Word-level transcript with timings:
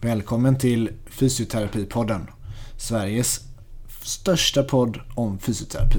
Välkommen 0.00 0.58
till 0.58 0.90
Fysioterapipodden. 1.06 2.26
Sveriges 2.76 3.40
största 4.02 4.62
podd 4.62 5.00
om 5.14 5.38
fysioterapi. 5.38 5.98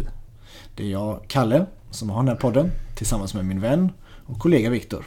Det 0.75 0.83
är 0.83 0.91
jag, 0.91 1.19
Kalle, 1.27 1.65
som 1.91 2.09
har 2.09 2.17
den 2.17 2.27
här 2.27 2.35
podden 2.35 2.71
tillsammans 2.95 3.33
med 3.33 3.45
min 3.45 3.61
vän 3.61 3.91
och 4.25 4.39
kollega 4.39 4.69
Viktor. 4.69 5.05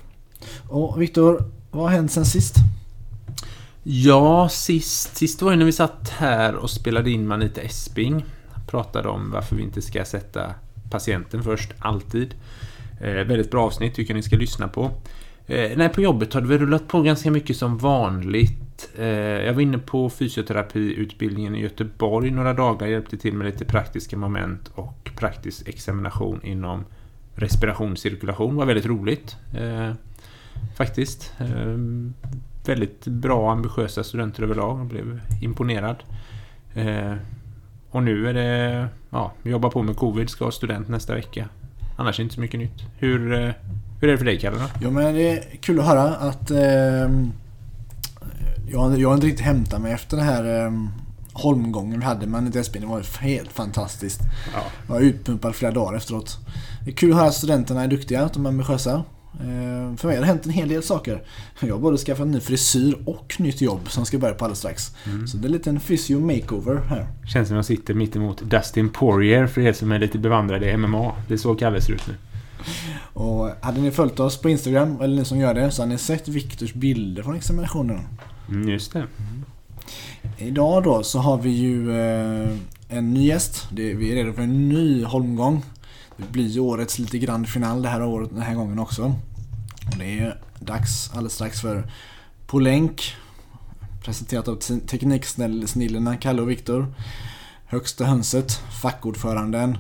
Och 0.69 1.03
Viktor, 1.03 1.45
vad 1.71 1.83
har 1.83 1.91
hänt 1.91 2.13
sen 2.13 2.27
sist? 2.27 2.55
Ja, 3.83 4.49
sist, 4.49 5.17
sist 5.17 5.43
var 5.43 5.51
ju 5.51 5.57
när 5.57 5.65
vi 5.65 5.73
satt 5.73 6.09
här 6.09 6.55
och 6.55 6.71
spelade 6.71 7.11
in 7.11 7.27
Manita 7.27 7.61
Esping. 7.61 8.25
Pratade 8.67 9.09
om 9.09 9.31
varför 9.31 9.57
vi 9.57 9.63
inte 9.63 9.83
ska 9.83 10.05
sätta 10.05 10.55
patienten 10.91 11.43
först, 11.43 11.73
alltid. 11.79 12.35
Eh, 13.01 13.13
väldigt 13.13 13.51
bra 13.51 13.67
avsnitt, 13.67 13.95
tycker 13.95 14.13
jag 14.13 14.17
ni 14.17 14.23
ska 14.23 14.37
lyssna 14.37 14.69
på. 14.69 14.91
Eh, 15.47 15.77
nej, 15.77 15.89
på 15.89 16.01
jobbet 16.01 16.35
har 16.35 16.41
det 16.41 16.49
väl 16.49 16.59
rullat 16.59 16.89
på 16.89 17.03
ganska 17.03 17.31
mycket 17.31 17.57
som 17.57 17.79
vanligt. 17.79 18.91
Eh, 18.99 19.07
jag 19.07 19.55
var 19.55 19.61
inne 19.61 19.79
på 19.79 20.11
fysioterapiutbildningen 20.11 21.55
i 21.55 21.61
Göteborg 21.61 22.31
några 22.31 22.55
dagar, 22.55 22.87
hjälpte 22.87 23.17
till 23.17 23.35
med 23.35 23.47
lite 23.47 23.65
praktiska 23.65 24.17
moment 24.17 24.71
och 24.75 25.11
praktisk 25.17 25.69
examination 25.69 26.41
inom 26.43 26.85
respirationscirkulation. 27.35 28.57
var 28.57 28.67
väldigt 28.67 28.87
roligt. 28.87 29.37
Eh, 29.55 29.93
faktiskt. 30.77 31.35
Eh, 31.39 31.77
väldigt 32.67 33.07
bra, 33.07 33.53
ambitiösa 33.53 34.05
studenter 34.05 34.43
överlag. 34.43 34.81
Jag 34.81 34.87
blev 34.87 35.21
imponerad. 35.43 35.97
Eh, 36.75 37.15
och 37.91 38.03
nu 38.03 38.29
är 38.29 38.35
det... 38.35 38.89
Ja, 39.11 39.33
vi 39.43 39.51
jobbar 39.51 39.71
på 39.71 39.83
med 39.83 39.97
covid, 39.97 40.31
ska 40.31 40.45
ha 40.45 40.53
student 40.53 40.89
nästa 40.89 41.15
vecka. 41.15 41.49
Annars 41.97 42.19
är 42.19 42.23
det 42.23 42.25
inte 42.25 42.35
så 42.35 42.41
mycket 42.41 42.61
nytt. 42.61 42.85
Hur, 42.99 43.33
eh, 43.33 43.51
hur 44.03 44.09
är 44.09 44.13
det 44.13 44.19
för 44.19 44.25
dig, 44.25 44.39
Kalle? 44.39 44.59
Jo, 44.81 44.91
men 44.91 45.15
det 45.15 45.31
är 45.31 45.45
kul 45.61 45.81
att 45.81 45.87
höra 45.87 46.03
att... 46.03 46.51
Eh, 46.51 46.59
jag, 48.73 48.99
jag 48.99 49.09
har 49.09 49.15
inte 49.15 49.27
riktigt 49.27 49.45
hämtat 49.45 49.81
mig 49.81 49.93
efter 49.93 50.17
den 50.17 50.27
här 50.27 50.65
eh, 50.65 50.73
holmgången 51.33 52.01
vi 52.01 52.07
hade 52.07 52.27
med 52.27 52.43
Det 52.53 52.87
var 52.87 53.21
helt 53.21 53.53
fantastiskt. 53.53 54.21
Ja. 54.55 54.63
Jag 54.87 54.95
var 54.95 55.01
utpumpad 55.01 55.55
flera 55.55 55.73
dagar 55.73 55.97
efteråt. 55.97 56.39
Det 56.85 56.91
är 56.91 56.95
kul 56.95 57.11
att 57.13 57.17
höra 57.17 57.29
att 57.29 57.35
studenterna 57.35 57.83
är 57.83 57.89
duktiga, 57.89 58.23
att 58.23 58.35
de 58.35 58.47
är 58.47 58.51
ambitiösa. 58.51 59.05
Eh, 59.35 59.97
för 59.97 60.07
mig 60.07 60.17
har 60.17 60.21
det 60.21 60.27
hänt 60.27 60.47
en 60.47 60.53
hel 60.53 60.69
del 60.69 60.83
saker. 60.83 61.23
Jag 61.61 61.75
har 61.75 61.81
både 61.81 61.99
skaffat 61.99 62.27
ny 62.27 62.41
frisyr 62.41 62.97
och 63.07 63.35
nytt 63.39 63.61
jobb 63.61 63.91
som 63.91 64.07
ska 64.07 64.19
börja 64.19 64.35
på 64.35 64.45
alldeles 64.45 64.59
strax. 64.59 64.97
Mm. 65.07 65.27
Så 65.27 65.37
det 65.37 65.45
är 65.45 65.47
en 65.47 65.53
liten 65.53 65.81
physio 65.81 66.21
makeover 66.21 66.81
här. 66.89 67.07
Känns 67.27 67.49
som 67.49 67.57
jag 67.57 67.65
sitter 67.65 67.95
mitt 67.95 68.17
emot 68.17 68.43
Dustin 68.43 68.89
Poirier 68.89 69.47
för 69.47 69.61
er 69.61 69.73
som 69.73 69.93
är 69.93 69.99
lite 69.99 70.19
bevandrade 70.19 70.71
i 70.71 70.77
MMA. 70.77 71.13
Det 71.29 71.35
är 71.35 71.39
så 71.39 71.55
Kalle 71.55 71.81
ser 71.81 71.93
ut 71.93 72.09
nu. 72.09 72.15
Och 73.13 73.51
hade 73.61 73.81
ni 73.81 73.91
följt 73.91 74.21
oss 74.21 74.37
på 74.37 74.49
Instagram, 74.49 75.01
eller 75.01 75.17
ni 75.17 75.25
som 75.25 75.39
gör 75.39 75.55
det, 75.55 75.71
så 75.71 75.83
har 75.83 75.87
ni 75.87 75.99
sett 75.99 76.29
Viktors 76.29 76.75
bilder 76.75 77.23
från 77.23 77.37
examinationen. 77.37 78.01
Mm, 78.49 78.69
just 78.69 78.93
det. 78.93 78.99
Mm. 78.99 79.45
Idag 80.39 80.83
då 80.83 81.03
så 81.03 81.19
har 81.19 81.39
vi 81.39 81.51
ju 81.51 82.01
eh, 82.01 82.51
en 82.89 83.15
ny 83.15 83.27
gäst. 83.27 83.69
vi 83.71 84.11
är 84.11 84.15
redo 84.15 84.33
för 84.33 84.43
en 84.43 84.69
ny 84.69 85.05
holmgång. 85.05 85.65
Det 86.17 86.33
blir 86.33 86.47
ju 86.47 86.61
årets 86.61 86.99
lite 86.99 87.19
grann 87.19 87.47
final 87.47 87.83
det 87.83 87.89
här 87.89 88.03
året, 88.03 88.31
den 88.31 88.43
här 88.43 88.55
gången 88.55 88.79
också. 88.79 89.05
Och 89.87 89.99
det 89.99 90.19
är 90.19 90.41
dags 90.61 91.11
alldeles 91.13 91.35
strax 91.35 91.61
för 91.61 91.91
På 92.47 92.59
länk. 92.59 93.15
Presenterat 94.05 94.49
av 94.49 94.57
tekniksnillena 94.87 96.17
Kalle 96.17 96.43
och 96.43 96.51
Viktor. 96.51 96.95
Högsta 97.67 98.05
hönset, 98.05 98.53
fackordföranden 98.83 99.79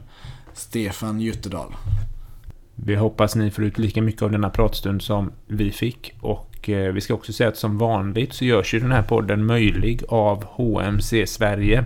Stefan 0.54 1.20
Jutterdal. 1.20 1.74
Vi 2.74 2.94
hoppas 2.94 3.36
ni 3.36 3.50
får 3.50 3.64
ut 3.64 3.78
lika 3.78 4.02
mycket 4.02 4.22
av 4.22 4.30
denna 4.30 4.50
pratstund 4.50 5.02
som 5.02 5.32
vi 5.46 5.70
fick 5.70 6.14
och 6.20 6.68
eh, 6.68 6.92
vi 6.92 7.00
ska 7.00 7.14
också 7.14 7.32
säga 7.32 7.48
att 7.48 7.56
som 7.56 7.78
vanligt 7.78 8.32
så 8.32 8.44
görs 8.44 8.74
ju 8.74 8.80
den 8.80 8.92
här 8.92 9.02
podden 9.02 9.46
möjlig 9.46 10.02
av 10.08 10.44
HMC 10.44 11.26
Sverige. 11.26 11.84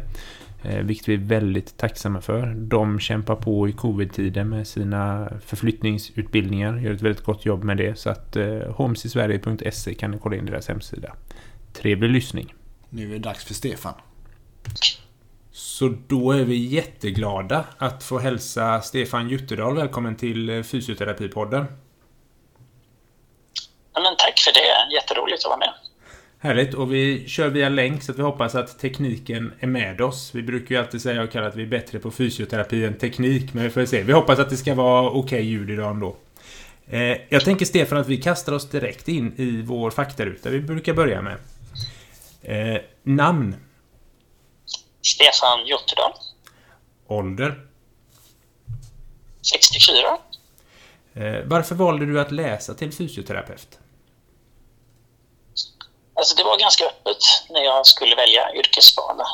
Eh, 0.63 0.79
vilket 0.79 1.09
vi 1.09 1.15
är 1.15 1.19
väldigt 1.19 1.77
tacksamma 1.77 2.21
för. 2.21 2.55
De 2.55 3.01
kämpar 3.01 3.37
på 3.37 3.69
i 3.69 3.73
covid-tiden 3.73 4.49
med 4.49 4.67
sina 4.67 5.33
förflyttningsutbildningar, 5.45 6.77
gör 6.77 6.93
ett 6.93 7.03
väldigt 7.03 7.25
gott 7.25 7.47
jobb 7.47 7.65
med 7.65 7.77
det. 7.77 7.99
Så 7.99 8.11
att 8.11 8.37
eh, 8.37 8.59
homesisverige.se 8.75 9.95
kan 9.95 10.11
ni 10.11 10.19
kolla 10.19 10.37
in 10.37 10.47
deras 10.47 10.69
hemsida. 10.69 11.15
Trevlig 11.73 12.11
lyssning. 12.11 12.55
Nu 12.91 13.09
är 13.09 13.13
det 13.13 13.19
dags 13.19 13.45
för 13.45 13.55
Stefan. 13.55 13.95
Så 15.57 15.95
då 16.07 16.33
är 16.33 16.45
vi 16.45 16.57
jätteglada 16.57 17.65
att 17.79 18.05
få 18.05 18.19
hälsa 18.19 18.81
Stefan 18.81 19.29
Jutterdal 19.29 19.77
välkommen 19.77 20.17
till 20.17 20.49
eh, 20.49 20.63
Fysioterapipodden. 20.63 21.67
Ja, 23.95 24.01
men 24.01 24.17
tack 24.19 24.39
för 24.39 24.53
det. 24.53 24.95
Jätteroligt 24.95 25.45
att 25.45 25.49
vara 25.49 25.59
med. 25.59 25.73
Härligt. 26.39 26.75
Och 26.75 26.93
vi 26.93 27.29
kör 27.29 27.49
via 27.49 27.69
länk 27.69 28.03
så 28.03 28.13
vi 28.13 28.23
hoppas 28.23 28.55
att 28.55 28.79
tekniken 28.79 29.53
är 29.61 29.67
med 29.67 30.01
oss. 30.01 30.31
Vi 30.35 30.43
brukar 30.43 30.75
ju 30.75 30.81
alltid 30.81 31.03
säga 31.03 31.23
och 31.23 31.31
kalla 31.31 31.47
att 31.47 31.57
vi 31.57 31.63
är 31.63 31.67
bättre 31.67 31.99
på 31.99 32.11
fysioterapi 32.11 32.85
än 32.85 32.99
teknik. 32.99 33.55
Men 33.55 33.65
vi 33.65 33.71
får 33.71 33.85
se. 33.85 34.03
Vi 34.03 34.13
hoppas 34.13 34.39
att 34.39 34.51
det 34.51 34.57
ska 34.57 34.75
vara 34.75 35.09
okej 35.11 35.21
okay 35.21 35.43
ljud 35.43 35.71
idag 35.71 35.91
ändå. 35.91 36.17
Eh, 36.87 37.17
jag 37.29 37.45
tänker 37.45 37.67
Stefan 37.67 37.99
att 37.99 38.09
vi 38.09 38.17
kastar 38.17 38.53
oss 38.53 38.71
direkt 38.71 39.09
in 39.09 39.33
i 39.37 39.63
vår 39.63 39.91
faktaruta 39.91 40.51
vi 40.51 40.61
brukar 40.61 40.95
börja 40.95 41.23
med. 41.23 41.37
Eh, 42.43 42.81
namn? 43.03 43.57
Stefan 45.07 45.67
Jutterdal. 45.67 46.13
Ålder? 47.09 47.67
64. 49.51 50.19
Eh, 51.15 51.45
varför 51.45 51.75
valde 51.75 52.07
du 52.07 52.21
att 52.21 52.33
läsa 52.33 52.75
till 52.75 52.93
fysioterapeut? 52.93 53.79
Alltså 56.15 56.37
det 56.37 56.45
var 56.45 56.59
ganska 56.59 56.85
öppet 56.85 57.17
när 57.51 57.61
jag 57.61 57.87
skulle 57.87 58.17
välja 58.17 58.55
yrkesbana. 58.55 59.25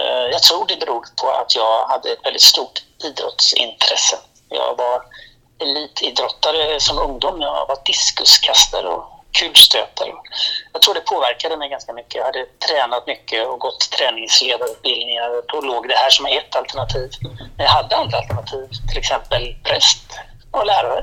Eh, 0.00 0.26
jag 0.32 0.42
tror 0.42 0.66
det 0.66 0.76
beror 0.76 1.04
på 1.20 1.30
att 1.30 1.54
jag 1.56 1.86
hade 1.88 2.12
ett 2.12 2.24
väldigt 2.24 2.42
stort 2.42 2.82
idrottsintresse. 3.04 4.18
Jag 4.48 4.76
var 4.76 5.02
elitidrottare 5.58 6.80
som 6.80 6.98
ungdom. 6.98 7.40
Jag 7.40 7.66
var 7.68 7.78
diskuskastare 7.84 8.88
och 8.88 9.21
kulstötare. 9.38 10.12
Jag 10.72 10.82
tror 10.82 10.94
det 10.94 11.00
påverkade 11.00 11.56
mig 11.56 11.68
ganska 11.68 11.92
mycket. 11.92 12.14
Jag 12.14 12.24
hade 12.24 12.46
tränat 12.68 13.06
mycket 13.06 13.48
och 13.48 13.58
gått 13.58 13.90
träningsledarutbildningar. 13.98 15.28
Då 15.52 15.60
låg 15.60 15.88
det 15.88 15.94
här 15.94 16.10
som 16.10 16.26
ett 16.26 16.56
alternativ. 16.56 17.10
Men 17.56 17.64
jag 17.66 17.72
hade 17.78 17.96
andra 17.96 18.18
alternativ, 18.18 18.68
till 18.88 18.98
exempel 18.98 19.56
präst 19.62 20.18
och 20.50 20.66
lärare. 20.66 21.02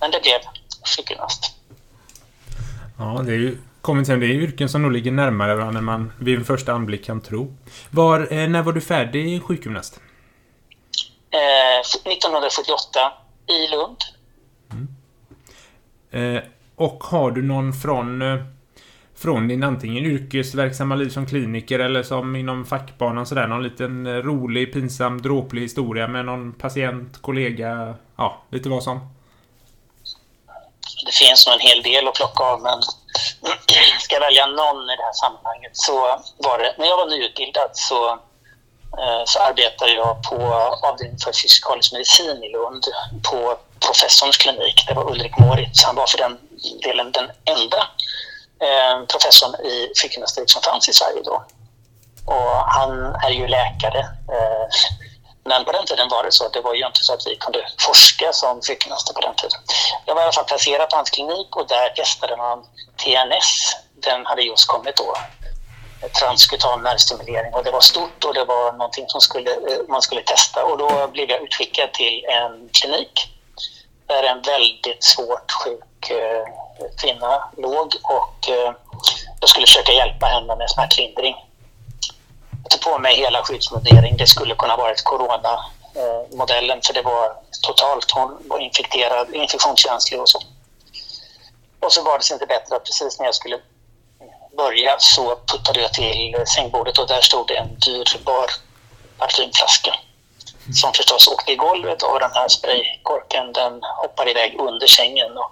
Men 0.00 0.10
det 0.10 0.20
blev 0.22 0.40
sjukgymnast. 0.96 1.42
Ja, 2.98 3.22
det 3.26 3.32
är 3.32 3.36
ju 3.36 3.58
kommit 3.80 4.06
sen. 4.06 4.20
Det 4.20 4.26
är 4.26 4.28
yrken 4.28 4.68
som 4.68 4.82
nog 4.82 4.92
ligger 4.92 5.12
närmare 5.12 5.54
varandra 5.54 5.78
än 5.78 5.84
man 5.84 6.12
vid 6.20 6.38
en 6.38 6.44
första 6.44 6.72
anblick 6.72 7.04
kan 7.04 7.20
tro. 7.20 7.56
Var, 7.90 8.32
eh, 8.32 8.48
när 8.48 8.62
var 8.62 8.72
du 8.72 8.80
färdig 8.80 9.42
sjukgymnast? 9.42 10.00
Eh, 11.30 11.80
1978 11.80 13.12
i 13.46 13.66
Lund. 13.66 13.96
Mm. 14.72 14.88
Eh, 16.36 16.42
och 16.76 17.04
har 17.04 17.30
du 17.30 17.42
någon 17.42 17.72
från, 17.72 18.22
eh, 18.22 18.38
från 19.16 19.48
din 19.48 19.64
antingen 19.64 20.04
yrkesverksamma 20.06 20.94
liv 20.94 21.08
som 21.08 21.26
kliniker 21.26 21.78
eller 21.78 22.02
som 22.02 22.36
inom 22.36 22.64
fackbanan 22.66 23.26
sådär, 23.26 23.46
någon 23.46 23.62
liten 23.62 24.06
eh, 24.06 24.12
rolig, 24.12 24.72
pinsam, 24.72 25.22
dråplig 25.22 25.62
historia 25.62 26.08
med 26.08 26.24
någon 26.24 26.52
patient, 26.52 27.22
kollega, 27.22 27.94
ja, 28.16 28.42
lite 28.50 28.68
vad 28.68 28.82
som? 28.82 28.98
Det 31.06 31.12
finns 31.12 31.46
nog 31.46 31.54
en 31.54 31.60
hel 31.60 31.82
del 31.82 32.08
att 32.08 32.14
plocka 32.14 32.44
av, 32.44 32.62
men 32.62 32.82
ska 34.00 34.14
jag 34.14 34.20
välja 34.20 34.46
någon 34.46 34.90
i 34.90 34.96
det 34.96 35.02
här 35.02 35.12
sammanhanget 35.12 35.70
så 35.72 35.94
var 36.36 36.58
det, 36.58 36.74
när 36.78 36.86
jag 36.86 36.96
var 36.96 37.06
nyutbildad 37.06 37.70
så, 37.72 38.10
eh, 39.00 39.22
så 39.26 39.38
arbetade 39.38 39.92
jag 39.92 40.22
på 40.22 40.36
avdelningen 40.88 41.18
för 41.18 41.32
fysikalisk 41.42 41.92
medicin 41.92 42.44
i 42.44 42.48
Lund 42.52 42.84
på 43.30 43.56
professorns 43.86 44.36
klinik. 44.36 44.84
Det 44.88 44.94
var 44.94 45.10
Ulrik 45.10 45.38
Moritz. 45.38 45.84
Han 45.84 45.96
var 45.96 46.06
för 46.06 46.18
den 46.18 46.38
delen 46.82 47.12
den 47.12 47.30
enda 47.44 47.88
eh, 48.66 49.06
professorn 49.06 49.54
i 49.54 49.92
sjukgymnastik 50.02 50.50
som 50.50 50.62
fanns 50.62 50.88
i 50.88 50.92
Sverige 50.92 51.22
då. 51.24 51.44
Och 52.26 52.56
han 52.76 53.14
är 53.14 53.30
ju 53.30 53.46
läkare. 53.46 53.98
Eh, 54.34 54.66
men 55.44 55.64
på 55.64 55.72
den 55.72 55.86
tiden 55.86 56.08
var 56.08 56.24
det 56.24 56.32
så. 56.32 56.48
Det 56.48 56.60
var 56.60 56.74
ju 56.74 56.86
inte 56.86 57.04
så 57.04 57.14
att 57.14 57.26
vi 57.26 57.36
kunde 57.36 57.66
forska 57.80 58.32
som 58.32 58.60
sjukgymnaster 58.62 59.14
på 59.14 59.20
den 59.20 59.34
tiden. 59.34 59.60
Jag 60.06 60.14
var 60.14 60.22
i 60.22 60.24
alla 60.24 60.32
fall 60.32 60.44
placerad 60.44 60.90
på 60.90 60.96
hans 60.96 61.10
klinik 61.10 61.56
och 61.56 61.68
där 61.68 61.90
testade 61.90 62.36
man 62.36 62.64
TNS. 62.96 63.76
Den 63.94 64.26
hade 64.26 64.42
just 64.42 64.66
kommit 64.66 64.96
då. 64.96 65.16
Transkutan 66.20 66.82
nervstimulering 66.82 67.54
och 67.54 67.64
det 67.64 67.70
var 67.70 67.80
stort 67.80 68.24
och 68.24 68.34
det 68.34 68.44
var 68.44 68.72
någonting 68.72 69.04
som 69.08 69.20
skulle, 69.20 69.50
eh, 69.50 69.78
man 69.88 70.02
skulle 70.02 70.22
testa 70.22 70.64
och 70.64 70.78
då 70.78 71.08
blev 71.12 71.30
jag 71.30 71.42
utskickad 71.42 71.92
till 71.92 72.24
en 72.24 72.68
klinik 72.68 73.31
där 74.12 74.22
en 74.22 74.42
väldigt 74.42 75.04
svårt 75.04 75.52
sjuk 75.52 76.10
eh, 76.10 76.44
kvinna 77.00 77.48
låg 77.56 77.94
och 78.02 78.48
eh, 78.48 78.72
jag 79.40 79.48
skulle 79.48 79.66
försöka 79.66 79.92
hjälpa 79.92 80.26
henne 80.26 80.56
med 80.56 80.70
smärtlindring. 80.70 81.36
Jag 82.62 82.70
tog 82.70 82.80
på 82.92 82.98
mig 82.98 83.16
hela 83.16 83.42
skyddsmundering. 83.42 84.16
Det 84.16 84.26
skulle 84.26 84.54
kunna 84.54 84.76
varit 84.76 85.04
coronamodellen 85.04 86.78
eh, 86.78 86.82
för 86.86 86.94
det 86.94 87.02
var 87.02 87.36
totalt. 87.62 88.10
Hon 88.10 88.38
var 88.48 88.58
infekterad, 88.58 89.34
infektionskänslig 89.34 90.20
och 90.20 90.28
så. 90.28 90.42
Och 91.80 91.92
så 91.92 92.02
var 92.02 92.18
det 92.18 92.32
inte 92.32 92.46
bättre 92.46 92.76
att 92.76 92.84
precis 92.84 93.18
när 93.18 93.26
jag 93.26 93.34
skulle 93.34 93.58
börja 94.56 94.96
så 94.98 95.36
puttade 95.36 95.80
jag 95.80 95.92
till 95.92 96.34
sängbordet 96.54 96.98
och 96.98 97.06
där 97.08 97.20
stod 97.20 97.46
det 97.46 97.56
en 97.56 97.78
dyrbar 97.78 98.50
parfymflaska. 99.18 99.94
Som 100.74 100.92
förstås 100.92 101.28
åkte 101.28 101.52
i 101.52 101.56
golvet 101.56 102.02
och 102.02 102.20
den 102.20 102.30
här 102.34 102.48
spraykorken 102.48 103.52
den 103.52 103.80
hoppade 103.82 104.30
iväg 104.30 104.56
under 104.58 104.86
sängen. 104.86 105.32
Och 105.36 105.50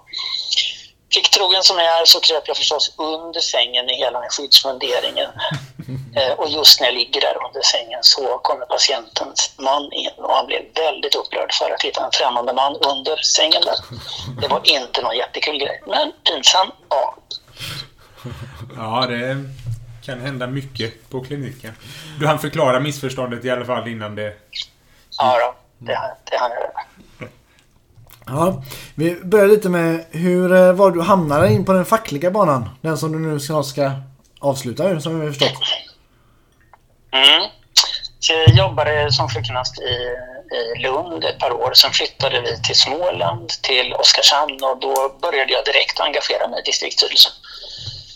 Plikttrogen 1.13 1.63
som 1.63 1.77
jag 1.77 2.01
är 2.01 2.05
så 2.05 2.19
kröp 2.19 2.43
jag 2.47 2.57
förstås 2.57 2.93
under 2.97 3.39
sängen 3.39 3.89
i 3.89 3.93
hela 3.93 4.19
den 4.19 4.29
skyddsmunderingen. 4.29 5.29
Eh, 6.15 6.31
och 6.31 6.49
just 6.49 6.79
när 6.79 6.87
jag 6.87 6.95
ligger 6.95 7.21
där 7.21 7.35
under 7.47 7.61
sängen 7.61 7.99
så 8.01 8.37
kommer 8.37 8.65
patientens 8.65 9.53
man 9.57 9.93
in 9.93 10.09
och 10.17 10.33
han 10.35 10.45
blev 10.45 10.61
väldigt 10.75 11.15
upprörd 11.15 11.53
för 11.53 11.71
att 11.71 11.81
hitta 11.81 12.05
en 12.05 12.11
främmande 12.13 12.53
man 12.53 12.75
under 12.75 13.15
sängen 13.15 13.61
där. 13.61 13.75
Det 14.41 14.47
var 14.47 14.61
inte 14.63 15.01
någon 15.01 15.17
jättekul 15.17 15.57
grej, 15.57 15.81
men 15.87 16.11
pinsam, 16.23 16.71
ja. 16.89 17.17
Ja, 18.75 19.07
det 19.07 19.45
kan 20.05 20.21
hända 20.21 20.47
mycket 20.47 21.09
på 21.09 21.23
kliniken. 21.23 21.73
Du 22.19 22.27
hann 22.27 22.39
förklara 22.39 22.79
missförståndet 22.79 23.45
i 23.45 23.49
alla 23.49 23.65
fall 23.65 23.87
innan 23.87 24.15
det... 24.15 24.33
Ja, 25.21 25.39
då, 25.39 25.53
det, 25.85 25.99
det 26.31 26.37
hann 26.37 26.51
jag. 26.51 27.29
Ja, 28.25 28.63
vi 28.95 29.15
börjar 29.15 29.47
lite 29.47 29.69
med 29.69 30.05
hur 30.11 30.53
eh, 30.53 30.73
var 30.73 30.91
du 30.91 31.01
hamnade 31.01 31.53
in 31.53 31.65
på 31.65 31.73
den 31.73 31.85
fackliga 31.85 32.31
banan? 32.31 32.69
Den 32.81 32.97
som 32.97 33.11
du 33.11 33.19
nu 33.19 33.39
ska, 33.39 33.63
ska 33.63 33.91
avsluta 34.39 34.89
ju, 34.89 35.01
som 35.01 35.19
vi 35.19 35.25
har 35.25 35.33
förstått. 35.33 35.61
Mm. 37.11 37.49
Så 38.19 38.33
jag 38.33 38.55
jobbade 38.55 39.11
som 39.11 39.29
sjukgymnast 39.29 39.79
i, 39.79 39.95
i 40.57 40.79
Lund 40.79 41.23
ett 41.23 41.39
par 41.39 41.51
år. 41.51 41.73
Sen 41.73 41.91
flyttade 41.91 42.41
vi 42.41 42.61
till 42.61 42.75
Småland, 42.75 43.49
till 43.49 43.93
Oskarshamn 43.93 44.63
och 44.63 44.79
då 44.79 45.15
började 45.21 45.53
jag 45.53 45.65
direkt 45.65 45.99
engagera 45.99 46.47
mig 46.47 46.59
i 46.59 46.63
distriktsstyrelsen. 46.63 47.31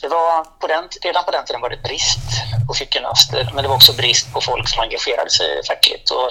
Det 0.01 0.08
var 0.08 0.44
på 0.60 0.68
den, 0.68 0.84
redan 1.01 1.24
på 1.24 1.31
den 1.31 1.46
tiden 1.46 1.62
var 1.62 1.69
det 1.69 1.84
brist 1.84 2.30
på 2.68 2.74
sjukgymnaster 2.74 3.51
men 3.54 3.63
det 3.63 3.69
var 3.69 3.75
också 3.75 3.94
brist 3.94 4.34
på 4.34 4.42
folk 4.42 4.69
som 4.69 4.80
engagerade 4.81 5.30
sig 5.30 5.63
fackligt. 5.68 6.10
Och 6.10 6.30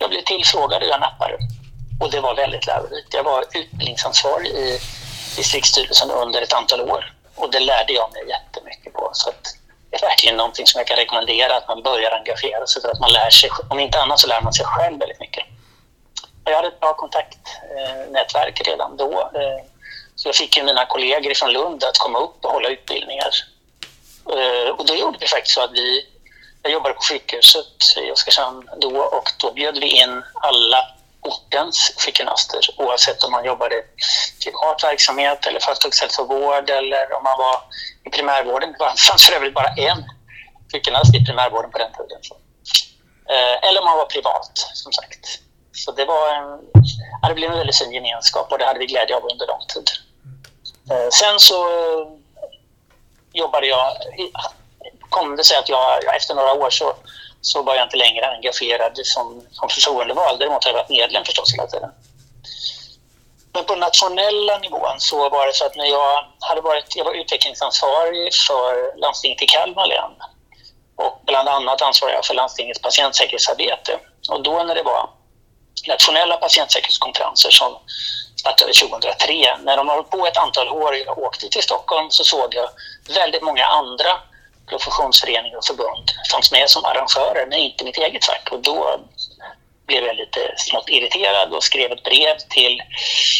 jag 0.00 0.10
blev 0.10 0.22
tillfrågad 0.22 0.82
och 0.82 0.88
jag 0.88 1.00
nappade. 1.00 1.38
Och 2.00 2.10
det 2.10 2.20
var 2.20 2.34
väldigt 2.34 2.66
lärorikt. 2.66 3.14
Jag 3.14 3.24
var 3.24 3.44
utbildningsansvarig 3.54 4.48
i 4.48 4.80
distriktsstyrelsen 5.36 6.10
under 6.10 6.42
ett 6.42 6.52
antal 6.52 6.80
år 6.80 7.12
och 7.34 7.50
det 7.50 7.60
lärde 7.60 7.92
jag 7.92 8.12
mig 8.12 8.28
jättemycket 8.28 8.92
på. 8.92 9.10
Så 9.12 9.28
att 9.28 9.42
det 9.90 9.96
är 9.96 10.00
verkligen 10.00 10.36
någonting 10.36 10.66
som 10.66 10.78
jag 10.78 10.86
kan 10.86 10.96
rekommendera 10.96 11.56
att 11.56 11.68
man 11.68 11.82
börjar 11.82 12.10
engagera 12.10 12.66
sig 12.66 12.82
för 12.82 12.88
att 12.88 13.00
man 13.00 13.12
lär 13.12 13.30
sig, 13.30 13.50
om 13.68 13.80
inte 13.80 14.00
annat 14.00 14.20
så 14.20 14.26
lär 14.28 14.40
man 14.40 14.52
sig 14.52 14.66
själv 14.66 14.98
väldigt 14.98 15.20
mycket. 15.20 15.44
Jag 16.44 16.56
hade 16.56 16.68
ett 16.68 16.80
bra 16.80 16.94
kontaktnätverk 16.94 18.60
redan 18.66 18.96
då. 18.96 19.30
Eh, 19.34 19.64
så 20.14 20.28
jag 20.28 20.34
fick 20.34 20.56
ju 20.56 20.62
mina 20.62 20.86
kollegor 20.86 21.34
från 21.34 21.52
Lund 21.52 21.84
att 21.84 21.98
komma 21.98 22.18
upp 22.18 22.44
och 22.44 22.52
hålla 22.52 22.68
utbildningar. 22.68 23.30
Eh, 24.32 24.70
och 24.70 24.86
då 24.86 24.94
gjorde 24.94 25.18
vi 25.20 25.26
faktiskt 25.26 25.54
så 25.54 25.60
att 25.64 25.72
vi, 25.72 26.06
jag 26.62 26.72
jobbade 26.72 26.94
på 26.94 27.02
sjukhuset 27.02 27.96
i 27.96 28.10
Oskarshamn 28.10 28.68
då 28.80 28.98
och 28.98 29.32
då 29.38 29.52
bjöd 29.52 29.78
vi 29.78 29.86
in 29.86 30.22
alla 30.34 30.86
ortens 31.20 31.92
sjukgymnaster 32.04 32.60
oavsett 32.76 33.22
om 33.22 33.32
man 33.32 33.44
jobbade 33.44 33.74
i 33.74 33.82
privat 34.44 34.84
verksamhet 34.84 35.46
eller 35.46 35.60
företagshälsovård 35.60 36.70
eller 36.70 37.12
om 37.16 37.22
man 37.22 37.38
var 37.38 37.56
i 38.04 38.10
primärvården. 38.10 38.72
Det 38.72 38.78
fanns 39.08 39.26
för 39.26 39.36
övrigt 39.36 39.54
bara 39.54 39.68
en 39.68 40.04
sjukgymnast 40.72 41.14
i 41.14 41.24
primärvården 41.24 41.70
på 41.70 41.78
den 41.78 41.92
tiden. 41.92 42.20
Eh, 43.30 43.68
eller 43.68 43.80
om 43.80 43.86
man 43.86 43.96
var 43.96 44.06
privat, 44.06 44.52
som 44.74 44.92
sagt. 44.92 45.40
Så 45.72 45.92
det 45.92 46.04
var 46.04 46.34
en, 46.34 46.60
det 47.28 47.34
blev 47.34 47.50
en 47.50 47.58
väldigt 47.58 47.78
fin 47.78 47.92
gemenskap 47.92 48.52
och 48.52 48.58
det 48.58 48.64
hade 48.64 48.78
vi 48.78 48.86
glädje 48.86 49.16
av 49.16 49.22
under 49.32 49.46
lång 49.46 49.64
tid. 49.74 49.90
Eh, 50.90 51.08
sen 51.12 51.38
så 51.38 51.58
jobbade 53.32 53.66
jag, 53.66 53.96
kom 55.08 55.36
det 55.36 55.44
sig 55.44 55.56
att 55.56 55.68
jag 55.68 56.16
efter 56.16 56.34
några 56.34 56.52
år 56.52 56.70
så 56.70 56.94
så 57.40 57.62
var 57.62 57.74
jag 57.74 57.86
inte 57.86 57.96
längre 57.96 58.26
engagerad 58.26 58.92
som, 59.04 59.46
som 59.50 59.68
förtroendevald. 59.68 60.38
Däremot 60.38 60.64
har 60.64 60.70
jag 60.70 60.78
varit 60.78 60.88
medlem 60.88 61.24
förstås 61.24 61.54
hela 61.54 61.66
tiden. 61.66 61.90
Men 63.52 63.64
på 63.64 63.74
nationella 63.74 64.58
nivån 64.58 65.00
så 65.00 65.28
var 65.28 65.46
det 65.46 65.52
så 65.52 65.66
att 65.66 65.76
när 65.76 65.86
jag 65.86 66.24
hade 66.40 66.60
varit, 66.60 66.96
jag 66.96 67.04
var 67.04 67.12
utvecklingsansvarig 67.12 68.34
för 68.46 69.00
landstinget 69.00 69.42
i 69.42 69.46
Kalmar 69.46 69.86
län 69.86 70.10
och 70.96 71.20
bland 71.26 71.48
annat 71.48 71.82
ansvarade 71.82 72.16
jag 72.16 72.24
för 72.24 72.34
landstingets 72.34 72.80
patientsäkerhetsarbete. 72.80 73.98
Och 74.30 74.42
då 74.42 74.62
när 74.62 74.74
det 74.74 74.82
var 74.82 75.10
nationella 75.88 76.36
patientsäkerhetskonferenser 76.36 77.50
som 77.50 77.78
startade 78.36 78.72
2003, 78.72 79.56
när 79.64 79.76
de 79.76 79.88
har 79.88 79.94
hållit 79.94 80.10
på 80.10 80.26
ett 80.26 80.36
antal 80.36 80.68
år, 80.68 80.92
och 80.92 80.98
jag 80.98 81.18
åkte 81.18 81.48
till 81.48 81.62
Stockholm 81.62 82.10
så 82.10 82.24
såg 82.24 82.54
jag 82.54 82.68
väldigt 83.14 83.42
många 83.42 83.64
andra 83.64 84.18
professionsföreningar 84.70 85.56
och 85.56 85.64
förbund 85.64 86.10
fanns 86.32 86.52
med 86.52 86.70
som 86.70 86.84
arrangörer, 86.84 87.46
men 87.46 87.58
inte 87.58 87.84
mitt 87.84 87.98
eget 87.98 88.24
fack. 88.26 88.48
Och 88.52 88.60
då 88.60 89.00
blev 89.86 90.04
jag 90.04 90.16
lite 90.16 90.54
smått 90.56 90.88
irriterad 90.88 91.52
och 91.52 91.64
skrev 91.64 91.92
ett 91.92 92.02
brev 92.02 92.36
till 92.48 92.82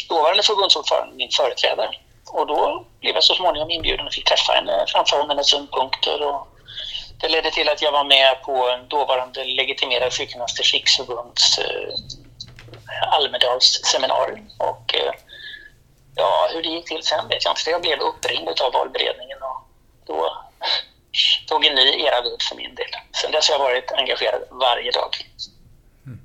dåvarande 0.08 0.42
förbundsordförande, 0.42 1.14
min 1.14 1.30
företrädare. 1.30 1.90
Och 2.30 2.46
då 2.46 2.84
blev 3.00 3.14
jag 3.14 3.24
så 3.24 3.34
småningom 3.34 3.70
inbjuden 3.70 4.06
och 4.06 4.12
fick 4.12 4.28
träffa 4.28 4.52
henne, 4.52 4.84
framföra 4.88 5.26
hennes 5.28 5.50
synpunkter. 5.50 6.22
Och 6.22 6.48
det 7.20 7.28
ledde 7.28 7.50
till 7.50 7.68
att 7.68 7.82
jag 7.82 7.92
var 7.92 8.04
med 8.04 8.42
på 8.42 8.78
dåvarande 8.88 9.44
legitimerade 9.44 10.10
sjukgymnasters 10.10 10.74
riksförbunds 10.74 11.58
eh, 11.58 11.94
Almedalsseminarium. 13.12 14.48
Och 14.58 14.94
eh, 14.94 15.12
ja, 16.16 16.48
hur 16.52 16.62
det 16.62 16.68
gick 16.68 16.88
till 16.88 17.02
sen 17.02 17.28
vet 17.28 17.44
jag 17.44 17.52
inte. 17.52 17.70
Jag 17.70 17.82
blev 17.82 18.00
uppringd 18.00 18.60
av 18.60 18.72
valberedningen 18.72 19.38
och 19.42 19.58
då 20.06 20.44
tog 21.46 21.64
en 21.66 21.74
ny 21.74 21.80
era 21.80 22.22
vid 22.22 22.42
för 22.48 22.56
min 22.56 22.74
del. 22.74 22.86
Sen 23.22 23.30
dess 23.32 23.48
har 23.48 23.54
jag 23.54 23.64
varit 23.64 23.92
engagerad 23.92 24.42
varje 24.50 24.90
dag. 24.90 25.10
Mm. 26.06 26.20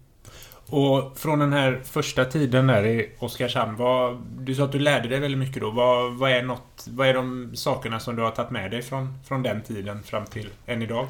Och 0.70 1.20
från 1.20 1.40
den 1.40 1.54
här 1.54 1.82
första 1.92 2.26
tiden 2.26 2.68
där 2.68 2.86
i 2.86 3.12
Oskarshamn, 3.20 3.76
vad, 3.76 4.18
du 4.18 4.56
sa 4.56 4.64
att 4.64 4.72
du 4.72 4.80
lärde 4.80 5.10
dig 5.10 5.20
väldigt 5.20 5.40
mycket 5.40 5.62
då. 5.62 5.72
Vad, 5.72 6.14
vad, 6.14 6.32
är 6.32 6.42
något, 6.42 6.86
vad 6.88 7.08
är 7.08 7.14
de 7.14 7.56
sakerna 7.56 8.00
som 8.00 8.16
du 8.16 8.22
har 8.22 8.32
tagit 8.32 8.52
med 8.52 8.72
dig 8.72 8.82
från, 8.82 9.20
från 9.28 9.44
den 9.44 9.64
tiden 9.64 10.04
fram 10.04 10.26
till 10.26 10.50
än 10.66 10.82
idag? 10.82 11.08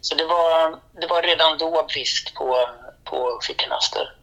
Så 0.00 0.14
det 0.14 0.24
var, 0.24 0.70
det 1.00 1.06
var 1.06 1.22
redan 1.22 1.58
då 1.58 1.86
brist 1.88 2.34
på, 2.34 2.68
på 3.04 3.40
sjukgymnaster. 3.48 4.14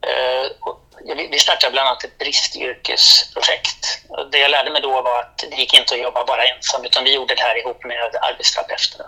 Eh, 0.00 0.50
vi 1.30 1.38
startade 1.38 1.72
bland 1.72 1.88
annat 1.88 2.04
ett 2.04 2.18
bristyrkesprojekt. 2.18 4.00
Det 4.32 4.38
jag 4.38 4.50
lärde 4.50 4.70
mig 4.70 4.82
då 4.82 5.02
var 5.02 5.20
att 5.20 5.38
det 5.38 5.56
gick 5.56 5.74
inte 5.74 5.94
att 5.94 6.00
jobba 6.00 6.24
bara 6.24 6.44
ensam 6.44 6.84
utan 6.84 7.04
vi 7.04 7.14
gjorde 7.14 7.34
det 7.34 7.42
här 7.42 7.58
ihop 7.58 7.84
med 7.84 8.16
arbetsterapeuterna. 8.22 9.04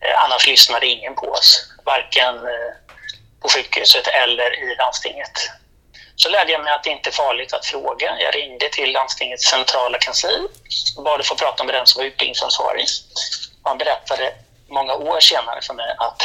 Eh, 0.00 0.24
Annars 0.24 0.46
lyssnade 0.46 0.86
ingen 0.86 1.14
på 1.14 1.26
oss, 1.26 1.72
varken 1.84 2.36
eh, 2.36 2.72
på 3.42 3.48
sjukhuset 3.48 4.06
eller 4.06 4.72
i 4.72 4.74
landstinget. 4.76 5.50
Så 6.16 6.28
lärde 6.28 6.52
jag 6.52 6.64
mig 6.64 6.72
att 6.72 6.84
det 6.84 6.90
inte 6.90 7.10
är 7.10 7.12
farligt 7.12 7.52
att 7.52 7.66
fråga. 7.66 8.16
Jag 8.20 8.34
ringde 8.34 8.68
till 8.68 8.92
landstingets 8.92 9.50
centrala 9.50 9.98
kansli 9.98 10.48
och 10.96 11.02
bad 11.02 11.20
att 11.20 11.26
få 11.26 11.34
prata 11.34 11.64
med 11.64 11.74
den 11.74 11.86
som 11.86 12.00
var 12.00 12.06
utbildningsansvarig. 12.06 12.86
Han 13.62 13.78
berättade 13.78 14.34
många 14.68 14.94
år 14.94 15.20
senare 15.20 15.62
för 15.62 15.74
mig 15.74 15.94
att 15.98 16.22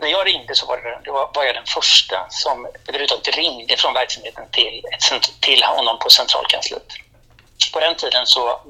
när 0.00 0.08
jag 0.08 0.26
ringde 0.26 0.54
så 0.54 0.66
var, 0.66 0.76
det, 0.76 1.00
det 1.04 1.10
var, 1.10 1.30
var 1.34 1.44
jag 1.44 1.54
den 1.54 1.66
första 1.66 2.26
som 2.28 2.66
överhuvudtaget 2.88 3.36
ringde 3.36 3.76
från 3.76 3.94
verksamheten 3.94 4.50
till, 4.50 4.82
till 5.40 5.62
honom 5.62 5.98
på 5.98 6.10
centralkansliet. 6.10 6.86
På 7.72 7.80
den 7.80 7.94
tiden 7.94 8.26
så 8.26 8.60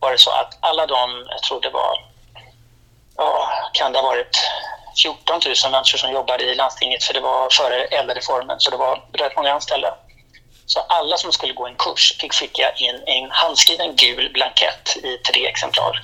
var 0.00 0.12
det 0.12 0.18
så 0.18 0.30
att 0.30 0.58
alla 0.60 0.86
de, 0.86 1.26
jag 1.28 1.42
tror 1.42 1.60
det 1.60 1.70
var, 1.70 2.04
ja, 3.16 3.50
kan 3.72 3.92
det 3.92 3.98
ha 3.98 4.08
varit 4.08 4.38
14 5.02 5.40
000 5.64 5.72
människor 5.72 5.98
som 5.98 6.12
jobbade 6.12 6.44
i 6.44 6.54
landstinget 6.54 7.04
för 7.04 7.14
det 7.14 7.20
var 7.20 7.50
före 7.50 7.84
äldrereformen 7.84 8.60
så 8.60 8.70
det 8.70 8.76
var 8.76 9.02
rätt 9.12 9.36
många 9.36 9.52
anställda. 9.52 9.94
Så 10.66 10.80
alla 10.80 11.16
som 11.16 11.32
skulle 11.32 11.52
gå 11.52 11.66
en 11.66 11.76
kurs 11.76 12.16
fick 12.20 12.34
skicka 12.34 12.72
in 12.72 13.02
en 13.06 13.30
handskriven 13.30 13.96
gul 13.96 14.30
blankett 14.32 14.96
i 14.96 15.18
tre 15.18 15.46
exemplar 15.46 16.00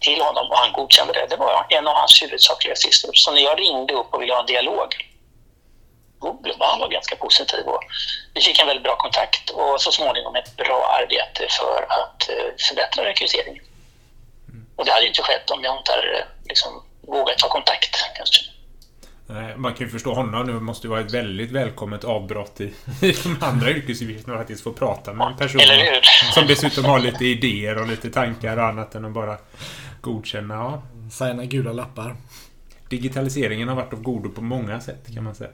till 0.00 0.20
honom 0.20 0.50
och 0.50 0.56
han 0.56 0.72
godkände 0.72 1.12
det. 1.12 1.26
Det 1.30 1.36
var 1.36 1.66
en 1.68 1.86
av 1.86 1.94
hans 1.94 2.22
huvudsakliga 2.22 2.76
syften. 2.76 3.10
Så 3.14 3.30
när 3.30 3.42
jag 3.42 3.60
ringde 3.60 3.94
upp 3.94 4.14
och 4.14 4.22
ville 4.22 4.32
ha 4.32 4.40
en 4.40 4.46
dialog, 4.46 4.88
då 6.20 6.40
var 6.58 6.66
han 6.66 6.90
ganska 6.90 7.16
positiv. 7.16 7.64
Och 7.66 7.82
vi 8.34 8.40
fick 8.40 8.60
en 8.60 8.66
väldigt 8.66 8.84
bra 8.84 8.96
kontakt 8.96 9.50
och 9.50 9.80
så 9.80 9.92
småningom 9.92 10.34
ett 10.34 10.56
bra 10.56 10.98
arbete 11.00 11.46
för 11.58 11.86
att 11.88 12.28
eh, 12.28 12.50
förbättra 12.68 13.04
rekryteringen. 13.04 13.64
Och 14.76 14.84
det 14.84 14.92
hade 14.92 15.06
inte 15.06 15.22
skett 15.22 15.50
om 15.50 15.64
jag 15.64 15.78
inte 15.78 15.92
hade 15.92 16.18
eh, 16.18 16.24
liksom, 16.44 16.82
vågat 17.00 17.38
ta 17.38 17.48
kontakt. 17.48 17.96
Kanske. 18.16 18.40
Man 19.56 19.74
kan 19.74 19.86
ju 19.86 19.92
förstå 19.92 20.14
honom 20.14 20.46
nu. 20.46 20.52
måste 20.52 20.86
ju 20.86 20.90
vara 20.90 21.00
ett 21.00 21.14
väldigt 21.14 21.50
välkommet 21.50 22.04
avbrott 22.04 22.60
i, 22.60 22.64
i 23.02 23.12
de 23.12 23.38
andra 23.40 23.70
yrkesuppgifterna 23.70 24.34
att 24.34 24.40
faktiskt 24.40 24.64
få 24.64 24.72
prata 24.72 25.12
med 25.12 25.26
en 25.26 25.36
person 25.36 25.60
som 26.34 26.46
dessutom 26.46 26.84
har 26.84 26.98
lite 26.98 27.24
idéer 27.24 27.78
och 27.78 27.86
lite 27.86 28.10
tankar 28.10 28.56
och 28.56 28.64
annat 28.64 28.94
än 28.94 29.04
att 29.04 29.12
bara 29.12 29.36
godkänna. 30.00 30.54
Ja. 30.54 30.82
Signa 31.10 31.44
gula 31.44 31.72
lappar. 31.72 32.16
Digitaliseringen 32.88 33.68
har 33.68 33.76
varit 33.76 33.92
av 33.92 34.02
godo 34.02 34.30
på 34.30 34.40
många 34.40 34.80
sätt 34.80 35.14
kan 35.14 35.24
man 35.24 35.34
säga. 35.34 35.50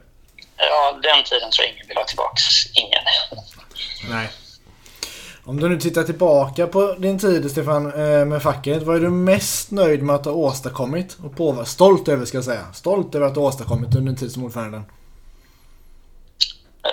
Ja, 0.57 0.99
den 1.03 1.23
tiden 1.23 1.51
tror 1.51 1.65
jag 1.65 1.73
ingen 1.73 1.87
vill 1.87 1.97
ha 1.97 2.03
tillbaks. 2.03 2.43
Ingen. 2.73 3.01
Nej. 4.09 4.29
Om 5.47 5.59
du 5.59 5.69
nu 5.69 5.79
tittar 5.79 6.03
tillbaka 6.03 6.67
på 6.67 6.93
din 6.93 7.19
tid 7.19 7.51
Stefan 7.51 7.85
eh, 7.85 8.25
med 8.25 8.43
facket. 8.43 8.83
Vad 8.83 8.95
är 8.95 8.99
du 8.99 9.09
mest 9.09 9.71
nöjd 9.71 10.03
med 10.03 10.15
att 10.15 10.25
ha 10.25 10.31
åstadkommit? 10.31 11.17
Och 11.23 11.37
på, 11.37 11.65
stolt 11.65 12.07
över 12.07 12.25
ska 12.25 12.37
jag 12.37 12.45
säga. 12.45 12.73
Stolt 12.73 13.15
över 13.15 13.27
att 13.27 13.35
ha 13.35 13.43
åstadkommit 13.43 13.95
under 13.95 14.11
din 14.11 14.15
tid 14.15 14.31
som 14.31 14.43
ordförande. 14.43 14.81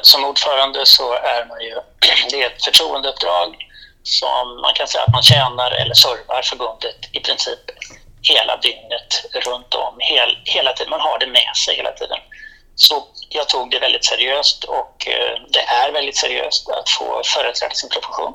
Som 0.02 0.24
ordförande 0.24 0.86
så 0.86 1.12
är 1.12 1.48
man 1.48 1.60
ju, 1.60 1.74
det 2.30 2.42
är 2.42 2.46
ett 2.46 2.64
förtroendeuppdrag 2.64 3.56
som 4.02 4.60
man 4.62 4.74
kan 4.74 4.88
säga 4.88 5.04
att 5.04 5.12
man 5.12 5.22
tjänar 5.22 5.70
eller 5.70 5.94
servar 5.94 6.42
förbundet 6.42 6.96
i 7.12 7.20
princip 7.20 7.60
hela 8.22 8.56
dygnet 8.56 9.24
runt 9.32 9.74
om. 9.74 9.94
Hel, 9.98 10.38
hela 10.44 10.72
tiden. 10.72 10.90
Man 10.90 11.00
har 11.00 11.18
det 11.18 11.26
med 11.26 11.56
sig 11.64 11.76
hela 11.76 11.92
tiden. 11.92 12.18
Så 12.74 13.06
jag 13.28 13.48
tog 13.48 13.70
det 13.70 13.78
väldigt 13.78 14.04
seriöst 14.04 14.64
och 14.64 15.08
eh, 15.08 15.38
det 15.48 15.60
är 15.60 15.92
väldigt 15.92 16.16
seriöst 16.16 16.68
att 16.68 16.90
få 16.90 17.22
företräda 17.24 17.74
sin 17.74 17.90
profession. 17.90 18.32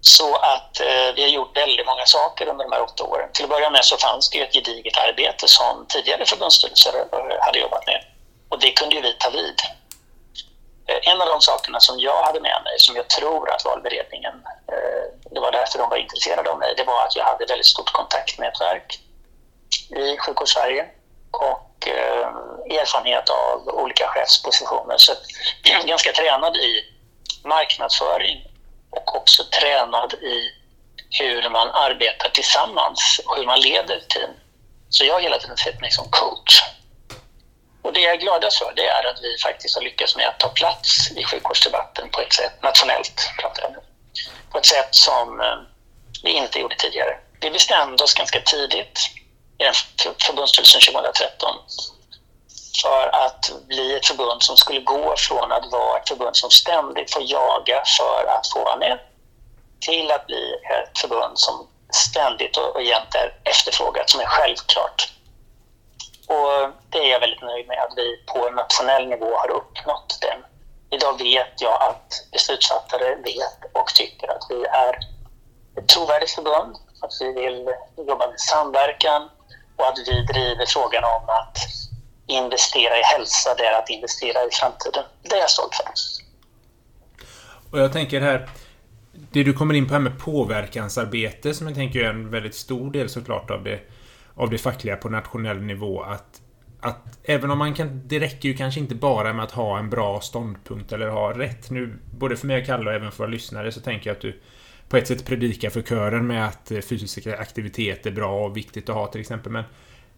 Så 0.00 0.36
att 0.36 0.80
eh, 0.80 1.14
vi 1.16 1.22
har 1.22 1.28
gjort 1.28 1.56
väldigt 1.56 1.86
många 1.86 2.06
saker 2.06 2.48
under 2.48 2.64
de 2.64 2.72
här 2.72 2.82
åtta 2.82 3.04
åren. 3.04 3.28
Till 3.32 3.44
att 3.44 3.50
börja 3.50 3.70
med 3.70 3.84
så 3.84 3.96
fanns 3.96 4.30
det 4.30 4.38
ju 4.38 4.44
ett 4.44 4.52
gediget 4.52 4.96
arbete 4.96 5.48
som 5.48 5.86
tidigare 5.88 6.26
förbundsstyrelser 6.26 6.92
eh, 7.12 7.44
hade 7.46 7.58
jobbat 7.58 7.86
med. 7.86 8.04
Och 8.48 8.60
det 8.60 8.70
kunde 8.70 8.94
ju 8.94 9.00
vi 9.00 9.12
ta 9.18 9.30
vid. 9.30 9.60
Eh, 10.86 11.12
en 11.12 11.20
av 11.20 11.28
de 11.28 11.40
sakerna 11.40 11.80
som 11.80 11.98
jag 11.98 12.22
hade 12.22 12.40
med 12.40 12.60
mig, 12.64 12.74
som 12.78 12.96
jag 12.96 13.08
tror 13.08 13.50
att 13.50 13.64
valberedningen, 13.64 14.34
eh, 14.72 15.04
det 15.30 15.40
var 15.40 15.52
därför 15.52 15.78
de 15.78 15.90
var 15.90 15.96
intresserade 15.96 16.50
av 16.50 16.58
mig, 16.58 16.74
det 16.76 16.84
var 16.84 17.04
att 17.04 17.16
jag 17.16 17.24
hade 17.24 17.46
väldigt 17.46 17.66
stort 17.66 17.92
kontaktnätverk 17.92 18.98
i 19.90 20.18
Sjukvårdssverige 20.18 20.86
och 21.30 21.88
eh, 21.88 22.26
erfarenhet 22.80 23.28
av 23.28 23.68
olika 23.68 24.08
chefspositioner. 24.08 24.96
Så 24.96 25.12
jag 25.62 25.80
är 25.80 25.86
ganska 25.86 26.12
tränad 26.12 26.56
i 26.56 26.84
marknadsföring 27.44 28.46
och 28.90 29.16
också 29.16 29.44
tränad 29.44 30.14
i 30.14 30.50
hur 31.10 31.50
man 31.50 31.70
arbetar 31.70 32.28
tillsammans 32.28 33.20
och 33.26 33.36
hur 33.36 33.46
man 33.46 33.60
leder 33.60 34.00
team. 34.08 34.30
Så 34.88 35.04
jag 35.04 35.14
har 35.14 35.20
hela 35.20 35.38
tiden 35.38 35.56
sett 35.56 35.80
mig 35.80 35.90
som 35.90 36.10
coach. 36.10 36.62
Och 37.84 37.92
det 37.92 38.00
jag 38.00 38.12
är 38.12 38.16
gladast 38.16 38.58
för 38.58 38.72
det 38.76 38.86
är 38.86 39.04
att 39.10 39.20
vi 39.22 39.38
faktiskt 39.42 39.76
har 39.76 39.82
lyckats 39.82 40.16
med 40.16 40.28
att 40.28 40.40
ta 40.40 40.48
plats 40.48 41.10
i 41.10 41.24
sjukvårdsdebatten 41.24 42.10
på 42.10 42.20
ett 42.20 42.32
sätt, 42.32 42.62
nationellt 42.62 43.30
pratar 43.40 43.62
jag 43.62 43.72
nu, 43.72 43.78
på 44.50 44.58
ett 44.58 44.66
sätt 44.66 44.94
som 44.94 45.40
eh, 45.40 45.56
vi 46.22 46.30
inte 46.30 46.58
gjorde 46.58 46.76
tidigare. 46.76 47.18
Vi 47.40 47.50
bestämde 47.50 48.04
oss 48.04 48.14
ganska 48.14 48.40
tidigt 48.40 48.98
i 49.58 49.64
förbundsstyrelsen 50.26 50.80
2013 50.80 51.56
för 52.82 53.06
att 53.24 53.52
bli 53.68 53.96
ett 53.96 54.06
förbund 54.06 54.42
som 54.42 54.56
skulle 54.56 54.80
gå 54.80 55.14
från 55.18 55.52
att 55.52 55.72
vara 55.72 55.98
ett 55.98 56.08
förbund 56.08 56.36
som 56.36 56.50
ständigt 56.50 57.12
får 57.12 57.22
jaga 57.22 57.82
för 57.98 58.24
att 58.26 58.52
få 58.52 58.64
vara 58.64 58.76
med 58.76 58.98
till 59.80 60.10
att 60.10 60.26
bli 60.26 60.54
ett 60.54 60.98
förbund 60.98 61.38
som 61.38 61.68
ständigt 61.92 62.56
och 62.56 62.82
jämt 62.82 63.14
är 63.14 63.34
efterfrågat, 63.44 64.10
som 64.10 64.20
är 64.20 64.26
självklart. 64.26 65.13
Och 66.34 66.70
det 66.90 66.98
är 66.98 67.10
jag 67.12 67.20
väldigt 67.20 67.42
nöjd 67.42 67.66
med, 67.68 67.78
att 67.78 67.94
vi 67.96 68.08
på 68.32 68.50
nationell 68.50 69.08
nivå 69.08 69.30
har 69.36 69.50
uppnått 69.50 70.18
den. 70.20 70.40
Idag 70.90 71.18
vet 71.18 71.54
jag 71.60 71.82
att 71.82 72.08
beslutsfattare 72.32 73.14
vet 73.14 73.60
och 73.72 73.88
tycker 73.94 74.28
att 74.28 74.46
vi 74.50 74.64
är 74.64 74.94
ett 75.78 75.88
trovärdigt 75.88 76.30
förbund, 76.30 76.76
att 77.02 77.12
vi 77.20 77.32
vill 77.32 77.68
jobba 78.08 78.26
med 78.26 78.40
samverkan 78.40 79.28
och 79.76 79.86
att 79.88 79.98
vi 80.06 80.24
driver 80.32 80.66
frågan 80.66 81.04
om 81.04 81.28
att 81.28 81.58
investera 82.26 82.98
i 82.98 83.02
hälsa, 83.02 83.54
det 83.54 83.64
är 83.64 83.78
att 83.78 83.90
investera 83.90 84.44
i 84.44 84.50
framtiden. 84.50 85.04
Det 85.22 85.34
är 85.34 85.40
jag 85.40 85.50
stolt 85.50 85.74
för. 85.74 85.88
Och 87.70 87.78
jag 87.80 87.92
tänker 87.92 88.20
här, 88.20 88.48
det 89.12 89.42
du 89.42 89.52
kommer 89.52 89.74
in 89.74 89.88
på 89.88 89.92
här 89.92 90.00
med 90.00 90.20
påverkansarbete 90.20 91.54
som 91.54 91.66
jag 91.66 91.76
tänker 91.76 92.00
är 92.00 92.10
en 92.10 92.30
väldigt 92.30 92.54
stor 92.54 92.90
del 92.90 93.08
såklart 93.08 93.50
av 93.50 93.64
det, 93.64 93.80
av 94.34 94.50
det 94.50 94.58
fackliga 94.58 94.96
på 94.96 95.08
nationell 95.08 95.62
nivå. 95.62 96.02
Att, 96.02 96.42
att 96.80 97.18
även 97.22 97.50
om 97.50 97.58
man 97.58 97.74
kan, 97.74 98.02
det 98.06 98.20
räcker 98.20 98.48
ju 98.48 98.54
kanske 98.54 98.80
inte 98.80 98.94
bara 98.94 99.32
med 99.32 99.44
att 99.44 99.50
ha 99.50 99.78
en 99.78 99.90
bra 99.90 100.20
ståndpunkt 100.20 100.92
eller 100.92 101.08
ha 101.08 101.38
rätt. 101.38 101.70
Nu, 101.70 101.98
både 102.10 102.36
för 102.36 102.46
mig 102.46 102.60
och 102.60 102.66
Kalle 102.66 102.90
och 102.90 102.96
även 102.96 103.10
för 103.10 103.18
våra 103.18 103.30
lyssnare 103.30 103.72
så 103.72 103.80
tänker 103.80 104.10
jag 104.10 104.14
att 104.14 104.22
du 104.22 104.40
på 104.88 104.96
ett 104.96 105.06
sätt 105.06 105.26
predikar 105.26 105.70
för 105.70 105.82
kören 105.82 106.26
med 106.26 106.46
att 106.46 106.70
eh, 106.70 106.80
fysisk 106.80 107.26
aktivitet 107.26 108.06
är 108.06 108.10
bra 108.10 108.44
och 108.44 108.56
viktigt 108.56 108.88
att 108.88 108.94
ha 108.94 109.06
till 109.06 109.20
exempel. 109.20 109.52
Men 109.52 109.64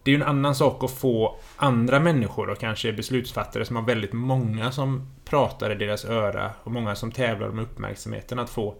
det 0.02 0.10
är 0.10 0.16
ju 0.16 0.22
en 0.22 0.28
annan 0.28 0.54
sak 0.54 0.84
att 0.84 0.90
få 0.90 1.36
andra 1.56 2.00
människor 2.00 2.50
och 2.50 2.58
kanske 2.58 2.92
beslutsfattare 2.92 3.64
som 3.64 3.76
har 3.76 3.82
väldigt 3.82 4.12
många 4.12 4.72
som 4.72 5.10
pratar 5.24 5.72
i 5.72 5.74
deras 5.74 6.04
öra 6.04 6.50
och 6.62 6.72
många 6.72 6.94
som 6.94 7.12
tävlar 7.12 7.48
om 7.48 7.58
uppmärksamheten 7.58 8.38
att 8.38 8.50
få 8.50 8.74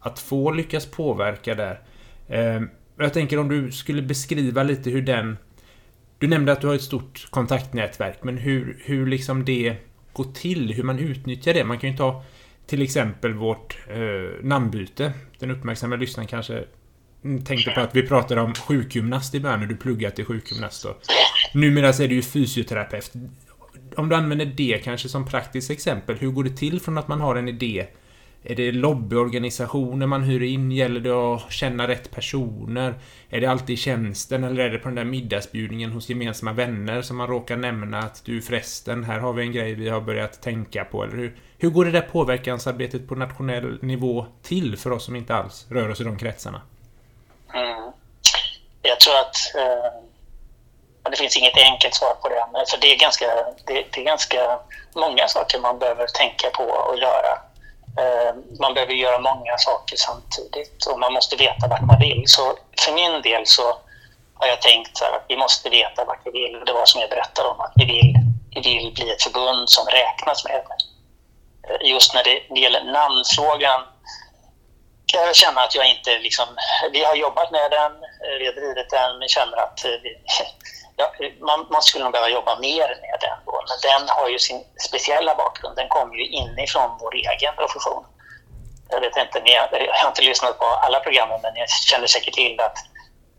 att 0.00 0.18
få 0.18 0.50
lyckas 0.50 0.86
påverka 0.86 1.54
där. 1.54 1.80
Ehm, 2.28 2.70
jag 3.00 3.12
tänker 3.12 3.38
om 3.38 3.48
du 3.48 3.72
skulle 3.72 4.02
beskriva 4.02 4.62
lite 4.62 4.90
hur 4.90 5.02
den... 5.02 5.36
Du 6.18 6.28
nämnde 6.28 6.52
att 6.52 6.60
du 6.60 6.66
har 6.66 6.74
ett 6.74 6.82
stort 6.82 7.28
kontaktnätverk, 7.30 8.18
men 8.22 8.38
hur, 8.38 8.82
hur 8.84 9.06
liksom 9.06 9.44
det 9.44 9.76
går 10.12 10.24
till, 10.24 10.72
hur 10.72 10.82
man 10.82 10.98
utnyttjar 10.98 11.54
det. 11.54 11.64
Man 11.64 11.78
kan 11.78 11.90
ju 11.90 11.96
ta 11.96 12.24
till 12.66 12.82
exempel 12.82 13.34
vårt 13.34 13.78
eh, 13.88 14.44
namnbyte. 14.44 15.12
Den 15.38 15.50
uppmärksamma 15.50 15.96
lyssnaren 15.96 16.26
kanske 16.28 16.64
tänkte 17.44 17.70
på 17.70 17.80
att 17.80 17.96
vi 17.96 18.02
pratade 18.02 18.40
om 18.40 18.54
sjukgymnast 18.54 19.34
i 19.34 19.40
början 19.40 19.60
när 19.60 19.66
du 19.66 19.76
pluggade 19.76 20.16
till 20.16 20.24
sjukgymnast. 20.24 20.84
Och 20.84 20.96
numera 21.54 21.92
så 21.92 22.02
är 22.02 22.08
du 22.08 22.14
ju 22.14 22.22
fysioterapeut. 22.22 23.12
Om 23.96 24.08
du 24.08 24.16
använder 24.16 24.46
det 24.46 24.80
kanske 24.84 25.08
som 25.08 25.26
praktiskt 25.26 25.70
exempel, 25.70 26.16
hur 26.16 26.30
går 26.30 26.44
det 26.44 26.56
till 26.56 26.80
från 26.80 26.98
att 26.98 27.08
man 27.08 27.20
har 27.20 27.36
en 27.36 27.48
idé? 27.48 27.86
Är 28.42 28.54
det 28.54 28.72
lobbyorganisationer 28.72 30.06
man 30.06 30.22
hyr 30.22 30.42
in? 30.42 30.72
Gäller 30.72 31.00
det 31.00 31.34
att 31.34 31.52
känna 31.52 31.88
rätt 31.88 32.10
personer? 32.10 32.94
Är 33.30 33.40
det 33.40 33.46
alltid 33.46 33.70
i 33.70 33.76
tjänsten 33.76 34.44
eller 34.44 34.64
är 34.64 34.70
det 34.70 34.78
på 34.78 34.88
den 34.88 34.94
där 34.94 35.04
middagsbjudningen 35.04 35.92
hos 35.92 36.08
gemensamma 36.08 36.52
vänner 36.52 37.02
som 37.02 37.16
man 37.16 37.26
råkar 37.26 37.56
nämna 37.56 37.98
att 37.98 38.24
du 38.24 38.42
förresten, 38.42 39.04
här 39.04 39.18
har 39.18 39.32
vi 39.32 39.42
en 39.42 39.52
grej 39.52 39.74
vi 39.74 39.88
har 39.88 40.00
börjat 40.00 40.42
tänka 40.42 40.84
på, 40.84 41.04
eller 41.04 41.16
hur? 41.16 41.36
Hur 41.58 41.70
går 41.70 41.84
det 41.84 41.90
där 41.90 42.00
påverkansarbetet 42.00 43.08
på 43.08 43.14
nationell 43.14 43.78
nivå 43.82 44.26
till 44.42 44.76
för 44.76 44.90
oss 44.90 45.04
som 45.04 45.16
inte 45.16 45.34
alls 45.34 45.66
rör 45.70 45.88
oss 45.88 46.00
i 46.00 46.04
de 46.04 46.18
kretsarna? 46.18 46.62
Mm. 47.54 47.92
Jag 48.82 49.00
tror 49.00 49.14
att 49.18 49.36
eh, 49.56 51.10
det 51.10 51.16
finns 51.16 51.36
inget 51.36 51.58
enkelt 51.58 51.94
svar 51.94 52.14
på 52.14 52.28
det. 52.28 52.66
För 52.70 52.80
det 52.80 52.92
är, 52.92 52.98
ganska, 52.98 53.26
det, 53.66 53.84
det, 53.92 54.00
är 54.00 54.04
ganska 54.04 54.58
många 54.94 55.28
saker 55.28 55.58
man 55.58 55.78
behöver 55.78 56.06
tänka 56.06 56.50
på 56.50 56.64
och 56.64 56.98
göra. 56.98 57.49
Eh, 58.00 58.34
man 58.60 58.74
behöver 58.74 58.92
göra 58.92 59.18
många 59.18 59.58
saker 59.58 59.96
samtidigt 59.96 60.86
och 60.86 60.98
man 60.98 61.12
måste 61.12 61.36
veta 61.36 61.68
vart 61.68 61.80
man 61.80 61.98
vill. 61.98 62.22
Så 62.26 62.56
för 62.84 62.92
min 62.92 63.22
del 63.22 63.46
så 63.46 63.78
har 64.34 64.46
jag 64.46 64.62
tänkt 64.62 65.02
att 65.02 65.24
vi 65.28 65.36
måste 65.36 65.70
veta 65.70 66.04
vart 66.04 66.20
vi 66.24 66.30
vill. 66.30 66.62
Det 66.66 66.72
var 66.72 66.86
som 66.86 67.00
jag 67.00 67.10
berättade 67.10 67.48
om, 67.48 67.60
att 67.60 67.72
vi 67.76 67.84
vill, 67.84 68.14
vi 68.54 68.60
vill 68.60 68.92
bli 68.94 69.10
ett 69.10 69.22
förbund 69.22 69.70
som 69.70 69.86
räknas 69.86 70.44
med. 70.44 70.54
Eh, 71.68 71.90
just 71.90 72.14
när 72.14 72.24
det 72.24 72.60
gäller 72.60 72.84
namnfrågan 72.84 73.80
kan 75.06 75.22
jag 75.22 75.36
känna 75.36 75.60
att 75.60 75.74
jag 75.74 75.90
inte 75.90 76.18
liksom... 76.18 76.46
Vi 76.92 77.04
har 77.04 77.14
jobbat 77.14 77.50
med 77.50 77.70
den, 77.70 77.92
eh, 77.92 78.36
vi 78.38 78.46
har 78.46 78.52
drivit 78.52 78.90
den, 78.90 79.18
men 79.18 79.28
känner 79.28 79.56
att 79.56 79.80
vi, 79.84 80.10
ja, 81.00 81.28
man, 81.48 81.66
man, 81.70 81.82
skulle 81.82 82.04
nog 82.04 82.12
behöva 82.12 82.30
jobba 82.38 82.58
mer 82.58 82.88
med 83.04 83.16
den. 83.20 83.38
Då. 83.46 83.52
Men 83.68 83.78
den 83.88 84.08
har 84.08 84.28
ju 84.28 84.38
sin 84.38 84.64
speciella 84.88 85.34
bakgrund. 85.34 85.76
Den 85.76 85.88
kommer 85.88 86.14
ju 86.14 86.26
inifrån 86.26 86.90
vår 87.00 87.14
egen 87.14 87.54
profession. 87.56 88.04
Jag 88.88 89.00
vet 89.00 89.16
inte, 89.16 89.42
jag 89.44 89.68
har 90.02 90.08
inte 90.08 90.22
lyssnat 90.22 90.58
på 90.58 90.64
alla 90.64 91.00
programmen, 91.00 91.38
men 91.42 91.56
jag 91.56 91.68
känner 91.70 92.06
säkert 92.06 92.34
till 92.34 92.60
att, 92.60 92.78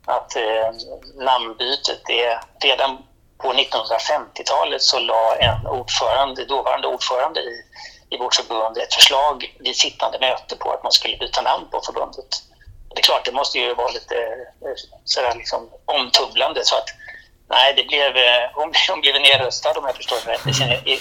att 0.06 0.36
eh, 0.36 0.70
namnbytet 1.16 2.10
är 2.10 2.40
redan 2.64 2.98
på 3.38 3.54
1950-talet 3.54 4.82
så 4.82 5.00
la 5.00 5.36
en 5.36 5.68
ordförande, 5.68 6.46
dåvarande 6.46 6.88
ordförande 6.88 7.40
i 7.40 7.64
i 8.12 8.18
vårt 8.18 8.36
förbund 8.36 8.78
ett 8.78 8.94
förslag 8.94 9.58
vid 9.60 9.76
sittande 9.76 10.20
möte 10.20 10.56
på 10.56 10.72
att 10.72 10.84
man 10.84 10.92
skulle 10.92 11.18
byta 11.18 11.42
namn 11.42 11.68
på 11.72 11.82
förbundet. 11.86 12.44
Det 12.94 13.00
är 13.00 13.04
klart, 13.04 13.26
det 13.26 13.32
måste 13.32 13.60
ju 13.60 13.74
vara 13.74 13.92
lite 13.92 14.16
eh, 14.66 14.76
sådär 15.06 15.36
liksom 15.36 15.70
omtumlande 15.86 16.66
så 16.66 16.76
att 16.76 16.90
nej, 17.52 17.74
det 17.78 17.84
blev, 17.84 18.18
eh, 18.18 18.44
hon, 18.54 18.74
hon 18.90 19.02
blev 19.02 19.16
nedröstad 19.22 19.78
om 19.80 19.86
jag 19.86 19.96
förstår 19.96 20.18
det 20.26 20.32
rätt 20.32 20.48
i 20.48 20.54
sin, 20.54 20.72
i, 20.72 20.94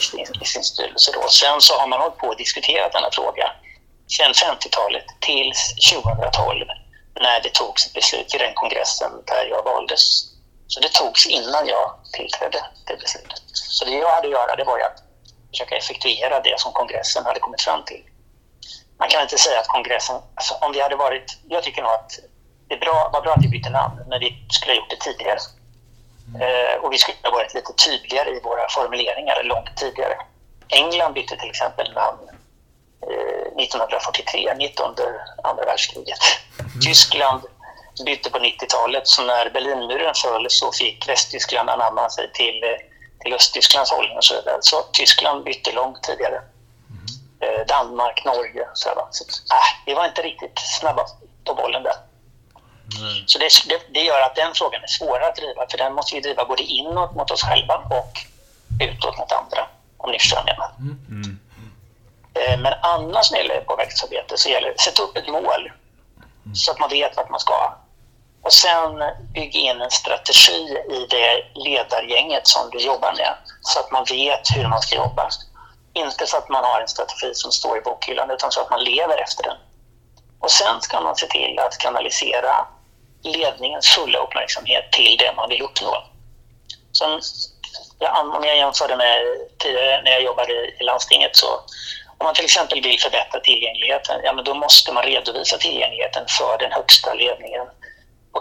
i 0.42 0.47
sin 0.47 0.64
styrelse 0.64 1.12
då. 1.14 1.28
Sen 1.28 1.61
så 1.61 1.75
har 1.80 1.87
man 1.87 2.00
hållit 2.00 2.19
på 2.19 2.26
och 2.26 2.37
diskuterat 2.37 2.92
denna 2.92 3.11
fråga 3.11 3.52
sedan 4.16 4.33
50-talet 4.33 5.04
tills 5.21 5.75
2012 5.92 6.66
när 7.21 7.40
det 7.40 7.52
togs 7.52 7.87
ett 7.87 7.95
beslut 7.95 8.35
i 8.35 8.38
den 8.38 8.54
kongressen 8.54 9.11
där 9.26 9.45
jag 9.50 9.62
valdes. 9.64 10.02
Så 10.66 10.80
det 10.80 10.92
togs 10.92 11.26
innan 11.26 11.66
jag 11.66 11.95
tillträdde 12.12 12.61
det 12.87 12.97
beslutet. 12.97 13.42
Så 13.52 13.85
det 13.85 13.90
jag 13.90 14.11
hade 14.14 14.26
att 14.26 14.33
göra 14.33 14.57
det 14.57 14.64
var 14.64 14.78
att 14.78 14.99
försöka 15.50 15.76
effektuera 15.76 16.40
det 16.40 16.61
som 16.61 16.73
kongressen 16.73 17.25
hade 17.25 17.40
kommit 17.40 17.62
fram 17.62 17.85
till. 17.85 18.02
Man 18.99 19.09
kan 19.09 19.23
inte 19.23 19.38
säga 19.38 19.61
att 19.61 19.69
kongressen, 19.69 20.16
alltså 20.35 20.54
om 20.54 20.73
vi 20.73 20.80
hade 20.80 20.97
varit, 20.97 21.38
jag 21.49 21.62
tycker 21.62 21.83
nog 21.83 21.92
att 21.92 22.11
det 22.69 22.75
är 22.75 22.80
bra, 22.80 23.11
var 23.12 23.23
bra 23.23 23.33
att 23.33 23.45
vi 23.45 23.49
bytte 23.49 23.71
namn, 23.71 23.97
men 24.09 24.21
vi 24.21 24.47
skulle 24.49 24.73
ha 24.73 24.76
gjort 24.76 24.90
det 24.90 24.97
tidigare. 24.97 25.38
Mm. 26.34 26.42
Eh, 26.42 26.75
och 26.84 26.92
vi 26.92 26.99
skulle 26.99 27.18
ha 27.22 27.30
varit 27.30 27.54
lite 27.54 27.72
tydligare 27.72 28.30
i 28.30 28.40
våra 28.40 28.68
formuleringar 28.68 29.42
långt 29.42 29.76
tidigare. 29.76 30.16
England 30.68 31.12
bytte 31.12 31.37
till 31.37 31.50
exempel 31.50 31.92
namn 31.92 32.28
eh, 33.10 33.62
1943, 33.62 34.54
mitt 34.56 34.80
under 34.80 35.25
andra 35.44 35.64
världskriget. 35.64 36.18
Mm. 36.58 36.80
Tyskland 36.80 37.42
bytte 38.06 38.30
på 38.30 38.38
90-talet, 38.38 39.08
så 39.08 39.22
när 39.22 39.50
Berlinmuren 39.50 40.14
föll 40.14 40.46
så 40.49 40.72
fick 40.72 41.08
Västtyskland 41.08 41.70
anamma 41.70 42.10
sig 42.10 42.32
till, 42.32 42.60
till 43.20 43.34
Östtysklands 43.34 43.90
hållning 43.90 44.16
och 44.16 44.25
så 44.25 44.34
vidare. 44.34 44.58
Så 44.60 44.82
Tyskland 44.92 45.44
bytte 45.44 45.72
långt 45.72 46.02
tidigare. 46.02 46.40
Mm. 46.90 47.66
Danmark, 47.66 48.25
Norge 48.25 48.62
och 48.62 48.78
så. 48.78 49.08
Så, 49.10 49.25
äh, 49.54 49.84
vi 49.87 49.94
var 49.94 50.06
inte 50.06 50.22
riktigt 50.22 50.58
snabba 50.58 51.06
på 51.44 51.54
bollen 51.54 51.82
där. 51.82 52.09
Mm. 52.99 53.26
Så 53.26 53.38
det, 53.38 53.49
det, 53.68 53.80
det, 53.94 54.00
gör 54.00 54.20
att 54.20 54.35
den 54.35 54.54
frågan 54.54 54.82
är 54.82 54.87
svårare 54.87 55.26
att 55.28 55.37
driva, 55.37 55.66
för 55.70 55.78
den 55.78 55.94
måste 55.94 56.14
vi 56.14 56.20
driva 56.20 56.44
både 56.44 56.62
inåt 56.62 57.14
mot 57.14 57.30
oss 57.30 57.42
själva 57.42 57.75
och 57.75 58.12
utåt 58.80 59.18
mot 59.18 59.32
andra, 59.32 59.66
om 59.97 60.11
ni 60.11 60.18
förstår 60.18 60.37
vad 60.37 60.49
jag 60.49 60.56
menar. 60.56 60.70
Mm. 60.78 60.99
mm. 61.09 61.40
Eh, 62.35 62.61
men 62.61 62.73
annars 62.82 63.30
när 63.30 63.38
det 63.38 63.44
gäller 63.44 63.61
påverkansarbete 63.61 64.38
så 64.38 64.49
gäller 64.49 64.68
det 64.68 64.75
att 64.75 64.80
sätta 64.80 65.02
upp 65.02 65.16
ett 65.16 65.28
mål 65.28 65.73
mm. 66.44 66.54
så 66.54 66.70
att 66.70 66.78
man 66.78 66.90
vet 66.90 67.16
vart 67.16 67.30
man 67.30 67.40
ska. 67.40 67.75
Och 68.42 68.52
sen 68.52 69.02
bygga 69.35 69.61
in 69.61 69.80
en 69.80 69.90
strategi 69.90 70.76
i 70.90 71.06
det 71.11 71.44
ledargänget 71.54 72.47
som 72.47 72.70
du 72.70 72.78
jobbar 72.78 73.12
med 73.12 73.35
så 73.61 73.80
att 73.80 73.90
man 73.90 74.04
vet 74.04 74.40
hur 74.56 74.68
man 74.68 74.80
ska 74.80 74.97
jobba. 74.97 75.28
Inte 75.92 76.26
så 76.26 76.37
att 76.37 76.49
man 76.49 76.64
har 76.64 76.80
en 76.80 76.88
strategi 76.88 77.35
som 77.35 77.52
står 77.52 77.78
i 77.78 77.80
bokhyllan 77.80 78.30
utan 78.30 78.52
så 78.52 78.61
att 78.61 78.70
man 78.70 78.85
lever 78.85 79.23
efter 79.23 79.42
den. 79.42 79.56
Och 80.38 80.50
sen 80.50 80.80
ska 80.80 81.00
man 81.00 81.16
se 81.16 81.26
till 81.26 81.59
att 81.59 81.78
kanalisera 81.78 82.66
ledningens 83.22 83.88
fulla 83.88 84.18
uppmärksamhet 84.18 84.92
till 84.92 85.16
det 85.16 85.32
man 85.36 85.48
vill 85.48 85.62
uppnå. 85.62 86.04
Som, 86.92 87.20
om 88.36 88.44
jag 88.44 88.56
jämför 88.56 88.96
med 88.96 89.18
tidigare 89.58 90.02
när 90.02 90.10
jag 90.10 90.22
jobbade 90.22 90.52
i 90.52 90.84
landstinget 90.84 91.36
så 91.36 91.46
om 92.20 92.24
man 92.24 92.34
till 92.34 92.44
exempel 92.44 92.82
vill 92.82 93.00
förbättra 93.00 93.40
tillgängligheten, 93.40 94.20
ja 94.24 94.32
men 94.32 94.44
då 94.44 94.54
måste 94.54 94.92
man 94.92 95.02
redovisa 95.02 95.58
tillgängligheten 95.58 96.24
för 96.28 96.58
den 96.58 96.72
högsta 96.72 97.14
ledningen 97.14 97.66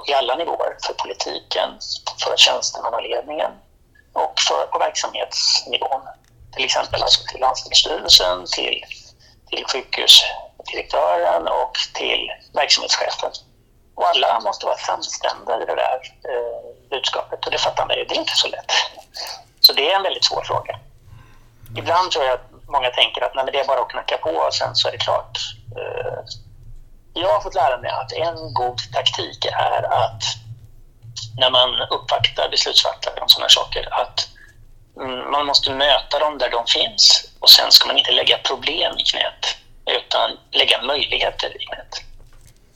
i 0.07 0.13
alla 0.13 0.35
nivåer. 0.35 0.77
För 0.85 0.93
politiken, 0.93 1.69
för 2.23 2.37
tjänstemannaledningen 2.37 3.51
och 4.13 4.33
för, 4.47 4.65
på 4.65 4.79
verksamhetsnivån. 4.79 6.01
Till 6.55 6.65
exempel 6.65 7.01
alltså 7.03 7.23
till 7.31 7.39
landstingsstyrelsen, 7.39 8.45
till, 8.55 8.85
till 9.49 9.65
sjukhusdirektören 9.65 11.47
och 11.47 11.77
till 11.93 12.31
verksamhetschefen. 12.53 13.31
Och 13.99 14.07
alla 14.07 14.39
måste 14.39 14.65
vara 14.65 14.77
samstämda 14.77 15.63
i 15.63 15.65
det 15.65 15.75
där 15.75 15.99
eh, 16.31 16.89
budskapet 16.89 17.45
och 17.45 17.51
det 17.51 17.57
fattar 17.57 17.85
man 17.85 17.97
ju, 17.97 18.05
det 18.05 18.15
är 18.15 18.19
inte 18.19 18.35
så 18.35 18.47
lätt. 18.47 18.71
Så 19.59 19.73
det 19.73 19.91
är 19.91 19.95
en 19.95 20.03
väldigt 20.03 20.25
svår 20.25 20.43
fråga. 20.43 20.79
Ibland 21.77 22.11
tror 22.11 22.25
jag 22.25 22.33
att 22.33 22.51
många 22.67 22.89
tänker 22.89 23.21
att 23.21 23.35
nej, 23.35 23.45
det 23.51 23.59
är 23.59 23.67
bara 23.67 23.81
att 23.81 23.89
knacka 23.89 24.17
på 24.17 24.29
och 24.29 24.53
sen 24.53 24.75
så 24.75 24.87
är 24.87 24.91
det 24.91 24.97
klart. 24.97 25.37
Eh, 25.77 26.19
jag 27.13 27.33
har 27.33 27.41
fått 27.41 27.55
lära 27.55 27.77
mig 27.77 27.91
att 27.91 28.11
en 28.11 28.53
god 28.53 28.77
taktik 28.93 29.45
är 29.45 29.83
att 29.83 30.23
när 31.37 31.49
man 31.49 31.69
uppvaktar 31.89 32.49
beslutsfattare 32.49 33.21
om 33.21 33.29
sådana 33.29 33.49
saker, 33.49 34.01
att 34.01 34.27
mm, 34.97 35.31
man 35.31 35.45
måste 35.45 35.71
möta 35.71 36.19
dem 36.19 36.37
där 36.37 36.49
de 36.49 36.65
finns 36.67 37.33
och 37.39 37.49
sen 37.49 37.71
ska 37.71 37.87
man 37.87 37.97
inte 37.97 38.11
lägga 38.11 38.37
problem 38.37 38.97
i 38.97 39.03
knät 39.03 39.57
utan 39.85 40.37
lägga 40.51 40.81
möjligheter 40.81 41.61
i 41.61 41.65
knät. 41.65 42.08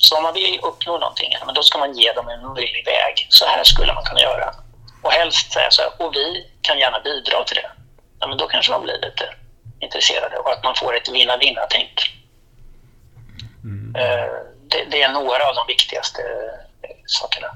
Så 0.05 0.17
om 0.17 0.23
man 0.23 0.33
vill 0.33 0.59
uppnå 0.63 0.97
någonting, 0.97 1.31
men 1.45 1.55
då 1.55 1.63
ska 1.63 1.77
man 1.77 1.93
ge 1.93 2.11
dem 2.11 2.29
en 2.29 2.53
möjlig 2.53 2.85
väg. 2.85 3.27
Så 3.29 3.45
här 3.45 3.63
skulle 3.63 3.93
man 3.93 4.03
kunna 4.03 4.21
göra. 4.21 4.53
Och 5.01 5.11
helst 5.11 5.51
säga 5.51 5.71
så 5.71 5.81
här, 5.81 5.91
och 5.97 6.15
vi 6.15 6.47
kan 6.61 6.79
gärna 6.79 6.99
bidra 6.99 7.43
till 7.43 7.55
det. 7.55 7.71
Ja, 8.19 8.27
men 8.27 8.37
då 8.37 8.47
kanske 8.47 8.71
de 8.71 8.81
blir 8.81 9.01
lite 9.01 9.35
intresserade 9.79 10.37
och 10.37 10.51
att 10.51 10.63
man 10.63 10.75
får 10.75 10.95
ett 10.97 11.09
vinna-vinna-tänk. 11.09 11.93
Mm. 13.63 13.95
Eh, 13.95 14.33
det, 14.69 14.85
det, 14.91 15.01
är 15.01 15.09
några 15.09 15.49
av 15.49 15.55
de 15.55 15.67
viktigaste 15.67 16.21
eh, 16.81 16.95
sakerna. 17.05 17.47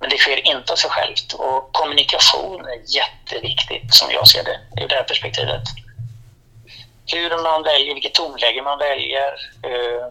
Men 0.00 0.10
det 0.10 0.18
sker 0.18 0.46
inte 0.46 0.72
av 0.72 0.76
sig 0.76 0.90
självt 0.90 1.32
och 1.32 1.72
kommunikation 1.72 2.66
är 2.66 2.96
jätteviktigt 2.96 3.94
som 3.94 4.10
jag 4.10 4.28
ser 4.28 4.44
det 4.44 4.82
ur 4.82 4.88
det 4.88 4.94
här 4.94 5.02
perspektivet. 5.02 5.62
Hur 7.06 7.42
man 7.42 7.62
väljer, 7.62 7.94
vilket 7.94 8.14
tonläge 8.14 8.62
man 8.62 8.78
väljer, 8.78 9.32
eh, 9.62 10.06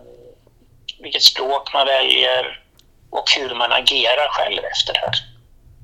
vilket 1.02 1.24
språk 1.24 1.74
man 1.74 1.88
väljer 1.88 2.60
och 3.10 3.26
hur 3.38 3.56
man 3.56 3.72
agerar 3.72 4.28
själv 4.30 4.60
efter 4.72 4.94
det 4.94 5.00
här. 5.00 5.16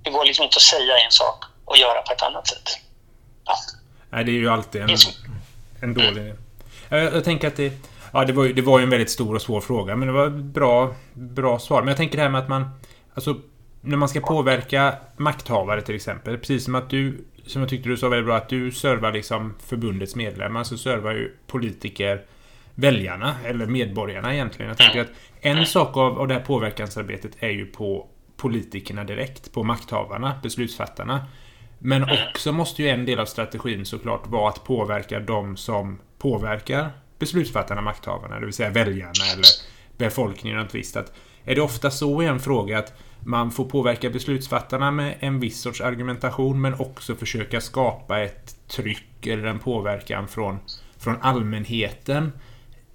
Det 0.03 0.09
går 0.09 0.25
liksom 0.25 0.43
inte 0.43 0.57
att 0.57 0.61
säga 0.61 0.97
en 1.05 1.11
sak 1.11 1.43
och 1.65 1.77
göra 1.77 2.01
på 2.01 2.13
ett 2.13 2.21
annat 2.21 2.47
sätt. 2.47 2.69
Ja. 3.45 3.53
Nej, 4.09 4.23
det 4.23 4.31
är 4.31 4.33
ju 4.33 4.49
alltid 4.49 4.81
en, 4.81 4.89
en 5.81 5.93
dålig... 5.93 6.21
Mm. 6.21 6.37
Jag, 6.89 7.03
jag, 7.03 7.23
tänker 7.23 7.47
att 7.47 7.55
det... 7.55 7.73
Ja, 8.13 8.25
det 8.25 8.33
var, 8.33 8.43
ju, 8.43 8.53
det 8.53 8.61
var 8.61 8.79
ju 8.79 8.83
en 8.83 8.89
väldigt 8.89 9.11
stor 9.11 9.35
och 9.35 9.41
svår 9.41 9.61
fråga, 9.61 9.95
men 9.95 10.07
det 10.07 10.13
var 10.13 10.29
bra, 10.29 10.95
bra 11.13 11.59
svar. 11.59 11.81
Men 11.81 11.87
jag 11.87 11.97
tänker 11.97 12.17
det 12.17 12.23
här 12.23 12.29
med 12.29 12.41
att 12.41 12.49
man... 12.49 12.79
Alltså, 13.13 13.35
när 13.81 13.97
man 13.97 14.09
ska 14.09 14.19
påverka 14.19 14.95
makthavare 15.17 15.81
till 15.81 15.95
exempel. 15.95 16.37
Precis 16.37 16.65
som 16.65 16.75
att 16.75 16.89
du, 16.89 17.25
som 17.45 17.61
jag 17.61 17.69
tyckte 17.69 17.89
du 17.89 17.97
sa 17.97 18.09
väldigt 18.09 18.25
bra, 18.25 18.37
att 18.37 18.49
du 18.49 18.71
servar 18.71 19.11
liksom 19.11 19.55
förbundets 19.67 20.15
medlemmar, 20.15 20.63
så 20.63 20.77
servar 20.77 21.11
ju 21.11 21.37
politiker 21.47 22.21
väljarna, 22.77 23.35
eller 23.45 23.65
medborgarna 23.65 24.33
egentligen. 24.33 24.69
Jag 24.69 24.77
tänker 24.77 25.01
att 25.01 25.11
en 25.41 25.65
sak 25.65 25.97
av, 25.97 26.19
av 26.19 26.27
det 26.27 26.33
här 26.33 26.41
påverkansarbetet 26.41 27.31
är 27.39 27.49
ju 27.49 27.65
på 27.65 28.07
politikerna 28.37 29.03
direkt, 29.03 29.53
på 29.53 29.63
makthavarna, 29.63 30.39
beslutsfattarna. 30.43 31.25
Men 31.79 32.03
också 32.03 32.51
måste 32.51 32.83
ju 32.83 32.89
en 32.89 33.05
del 33.05 33.19
av 33.19 33.25
strategin 33.25 33.85
såklart 33.85 34.27
vara 34.27 34.49
att 34.49 34.63
påverka 34.63 35.19
de 35.19 35.57
som 35.57 35.99
påverkar 36.17 36.91
beslutsfattarna, 37.19 37.81
makthavarna, 37.81 38.39
det 38.39 38.45
vill 38.45 38.53
säga 38.53 38.69
väljarna 38.69 39.25
eller 39.33 39.45
befolkningen 39.97 40.59
och 40.59 40.75
visst. 40.75 40.97
Att 40.97 41.13
är 41.43 41.55
det 41.55 41.61
ofta 41.61 41.91
så 41.91 42.21
i 42.21 42.25
en 42.25 42.39
fråga 42.39 42.79
att 42.79 42.93
man 43.19 43.51
får 43.51 43.65
påverka 43.65 44.09
beslutsfattarna 44.09 44.91
med 44.91 45.17
en 45.19 45.39
viss 45.39 45.61
sorts 45.61 45.81
argumentation 45.81 46.61
men 46.61 46.73
också 46.73 47.15
försöka 47.15 47.61
skapa 47.61 48.19
ett 48.19 48.55
tryck 48.67 49.27
eller 49.27 49.45
en 49.45 49.59
påverkan 49.59 50.27
från, 50.27 50.59
från 50.97 51.17
allmänheten 51.21 52.31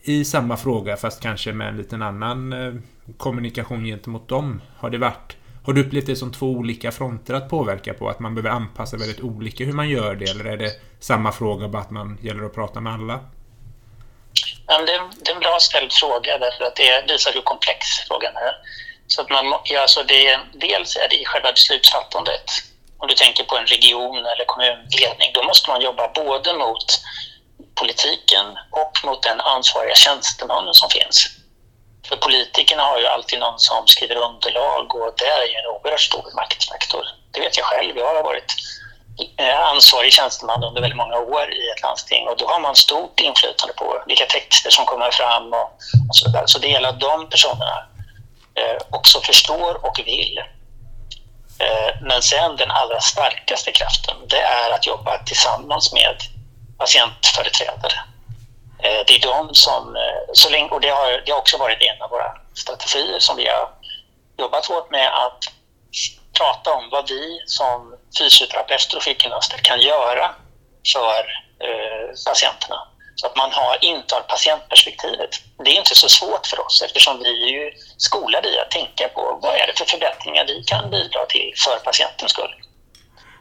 i 0.03 0.25
samma 0.25 0.57
fråga 0.57 0.97
fast 0.97 1.23
kanske 1.23 1.53
med 1.53 1.69
en 1.69 1.77
liten 1.77 2.03
annan 2.03 2.53
eh, 2.53 2.75
kommunikation 3.17 3.85
gentemot 3.85 4.29
dem. 4.29 4.63
Har 4.79 4.91
det 4.91 4.99
varit 4.99 5.37
har 5.65 5.73
du 5.73 5.81
upplevt 5.81 6.07
det 6.07 6.17
som 6.17 6.33
två 6.33 6.47
olika 6.47 6.93
fronter 6.93 7.35
att 7.35 7.49
påverka 7.51 7.95
på? 7.95 8.09
Att 8.09 8.21
man 8.21 8.35
behöver 8.35 8.51
anpassa 8.51 8.97
väldigt 8.97 9.21
olika 9.21 9.65
hur 9.65 9.73
man 9.73 9.89
gör 9.89 10.15
det? 10.15 10.31
Eller 10.31 10.45
är 10.45 10.57
det 10.57 10.71
samma 11.01 11.33
fråga, 11.33 11.69
bara 11.69 11.83
att 11.83 11.91
man 11.91 12.19
gäller 12.23 12.45
att 12.45 12.55
prata 12.55 12.81
med 12.81 12.93
alla? 12.93 13.21
Ja, 14.67 14.79
det, 14.79 14.93
är, 14.93 15.03
det 15.25 15.31
är 15.31 15.35
en 15.35 15.41
bra 15.41 15.59
ställd 15.61 15.93
fråga 15.93 16.39
därför 16.39 16.65
att 16.65 16.77
det 16.77 17.05
visar 17.13 17.33
hur 17.33 17.41
komplex 17.41 17.79
frågan 18.09 18.37
är. 18.37 18.55
Så 19.07 19.21
att 19.21 19.31
man, 19.31 19.45
ja, 19.65 19.83
alltså 19.83 20.03
det, 20.03 20.41
dels 20.53 20.97
är 20.97 21.09
det 21.09 21.21
i 21.21 21.25
själva 21.25 21.53
beslutsfattandet. 21.53 22.47
Om 22.99 23.09
du 23.09 23.15
tänker 23.15 23.45
på 23.45 23.57
en 23.57 23.67
region 23.67 24.17
eller 24.17 24.45
kommunledning, 24.47 25.31
då 25.35 25.43
måste 25.43 25.71
man 25.71 25.81
jobba 25.81 26.09
både 26.15 26.55
mot 26.55 26.89
politiken 27.75 28.47
och 28.71 28.93
mot 29.05 29.23
den 29.23 29.41
ansvariga 29.41 29.95
tjänstemannen 29.95 30.75
som 30.75 30.91
finns. 30.91 31.29
För 32.09 32.17
politikerna 32.17 32.83
har 32.83 32.99
ju 32.99 33.07
alltid 33.07 33.39
någon 33.39 33.59
som 33.59 33.87
skriver 33.87 34.17
underlag 34.17 34.95
och 34.95 35.15
det 35.17 35.27
är 35.27 35.47
ju 35.47 35.55
en 35.55 35.67
oerhört 35.67 36.01
stor 36.01 36.35
maktfaktor. 36.35 37.05
Det 37.31 37.41
vet 37.41 37.57
jag 37.57 37.67
själv. 37.67 37.97
Jag 37.97 38.15
har 38.15 38.23
varit 38.23 38.55
eh, 39.37 39.61
ansvarig 39.61 40.13
tjänsteman 40.13 40.65
under 40.65 40.81
väldigt 40.81 40.97
många 40.97 41.19
år 41.19 41.53
i 41.53 41.71
ett 41.71 41.83
landsting 41.83 42.29
och 42.29 42.37
då 42.37 42.47
har 42.47 42.61
man 42.61 42.77
stort 42.77 43.21
inflytande 43.21 43.75
på 43.75 44.03
vilka 44.07 44.27
texter 44.27 44.71
som 44.71 44.85
kommer 44.85 45.11
fram 45.11 45.53
och, 45.53 45.69
och 46.09 46.17
så 46.17 46.29
vidare. 46.29 46.45
Så 46.47 46.59
det 46.59 46.69
gäller 46.69 46.89
att 46.89 47.01
de 47.01 47.29
personerna 47.29 47.87
eh, 48.55 48.83
också 48.91 49.21
förstår 49.21 49.87
och 49.87 50.01
vill. 50.07 50.39
Eh, 51.59 51.91
men 52.03 52.23
sen 52.23 52.57
den 52.57 52.71
allra 52.71 53.01
starkaste 53.01 53.73
kraften, 53.73 54.17
det 54.29 54.41
är 54.41 54.71
att 54.71 54.87
jobba 54.87 55.19
tillsammans 55.19 55.93
med 55.93 56.17
patientföreträdare 56.83 57.99
eh, 58.85 59.01
det 59.07 59.15
är 59.15 59.21
de 59.21 59.55
som, 59.55 59.97
eh, 59.97 60.21
så 60.33 60.51
länge, 60.51 60.69
och 60.69 60.81
det 60.81 60.89
har, 60.89 61.23
det 61.27 61.33
har 61.33 61.39
också 61.39 61.57
varit 61.59 61.83
en 61.83 62.03
av 62.03 62.11
våra 62.11 62.31
strategier 62.55 63.19
som 63.19 63.37
vi 63.37 63.47
har 63.49 63.69
jobbat 64.39 64.67
hårt 64.67 64.91
med 64.91 65.09
att 65.25 65.41
prata 66.39 66.75
om 66.75 66.89
vad 66.91 67.09
vi 67.09 67.43
som 67.47 67.97
fysioterapeuter 68.19 68.97
och 68.97 69.05
sjukgymnaster 69.05 69.59
kan 69.59 69.81
göra 69.81 70.35
för 70.93 71.21
eh, 71.67 72.09
patienterna. 72.27 72.89
Så 73.15 73.27
att 73.27 73.37
man 73.37 73.53
har, 73.53 73.85
intar 73.85 74.21
patientperspektivet. 74.21 75.31
Det 75.65 75.71
är 75.71 75.79
inte 75.79 75.95
så 75.95 76.09
svårt 76.09 76.47
för 76.47 76.61
oss 76.67 76.83
eftersom 76.83 77.19
vi 77.19 77.33
är 77.45 77.51
ju 77.59 77.73
skolade 77.97 78.49
i 78.49 78.59
att 78.59 78.71
tänka 78.71 79.09
på 79.09 79.39
vad 79.43 79.55
är 79.55 79.67
det 79.67 79.79
för 79.79 79.85
förbättringar 79.85 80.45
vi 80.47 80.65
kan 80.65 80.91
bidra 80.91 81.27
till 81.27 81.53
för 81.65 81.77
patientens 81.79 82.33
skull. 82.33 82.55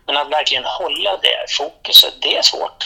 Men 0.06 0.18
att 0.18 0.30
verkligen 0.30 0.66
hålla 0.66 1.18
det 1.18 1.46
fokuset, 1.58 2.14
det 2.22 2.38
är 2.38 2.42
svårt. 2.42 2.86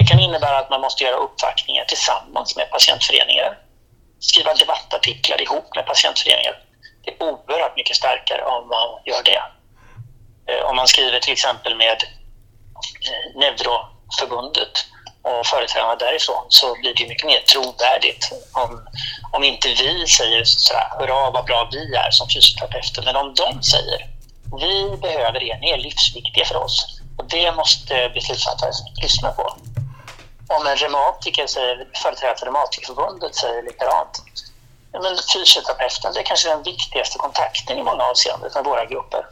Det 0.00 0.06
kan 0.06 0.20
innebära 0.20 0.58
att 0.58 0.70
man 0.70 0.80
måste 0.80 1.04
göra 1.04 1.16
uppvaktningar 1.16 1.84
tillsammans 1.84 2.56
med 2.56 2.70
patientföreningar. 2.70 3.58
Skriva 4.20 4.54
debattartiklar 4.54 5.42
ihop 5.42 5.74
med 5.76 5.86
patientföreningar. 5.86 6.54
Det 7.04 7.10
är 7.10 7.22
oerhört 7.22 7.76
mycket 7.76 7.96
starkare 7.96 8.42
om 8.44 8.68
man 8.68 8.88
gör 9.04 9.22
det. 9.22 9.42
Eh, 10.48 10.62
om 10.70 10.76
man 10.76 10.88
skriver 10.88 11.18
till 11.20 11.32
exempel 11.32 11.76
med 11.76 11.98
eh, 13.08 13.40
Neuroförbundet 13.40 14.74
och 15.22 15.46
företrädarna 15.46 15.96
därifrån 15.96 16.44
så 16.48 16.74
blir 16.80 16.94
det 16.94 17.08
mycket 17.08 17.26
mer 17.26 17.40
trovärdigt 17.40 18.32
om, 18.52 18.88
om 19.32 19.44
inte 19.44 19.68
vi 19.68 20.06
säger 20.06 20.44
sådär, 20.44 20.88
hurra 20.98 21.30
vad 21.30 21.44
bra 21.44 21.68
vi 21.72 21.94
är 21.94 22.10
som 22.10 22.28
fysioterapeuter, 22.28 23.02
men 23.02 23.16
om 23.16 23.34
de 23.34 23.62
säger 23.62 24.00
vi 24.60 24.96
behöver 24.96 25.42
er, 25.42 25.58
ni 25.60 25.70
är 25.70 25.78
livsviktiga 25.78 26.44
för 26.44 26.56
oss 26.56 27.00
och 27.18 27.24
det 27.28 27.52
måste 27.52 28.10
beslutsfattare 28.14 28.70
lyssna 29.02 29.30
på. 29.30 29.56
Om 30.56 30.66
en 30.66 30.76
reumatiker 30.76 31.46
säger, 31.46 31.88
företrädare 32.02 32.36
för 32.38 32.46
Reumatikerförbundet 32.46 33.34
säger 33.34 33.62
likadant, 33.62 34.22
men 34.92 35.16
fysioterapeuten 35.34 36.12
det 36.12 36.20
är 36.20 36.24
kanske 36.24 36.48
den 36.48 36.62
viktigaste 36.62 37.18
kontakten 37.18 37.78
i 37.78 37.82
många 37.82 38.02
avseenden 38.02 38.50
med 38.54 38.64
våra 38.64 38.84
grupper. 38.84 39.26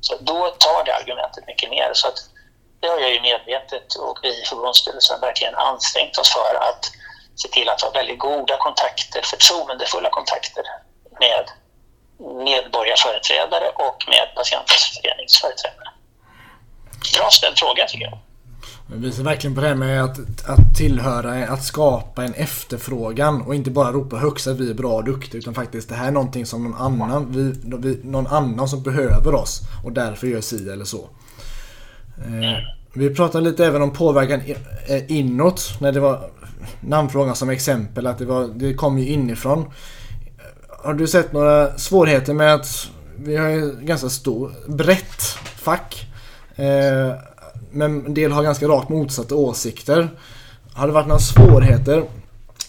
Så 0.00 0.16
då 0.20 0.48
tar 0.48 0.84
det 0.84 0.94
argumentet 0.94 1.46
mycket 1.46 1.70
mer. 1.70 1.90
Så 1.94 2.08
att 2.08 2.18
det 2.80 2.88
har 2.88 2.98
jag 2.98 3.10
ju 3.14 3.20
medvetet 3.20 3.94
och 3.94 4.18
vi 4.22 4.42
i 4.42 4.44
förbundsstyrelsen 4.44 5.20
verkligen 5.20 5.54
ansträngt 5.54 6.18
oss 6.18 6.32
för 6.32 6.54
att 6.54 6.90
se 7.36 7.48
till 7.48 7.68
att 7.68 7.80
ha 7.80 7.90
väldigt 7.90 8.18
goda 8.18 8.56
kontakter, 8.56 9.22
förtroendefulla 9.22 10.10
kontakter 10.10 10.64
med 11.20 11.44
medborgarföreträdare 12.44 13.68
och 13.68 14.04
med 14.08 14.34
patientföreningsföreträdare. 14.34 15.88
Bra 17.18 17.30
ställd 17.30 17.58
fråga 17.58 17.86
tycker 17.86 18.04
jag. 18.04 18.18
Det 18.90 18.96
visar 18.96 19.24
verkligen 19.24 19.54
på 19.54 19.60
det 19.60 19.68
här 19.68 19.74
med 19.74 20.04
att, 20.04 20.48
att 20.48 20.76
tillhöra, 20.76 21.46
att 21.48 21.64
skapa 21.64 22.24
en 22.24 22.34
efterfrågan 22.34 23.42
och 23.42 23.54
inte 23.54 23.70
bara 23.70 23.92
ropa 23.92 24.16
högst 24.16 24.46
att 24.46 24.60
vi 24.60 24.70
är 24.70 24.74
bra 24.74 24.94
och 24.94 25.04
duktiga 25.04 25.38
utan 25.38 25.54
faktiskt 25.54 25.88
det 25.88 25.94
här 25.94 26.08
är 26.08 26.12
någonting 26.12 26.46
som 26.46 26.64
någon 26.64 26.74
annan, 26.74 27.32
vi, 27.32 27.54
vi, 27.76 28.00
någon 28.02 28.26
annan 28.26 28.68
som 28.68 28.82
behöver 28.82 29.34
oss 29.34 29.60
och 29.84 29.92
därför 29.92 30.26
gör 30.26 30.40
si 30.40 30.68
eller 30.68 30.84
så. 30.84 31.08
Eh, 32.18 32.58
vi 32.92 33.14
pratade 33.14 33.44
lite 33.44 33.66
även 33.66 33.82
om 33.82 33.92
påverkan 33.92 34.40
eh, 34.86 35.12
inåt 35.12 35.76
när 35.80 35.92
det 35.92 36.00
var 36.00 36.30
namnfrågan 36.80 37.36
som 37.36 37.50
exempel 37.50 38.06
att 38.06 38.18
det, 38.18 38.24
var, 38.24 38.48
det 38.54 38.74
kom 38.74 38.98
ju 38.98 39.06
inifrån. 39.06 39.64
Har 40.68 40.94
du 40.94 41.06
sett 41.06 41.32
några 41.32 41.78
svårigheter 41.78 42.34
med 42.34 42.54
att 42.54 42.90
vi 43.16 43.36
har 43.36 43.48
ju 43.48 43.76
ganska 43.80 44.08
stor, 44.08 44.52
brett 44.66 45.22
fack. 45.56 46.06
Eh, 46.56 47.12
men 47.70 48.06
en 48.06 48.14
del 48.14 48.32
har 48.32 48.42
ganska 48.42 48.66
rakt 48.66 48.88
motsatta 48.88 49.34
åsikter. 49.34 50.08
Har 50.74 50.86
det 50.86 50.92
varit 50.92 51.06
några 51.06 51.20
svårigheter 51.20 52.04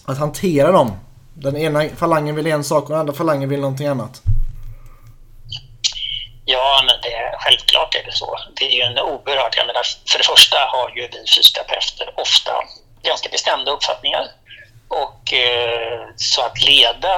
att 0.05 0.17
hantera 0.17 0.71
dem? 0.71 0.91
Den 1.33 1.57
ena 1.57 1.89
falangen 1.95 2.35
vill 2.35 2.47
en 2.47 2.63
sak 2.63 2.83
och 2.83 2.89
den 2.89 2.99
andra 2.99 3.13
falangen 3.13 3.49
vill 3.49 3.59
någonting 3.59 3.88
annat. 3.88 4.21
Ja, 6.45 6.83
men 6.85 6.95
det, 7.01 7.35
självklart 7.39 7.95
är 7.95 8.03
det 8.03 8.12
så. 8.12 8.39
Det 8.55 8.65
är 8.65 8.71
ju 8.71 8.81
en 8.81 8.99
oerhört... 8.99 9.57
Jag 9.57 9.67
menar, 9.67 9.83
för 10.12 10.17
det 10.17 10.25
första 10.25 10.57
har 10.57 10.89
ju 10.95 11.01
vi 11.01 11.19
fysioterapeuter 11.35 12.19
ofta 12.19 12.51
ganska 13.03 13.29
bestämda 13.29 13.71
uppfattningar. 13.71 14.23
Och 14.88 15.33
eh, 15.33 15.99
så 16.15 16.41
att 16.41 16.62
leda 16.62 17.15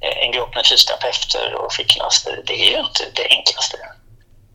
eh, 0.00 0.16
en 0.24 0.32
grupp 0.32 0.54
med 0.54 0.66
fysioterapeuter 0.66 1.54
och 1.54 1.72
sjukgymnaster, 1.76 2.42
det 2.46 2.56
är 2.66 2.70
ju 2.70 2.78
inte 2.86 3.04
det 3.14 3.26
enklaste. 3.28 3.78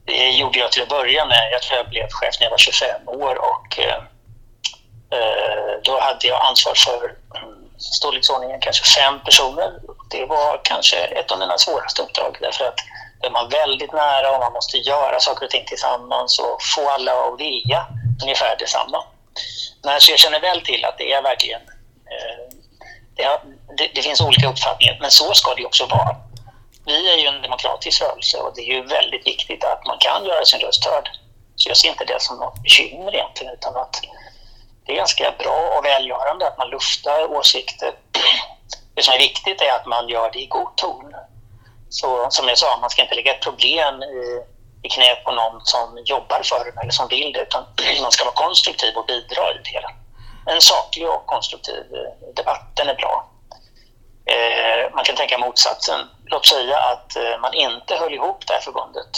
Det 0.07 0.29
gjorde 0.29 0.59
jag 0.59 0.71
till 0.71 0.81
att 0.81 0.89
börja 0.89 1.25
med. 1.25 1.49
Jag 1.51 1.61
tror 1.61 1.77
jag 1.77 1.89
blev 1.89 2.07
chef 2.09 2.35
när 2.39 2.45
jag 2.45 2.51
var 2.51 2.57
25 2.57 3.07
år 3.07 3.35
och 3.35 3.79
eh, 3.79 4.01
eh, 5.11 5.71
då 5.83 5.99
hade 5.99 6.27
jag 6.27 6.45
ansvar 6.45 6.73
för 6.75 7.15
mm, 7.37 7.69
storleksordningen 7.77 8.59
kanske 8.61 9.01
fem 9.01 9.19
personer. 9.25 9.71
Det 10.09 10.25
var 10.25 10.61
kanske 10.63 10.97
ett 10.97 11.31
av 11.31 11.39
mina 11.39 11.57
svåraste 11.57 12.01
uppdrag 12.01 12.37
därför 12.41 12.65
att 12.65 12.79
är 13.21 13.29
man 13.29 13.49
väldigt 13.49 13.93
nära 13.93 14.31
och 14.31 14.39
man 14.39 14.53
måste 14.53 14.77
göra 14.77 15.19
saker 15.19 15.45
och 15.45 15.51
ting 15.51 15.65
tillsammans 15.65 16.39
och 16.39 16.57
få 16.75 16.89
alla 16.89 17.11
att 17.11 17.39
vilja 17.39 17.87
ungefär 18.23 18.55
detsamma. 18.59 19.03
Men 19.83 20.01
så 20.01 20.11
jag 20.11 20.19
känner 20.19 20.39
väl 20.39 20.61
till 20.61 20.85
att 20.85 20.97
det 20.97 21.13
är 21.13 21.21
verkligen 21.21 21.61
eh, 22.11 22.57
det, 23.15 23.39
det, 23.77 23.91
det, 23.95 24.01
finns 24.01 24.21
olika 24.21 24.49
uppfattningar, 24.49 24.97
men 25.01 25.11
så 25.11 25.33
ska 25.33 25.55
det 25.55 25.65
också 25.65 25.85
vara. 25.85 26.15
Vi 26.87 27.13
är 27.13 27.17
ju 27.17 27.27
en 27.27 27.41
demokratisk 27.41 28.01
rörelse 28.01 28.37
och 28.37 28.51
det 28.55 28.61
är 28.61 28.73
ju 28.75 28.81
väldigt 28.83 29.27
viktigt 29.27 29.63
att 29.63 29.85
man 29.85 29.97
kan 29.99 30.25
göra 30.25 30.45
sin 30.45 30.59
röst 30.59 30.85
hörd. 30.85 31.09
Så 31.55 31.69
jag 31.69 31.77
ser 31.77 31.89
inte 31.89 32.05
det 32.05 32.21
som 32.21 32.37
något 32.37 32.63
bekymmer 32.63 33.15
egentligen, 33.15 33.53
utan 33.53 33.75
att 33.75 34.01
det 34.85 34.91
är 34.91 34.95
ganska 34.95 35.33
bra 35.39 35.77
och 35.77 35.85
välgörande 35.85 36.47
att 36.47 36.57
man 36.57 36.69
luftar 36.69 37.31
åsikter. 37.37 37.91
Det 38.95 39.03
som 39.03 39.13
är 39.13 39.19
viktigt 39.19 39.61
är 39.61 39.71
att 39.75 39.85
man 39.85 40.09
gör 40.09 40.31
det 40.31 40.39
i 40.39 40.45
god 40.45 40.75
ton. 40.75 41.13
Så 41.89 42.27
som 42.29 42.47
jag 42.47 42.57
sa, 42.57 42.77
man 42.81 42.89
ska 42.89 43.01
inte 43.01 43.15
lägga 43.15 43.33
ett 43.33 43.41
problem 43.41 44.03
i, 44.03 44.43
i 44.83 44.89
knät 44.89 45.23
på 45.23 45.31
någon 45.31 45.61
som 45.63 45.97
jobbar 46.05 46.41
för 46.43 46.65
det 46.65 46.81
eller 46.81 46.91
som 46.91 47.07
vill 47.07 47.31
det, 47.33 47.41
utan 47.41 47.63
man 48.01 48.11
ska 48.11 48.25
vara 48.25 48.35
konstruktiv 48.35 48.95
och 48.95 49.05
bidra 49.05 49.51
i 49.51 49.57
det 49.63 49.69
hela. 49.69 49.91
En 50.45 50.61
saklig 50.61 51.09
och 51.09 51.25
konstruktiv 51.25 51.83
eh, 51.93 52.33
debatt, 52.35 52.71
den 52.73 52.89
är 52.89 52.95
bra. 52.95 53.29
Eh, 54.25 54.95
man 54.95 55.03
kan 55.03 55.15
tänka 55.15 55.37
motsatsen. 55.37 55.99
Låt 56.29 56.45
säga 56.45 56.77
att 56.77 57.15
eh, 57.15 57.39
man 57.41 57.53
inte 57.53 57.95
höll 57.95 58.13
ihop 58.13 58.47
det 58.47 58.53
här 58.53 58.61
förbundet 58.61 59.17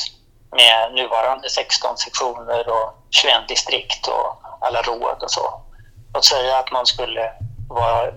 med 0.51 0.93
nuvarande 0.93 1.49
16 1.49 1.97
sektioner 1.97 2.69
och 2.69 2.93
21 3.09 3.47
distrikt 3.47 4.07
och 4.07 4.41
alla 4.61 4.81
råd 4.81 5.23
och 5.23 5.31
så. 5.31 5.61
Låt 6.13 6.25
säga 6.25 6.57
att 6.57 6.71
man 6.71 6.85
skulle 6.85 7.33
vara 7.69 8.11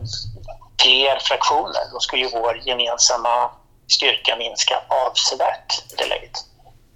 fler 0.82 1.18
fraktioner. 1.18 1.92
Då 1.92 2.00
skulle 2.00 2.22
ju 2.22 2.30
vår 2.30 2.68
gemensamma 2.68 3.50
styrka 3.88 4.36
minska 4.36 4.82
avsevärt 4.88 5.92
i 5.92 5.94
det 5.96 6.06
läget. 6.06 6.32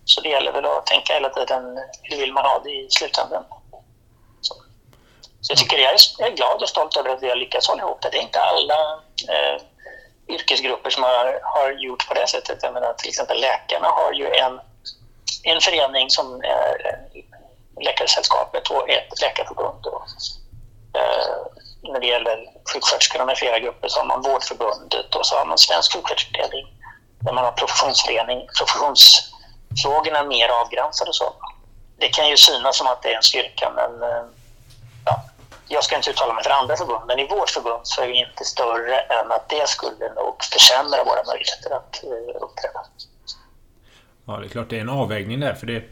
Så 0.05 0.21
det 0.21 0.29
gäller 0.29 0.53
väl 0.53 0.67
att 0.67 0.87
tänka 0.87 1.13
hela 1.13 1.29
tiden, 1.29 1.63
hur 2.03 2.17
vill 2.17 2.33
man 2.33 2.45
ha 2.45 2.59
det 2.65 2.71
i 2.71 2.87
slutändan? 2.91 3.45
Så, 4.41 4.55
så 5.41 5.53
jag 5.53 5.59
tycker 5.59 5.79
jag 5.79 5.93
är, 5.93 5.99
jag 6.19 6.29
är 6.29 6.37
glad 6.37 6.63
och 6.63 6.69
stolt 6.69 6.97
över 6.97 7.11
att 7.11 7.23
vi 7.23 7.29
har 7.29 7.37
lyckats 7.37 7.69
hålla 7.69 7.83
ihop 7.83 8.03
det. 8.03 8.11
Det 8.11 8.19
är 8.19 8.23
inte 8.23 8.41
alla 8.41 8.93
eh, 9.29 9.63
yrkesgrupper 10.29 10.91
som 10.91 11.03
har, 11.03 11.41
har 11.43 11.71
gjort 11.71 12.09
på 12.09 12.15
det 12.15 12.27
sättet. 12.27 12.59
Jag 12.63 12.75
menar, 12.75 12.93
till 12.93 13.09
exempel 13.09 13.41
läkarna 13.41 13.89
har 13.89 14.13
ju 14.13 14.27
en, 14.27 14.61
en 15.43 15.61
förening 15.61 16.11
som 16.11 16.43
är 16.45 16.99
Läkaresällskapet 17.81 18.71
och 18.71 18.91
ett 18.91 19.21
läkarförbund. 19.23 19.87
Och, 19.87 20.03
eh, 21.01 21.37
när 21.93 22.01
det 22.01 22.07
gäller 22.07 22.47
sjuksköterskorna 22.73 23.25
med 23.25 23.39
flera 23.39 23.59
grupper 23.59 23.89
så 23.89 24.01
har 24.01 24.07
man 24.07 24.23
Vårdförbundet 24.23 25.15
och 25.15 25.27
så 25.27 25.37
har 25.37 25.47
man 25.47 25.59
Svensk 25.59 25.93
sjuksköterskeutbildning 25.93 26.67
där 27.19 27.33
man 27.33 27.45
har 27.45 27.53
professionsförening, 27.53 28.49
professionsfrågorna 28.59 30.23
mer 30.23 30.49
avgränsade. 30.49 31.13
Så. 31.13 31.35
Det 31.99 32.09
kan 32.09 32.29
ju 32.29 32.37
synas 32.37 32.79
som 32.79 32.87
att 32.87 33.03
det 33.03 33.13
är 33.13 33.17
en 33.17 33.23
styrka 33.23 33.71
men 33.71 34.03
eh, 34.03 34.25
jag 35.69 35.85
ska 35.85 35.97
inte 35.97 36.11
uttala 36.11 36.35
mig 36.35 36.45
för 36.45 36.51
andra 36.51 36.77
förbund, 36.77 37.05
men 37.07 37.19
i 37.19 37.27
vårt 37.29 37.51
förbund 37.51 37.81
så 37.83 38.03
är 38.03 38.07
vi 38.07 38.19
inte 38.29 38.45
större 38.45 38.99
än 39.01 39.33
att 39.33 39.49
det 39.49 39.69
skulle 39.69 40.15
nog 40.15 40.35
försämra 40.53 41.05
våra 41.05 41.23
möjligheter 41.27 41.71
att 41.77 42.05
eh, 42.05 42.43
uppträda. 42.43 42.81
Ja, 44.27 44.37
det 44.37 44.47
är 44.47 44.49
klart 44.49 44.71
det 44.71 44.77
är 44.77 44.81
en 44.81 44.89
avvägning 44.89 45.41
där, 45.41 45.55
för 45.55 45.67
det... 45.67 45.83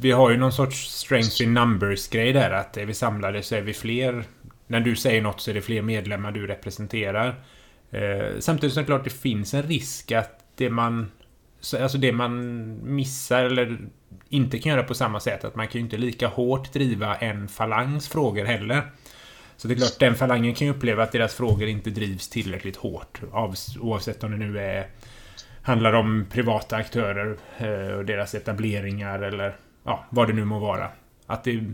Vi 0.00 0.12
har 0.12 0.30
ju 0.30 0.36
någon 0.36 0.52
sorts 0.52 0.76
strength 0.76 1.42
in 1.42 1.54
numbers-grej 1.54 2.32
där, 2.32 2.50
att 2.50 2.76
är 2.76 2.84
vi 2.84 2.94
samlade 2.94 3.42
så 3.42 3.54
är 3.54 3.60
vi 3.60 3.74
fler. 3.74 4.24
När 4.66 4.80
du 4.80 4.96
säger 4.96 5.22
något 5.22 5.40
så 5.40 5.50
är 5.50 5.54
det 5.54 5.62
fler 5.62 5.82
medlemmar 5.82 6.32
du 6.32 6.46
representerar. 6.46 7.44
Eh, 7.90 8.38
samtidigt 8.40 8.74
som 8.74 8.82
det 8.82 8.84
är 8.84 8.86
klart 8.86 9.04
det 9.04 9.10
finns 9.10 9.54
en 9.54 9.62
risk 9.62 10.12
att 10.12 10.40
det 10.54 10.70
man... 10.70 11.12
Alltså 11.80 11.98
det 11.98 12.12
man 12.12 12.94
missar 12.94 13.44
eller 13.44 13.78
inte 14.28 14.58
kan 14.58 14.72
göra 14.72 14.82
på 14.82 14.94
samma 14.94 15.20
sätt. 15.20 15.44
Att 15.44 15.54
man 15.54 15.68
kan 15.68 15.78
ju 15.78 15.84
inte 15.84 15.96
lika 15.96 16.28
hårt 16.28 16.72
driva 16.72 17.16
en 17.16 17.48
falangs 17.48 18.08
frågor 18.08 18.44
heller. 18.44 18.82
Så 19.56 19.68
det 19.68 19.74
är 19.74 19.76
klart, 19.76 19.98
den 19.98 20.14
falangen 20.14 20.54
kan 20.54 20.66
ju 20.66 20.72
uppleva 20.72 21.02
att 21.02 21.12
deras 21.12 21.34
frågor 21.34 21.68
inte 21.68 21.90
drivs 21.90 22.28
tillräckligt 22.28 22.76
hårt. 22.76 23.20
Oavsett 23.80 24.24
om 24.24 24.30
det 24.30 24.36
nu 24.36 24.58
är, 24.58 24.86
handlar 25.62 25.92
om 25.92 26.26
privata 26.30 26.76
aktörer 26.76 27.36
eh, 27.58 27.94
och 27.94 28.04
deras 28.04 28.34
etableringar 28.34 29.22
eller 29.22 29.56
ja, 29.84 30.04
vad 30.10 30.28
det 30.28 30.32
nu 30.32 30.44
må 30.44 30.58
vara. 30.58 30.88
Att 31.26 31.44
det... 31.44 31.64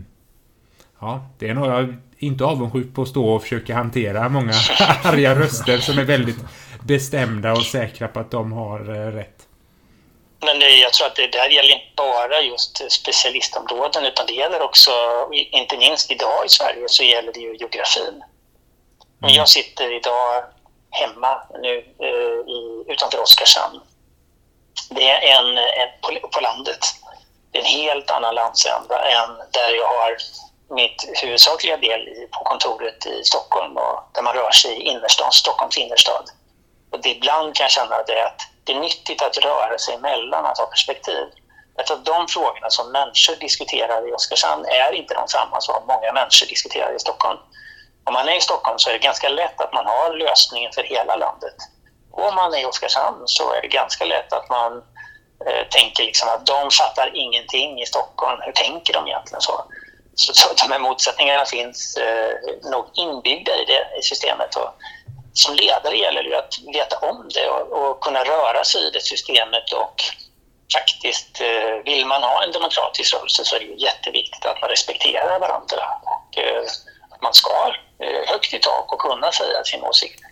Ja, 0.99 1.29
det 1.39 1.49
är 1.49 1.53
nog 1.53 1.67
jag 1.67 1.95
inte 2.17 2.43
avundsjuk 2.45 2.93
på 2.93 3.01
att 3.01 3.07
stå 3.07 3.29
och 3.29 3.41
försöka 3.41 3.75
hantera 3.75 4.29
många 4.29 4.53
arga 5.03 5.39
röster 5.39 5.77
som 5.77 5.99
är 5.99 6.05
väldigt 6.05 6.45
bestämda 6.83 7.51
och 7.51 7.63
säkra 7.63 8.07
på 8.07 8.19
att 8.19 8.31
de 8.31 8.51
har 8.51 8.79
eh, 8.79 9.11
rätt. 9.11 9.36
Men 10.39 10.59
jag 10.79 10.93
tror 10.93 11.07
att 11.07 11.15
det 11.15 11.27
där 11.27 11.49
gäller 11.49 11.73
inte 11.73 11.95
bara 11.95 12.41
just 12.41 12.91
specialistområden 12.91 14.05
utan 14.05 14.25
det 14.25 14.33
gäller 14.33 14.61
också, 14.61 14.91
inte 15.31 15.77
minst 15.77 16.11
idag 16.11 16.45
i 16.45 16.49
Sverige, 16.49 16.83
så 16.87 17.03
gäller 17.03 17.33
det 17.33 17.39
ju 17.39 17.57
geografin. 17.57 18.23
Men 19.19 19.33
jag 19.33 19.49
sitter 19.49 19.93
idag 19.93 20.43
hemma 20.89 21.41
nu 21.61 21.77
eh, 21.99 22.51
i, 22.55 22.85
utanför 22.87 23.21
Oskarshamn. 23.21 23.81
Det 24.89 25.09
är 25.09 25.39
en, 25.39 25.57
en 25.57 25.89
på, 26.01 26.27
på, 26.27 26.39
landet. 26.39 26.79
Det 27.51 27.57
är 27.57 27.61
en 27.61 27.67
helt 27.67 28.11
annan 28.11 28.35
landsända 28.35 29.09
än 29.11 29.37
där 29.51 29.75
jag 29.75 29.87
har 29.87 30.17
mitt 30.69 31.09
huvudsakliga 31.23 31.77
del 31.77 32.07
i, 32.07 32.27
på 32.31 32.43
kontoret 32.43 33.05
i 33.05 33.23
Stockholm 33.23 33.77
och 33.77 34.03
där 34.13 34.21
man 34.21 34.33
rör 34.33 34.51
sig 34.51 34.71
i 34.71 34.81
innerstan, 34.81 35.31
Stockholms 35.31 35.77
innerstad. 35.77 36.29
Och 36.91 37.01
det 37.01 37.09
ibland 37.09 37.55
kan 37.55 37.63
jag 37.63 37.71
känna 37.71 38.03
det 38.03 38.25
att 38.25 38.41
det 38.67 38.73
är 38.73 38.79
nyttigt 38.79 39.21
att 39.21 39.37
röra 39.37 39.77
sig 39.77 39.93
emellan, 39.95 40.45
att 40.45 40.57
ha 40.57 40.65
perspektiv. 40.65 41.25
Därför 41.75 41.93
att 41.93 42.05
de 42.05 42.27
frågorna 42.27 42.69
som 42.69 42.91
människor 42.91 43.35
diskuterar 43.35 44.09
i 44.09 44.13
Oskarshamn 44.13 44.65
är 44.65 44.91
inte 44.91 45.13
de 45.13 45.27
samma 45.27 45.61
som 45.61 45.75
många 45.87 46.13
människor 46.13 46.47
diskuterar 46.47 46.95
i 46.95 46.99
Stockholm. 46.99 47.39
Om 48.03 48.13
man 48.13 48.29
är 48.29 48.37
i 48.37 48.41
Stockholm 48.41 48.79
så 48.79 48.89
är 48.89 48.93
det 48.93 48.99
ganska 48.99 49.29
lätt 49.29 49.61
att 49.61 49.73
man 49.73 49.85
har 49.85 50.13
lösningen 50.13 50.71
för 50.73 50.83
hela 50.83 51.15
landet. 51.15 51.55
Och 52.11 52.27
om 52.27 52.35
man 52.35 52.53
är 52.53 52.61
i 52.61 52.65
Oskarshamn 52.65 53.23
så 53.25 53.53
är 53.53 53.61
det 53.61 53.67
ganska 53.67 54.05
lätt 54.05 54.33
att 54.33 54.49
man 54.49 54.83
eh, 55.45 55.67
tänker 55.69 56.03
liksom 56.03 56.29
att 56.29 56.45
de 56.45 56.71
fattar 56.71 57.11
ingenting 57.15 57.81
i 57.81 57.85
Stockholm. 57.85 58.41
Hur 58.41 58.51
tänker 58.51 58.93
de 58.93 59.07
egentligen 59.07 59.41
så? 59.41 59.63
Så, 60.15 60.33
så 60.33 60.67
de 60.67 60.71
här 60.71 60.79
motsättningarna 60.79 61.45
finns 61.45 61.97
eh, 61.97 62.31
nog 62.71 62.85
inbyggda 62.93 63.51
i, 63.51 63.65
det, 63.65 63.99
i 63.99 64.01
systemet. 64.01 64.55
Och 64.55 64.69
som 65.37 65.55
ledare 65.55 65.95
gäller 65.97 66.23
det 66.23 66.37
att 66.37 66.53
veta 66.73 66.95
om 67.09 67.29
det 67.35 67.47
och, 67.49 67.63
och 67.79 68.01
kunna 68.01 68.21
röra 68.23 68.63
sig 68.63 68.81
i 68.87 68.89
det 68.89 69.01
systemet 69.01 69.73
och 69.73 69.95
faktiskt, 70.73 71.41
eh, 71.41 71.83
vill 71.85 72.05
man 72.05 72.23
ha 72.23 72.43
en 72.43 72.51
demokratisk 72.51 73.13
rörelse 73.13 73.45
så 73.45 73.55
är 73.55 73.59
det 73.59 73.65
jätteviktigt 73.65 74.45
att 74.45 74.61
man 74.61 74.69
respekterar 74.69 75.39
varandra 75.39 75.83
och 76.13 76.37
eh, 76.37 76.63
att 77.11 77.21
man 77.21 77.33
ska 77.33 77.49
ha 77.49 77.73
högt 78.27 78.53
i 78.53 78.59
tak 78.59 78.93
och 78.93 78.99
kunna 78.99 79.31
säga 79.31 79.63
sin 79.63 79.83
åsikt. 79.83 80.23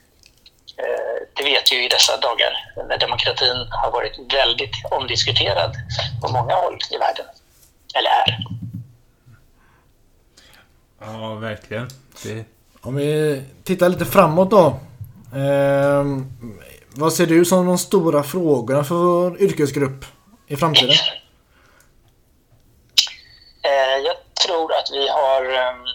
Det 1.35 1.43
vet 1.43 1.71
ju 1.71 1.85
i 1.85 1.87
dessa 1.87 2.17
dagar 2.17 2.53
när 2.89 2.97
demokratin 2.97 3.67
har 3.71 3.91
varit 3.91 4.33
väldigt 4.33 4.75
omdiskuterad 4.91 5.75
på 6.21 6.27
många 6.31 6.55
håll 6.55 6.79
i 6.91 6.97
världen. 6.97 7.25
Eller 7.95 8.09
är. 8.09 8.37
Ja, 10.99 11.35
verkligen. 11.35 11.89
Det... 12.23 12.45
Om 12.81 12.95
vi 12.95 13.41
tittar 13.63 13.89
lite 13.89 14.05
framåt 14.05 14.51
då. 14.51 14.79
Eh, 15.33 16.05
vad 16.89 17.13
ser 17.13 17.25
du 17.25 17.45
som 17.45 17.65
de 17.65 17.77
stora 17.77 18.23
frågorna 18.23 18.83
för 18.83 18.95
vår 18.95 19.41
yrkesgrupp 19.41 20.05
i 20.47 20.55
framtiden? 20.55 20.95
Eh, 23.63 23.97
jag 24.05 24.15
tror 24.45 24.73
att 24.73 24.89
vi 24.91 25.07
har... 25.07 25.43
Ehm, 25.45 25.85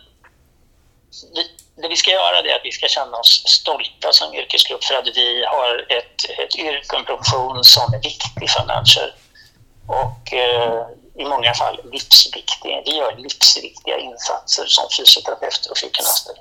det 1.82 1.88
vi 1.88 1.96
ska 1.96 2.10
göra 2.10 2.38
är 2.38 2.54
att 2.54 2.64
vi 2.64 2.72
ska 2.72 2.86
känna 2.88 3.16
oss 3.16 3.42
stolta 3.46 4.12
som 4.12 4.34
yrkesgrupp 4.34 4.84
för 4.84 4.94
att 4.94 5.16
vi 5.16 5.44
har 5.44 5.86
ett, 5.88 6.24
ett 6.38 6.56
yrke 6.58 6.92
och 6.92 6.98
en 6.98 7.04
profession 7.04 7.64
som 7.64 7.94
är 7.94 8.02
viktig 8.02 8.50
för 8.50 8.66
människor. 8.66 9.14
Och 9.86 10.32
eh, 10.32 10.86
i 11.14 11.24
många 11.24 11.54
fall 11.54 11.80
livsviktig. 11.92 12.82
Vi 12.84 12.96
gör 12.96 13.16
livsviktiga 13.16 13.98
insatser 13.98 14.64
som 14.66 14.88
fysioterapeuter 14.96 15.70
och 15.70 15.78
sjukgymnaster. 15.78 16.34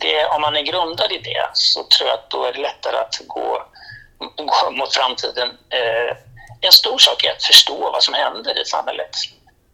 Det, 0.00 0.26
om 0.26 0.40
man 0.40 0.56
är 0.56 0.62
grundad 0.62 1.12
i 1.12 1.18
det 1.18 1.50
så 1.52 1.84
tror 1.84 2.08
jag 2.08 2.18
att 2.18 2.30
då 2.30 2.44
är 2.44 2.52
det 2.52 2.60
lättare 2.60 2.96
att 2.96 3.20
gå, 3.26 3.66
gå 4.36 4.70
mot 4.70 4.94
framtiden 4.94 5.48
eh, 5.48 6.16
en 6.60 6.72
stor 6.72 6.98
sak 6.98 7.24
är 7.24 7.32
att 7.32 7.42
förstå 7.42 7.90
vad 7.90 8.02
som 8.02 8.14
händer 8.14 8.62
i 8.62 8.64
samhället. 8.64 9.16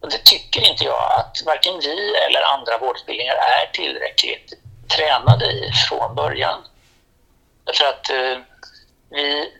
Och 0.01 0.09
det 0.09 0.25
tycker 0.25 0.69
inte 0.69 0.83
jag 0.83 1.19
att 1.19 1.41
varken 1.45 1.79
vi 1.79 2.15
eller 2.15 2.41
andra 2.41 2.77
vårdutbildningar 2.77 3.35
är 3.35 3.71
tillräckligt 3.73 4.53
tränade 4.95 5.45
i 5.45 5.71
från 5.89 6.15
början. 6.15 6.63
Därför 7.63 7.85
att 7.85 8.09
eh, 8.09 8.37
vi, 9.09 9.53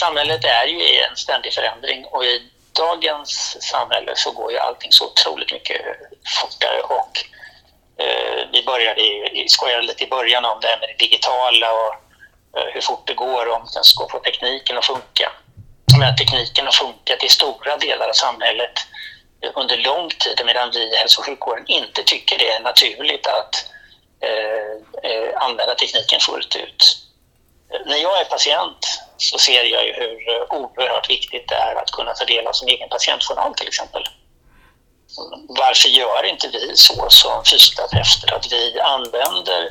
samhället 0.00 0.44
är 0.44 0.66
ju 0.66 0.82
i 0.82 1.02
en 1.02 1.16
ständig 1.16 1.52
förändring 1.52 2.04
och 2.04 2.24
i 2.24 2.50
dagens 2.72 3.56
samhälle 3.60 4.12
så 4.16 4.30
går 4.30 4.52
ju 4.52 4.58
allting 4.58 4.92
så 4.92 5.06
otroligt 5.06 5.52
mycket 5.52 5.82
fortare 6.40 6.80
och 6.80 7.24
Eh, 7.98 8.46
vi 8.52 8.62
började, 8.62 9.02
skojade 9.48 9.82
lite 9.82 10.04
i 10.04 10.06
början 10.06 10.44
om 10.44 10.58
det 10.60 10.68
här 10.68 10.80
med 10.80 10.88
det 10.88 11.04
digitala 11.04 11.72
och 11.72 11.94
eh, 12.58 12.66
hur 12.74 12.80
fort 12.80 13.06
det 13.06 13.14
går 13.14 13.46
och 13.46 13.56
om 13.56 13.68
den 13.74 13.84
ska 13.84 14.08
få 14.08 14.18
tekniken 14.18 14.78
att 14.78 14.84
funka 14.84 15.32
Men 15.98 16.16
tekniken 16.16 16.64
har 16.64 16.72
funkat 16.72 17.24
i 17.24 17.28
stora 17.28 17.76
delar 17.76 18.08
av 18.08 18.12
samhället 18.12 18.72
under 19.54 19.76
lång 19.76 20.08
tid 20.08 20.40
medan 20.46 20.70
vi 20.70 20.78
i 20.78 20.96
hälso 20.96 21.20
och 21.20 21.26
sjukvården 21.26 21.64
inte 21.66 22.02
tycker 22.02 22.38
det 22.38 22.50
är 22.50 22.60
naturligt 22.60 23.26
att 23.26 23.54
eh, 24.20 25.10
eh, 25.10 25.42
använda 25.42 25.74
tekniken 25.74 26.20
fullt 26.20 26.56
ut. 26.56 26.98
När 27.86 27.96
jag 27.96 28.20
är 28.20 28.24
patient 28.24 28.86
så 29.16 29.38
ser 29.38 29.64
jag 29.64 29.84
ju 29.86 29.92
hur 29.92 30.28
eh, 30.28 30.42
oerhört 30.50 31.10
viktigt 31.10 31.48
det 31.48 31.54
är 31.54 31.74
att 31.74 31.90
kunna 31.90 32.14
ta 32.14 32.24
del 32.24 32.46
av 32.46 32.52
sin 32.52 32.68
egen 32.68 32.88
patientjournal 32.88 33.54
till 33.54 33.68
exempel. 33.68 34.02
Varför 35.48 35.88
gör 35.88 36.24
inte 36.26 36.48
vi 36.48 36.76
så 36.76 37.10
som 37.10 37.44
fysioterapeuter 37.44 38.34
att 38.34 38.52
vi 38.52 38.80
använder 38.80 39.68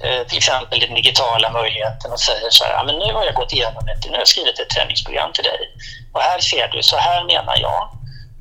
Eh, 0.00 0.26
till 0.26 0.38
exempel 0.38 0.80
den 0.80 0.94
digitala 0.94 1.50
möjligheten 1.50 2.12
och 2.12 2.20
säger 2.20 2.50
så 2.50 2.64
här, 2.64 2.84
men 2.84 2.98
nu 2.98 3.12
har 3.12 3.24
jag 3.24 3.34
gått 3.34 3.52
igenom 3.52 3.86
det, 3.86 4.08
nu 4.08 4.12
har 4.12 4.18
jag 4.18 4.28
skrivit 4.28 4.58
ett 4.58 4.70
träningsprogram 4.70 5.32
till 5.32 5.44
dig 5.44 5.60
och 6.12 6.20
här 6.20 6.38
ser 6.38 6.68
du, 6.68 6.82
så 6.82 6.96
här 6.96 7.24
menar 7.24 7.56
jag 7.56 7.88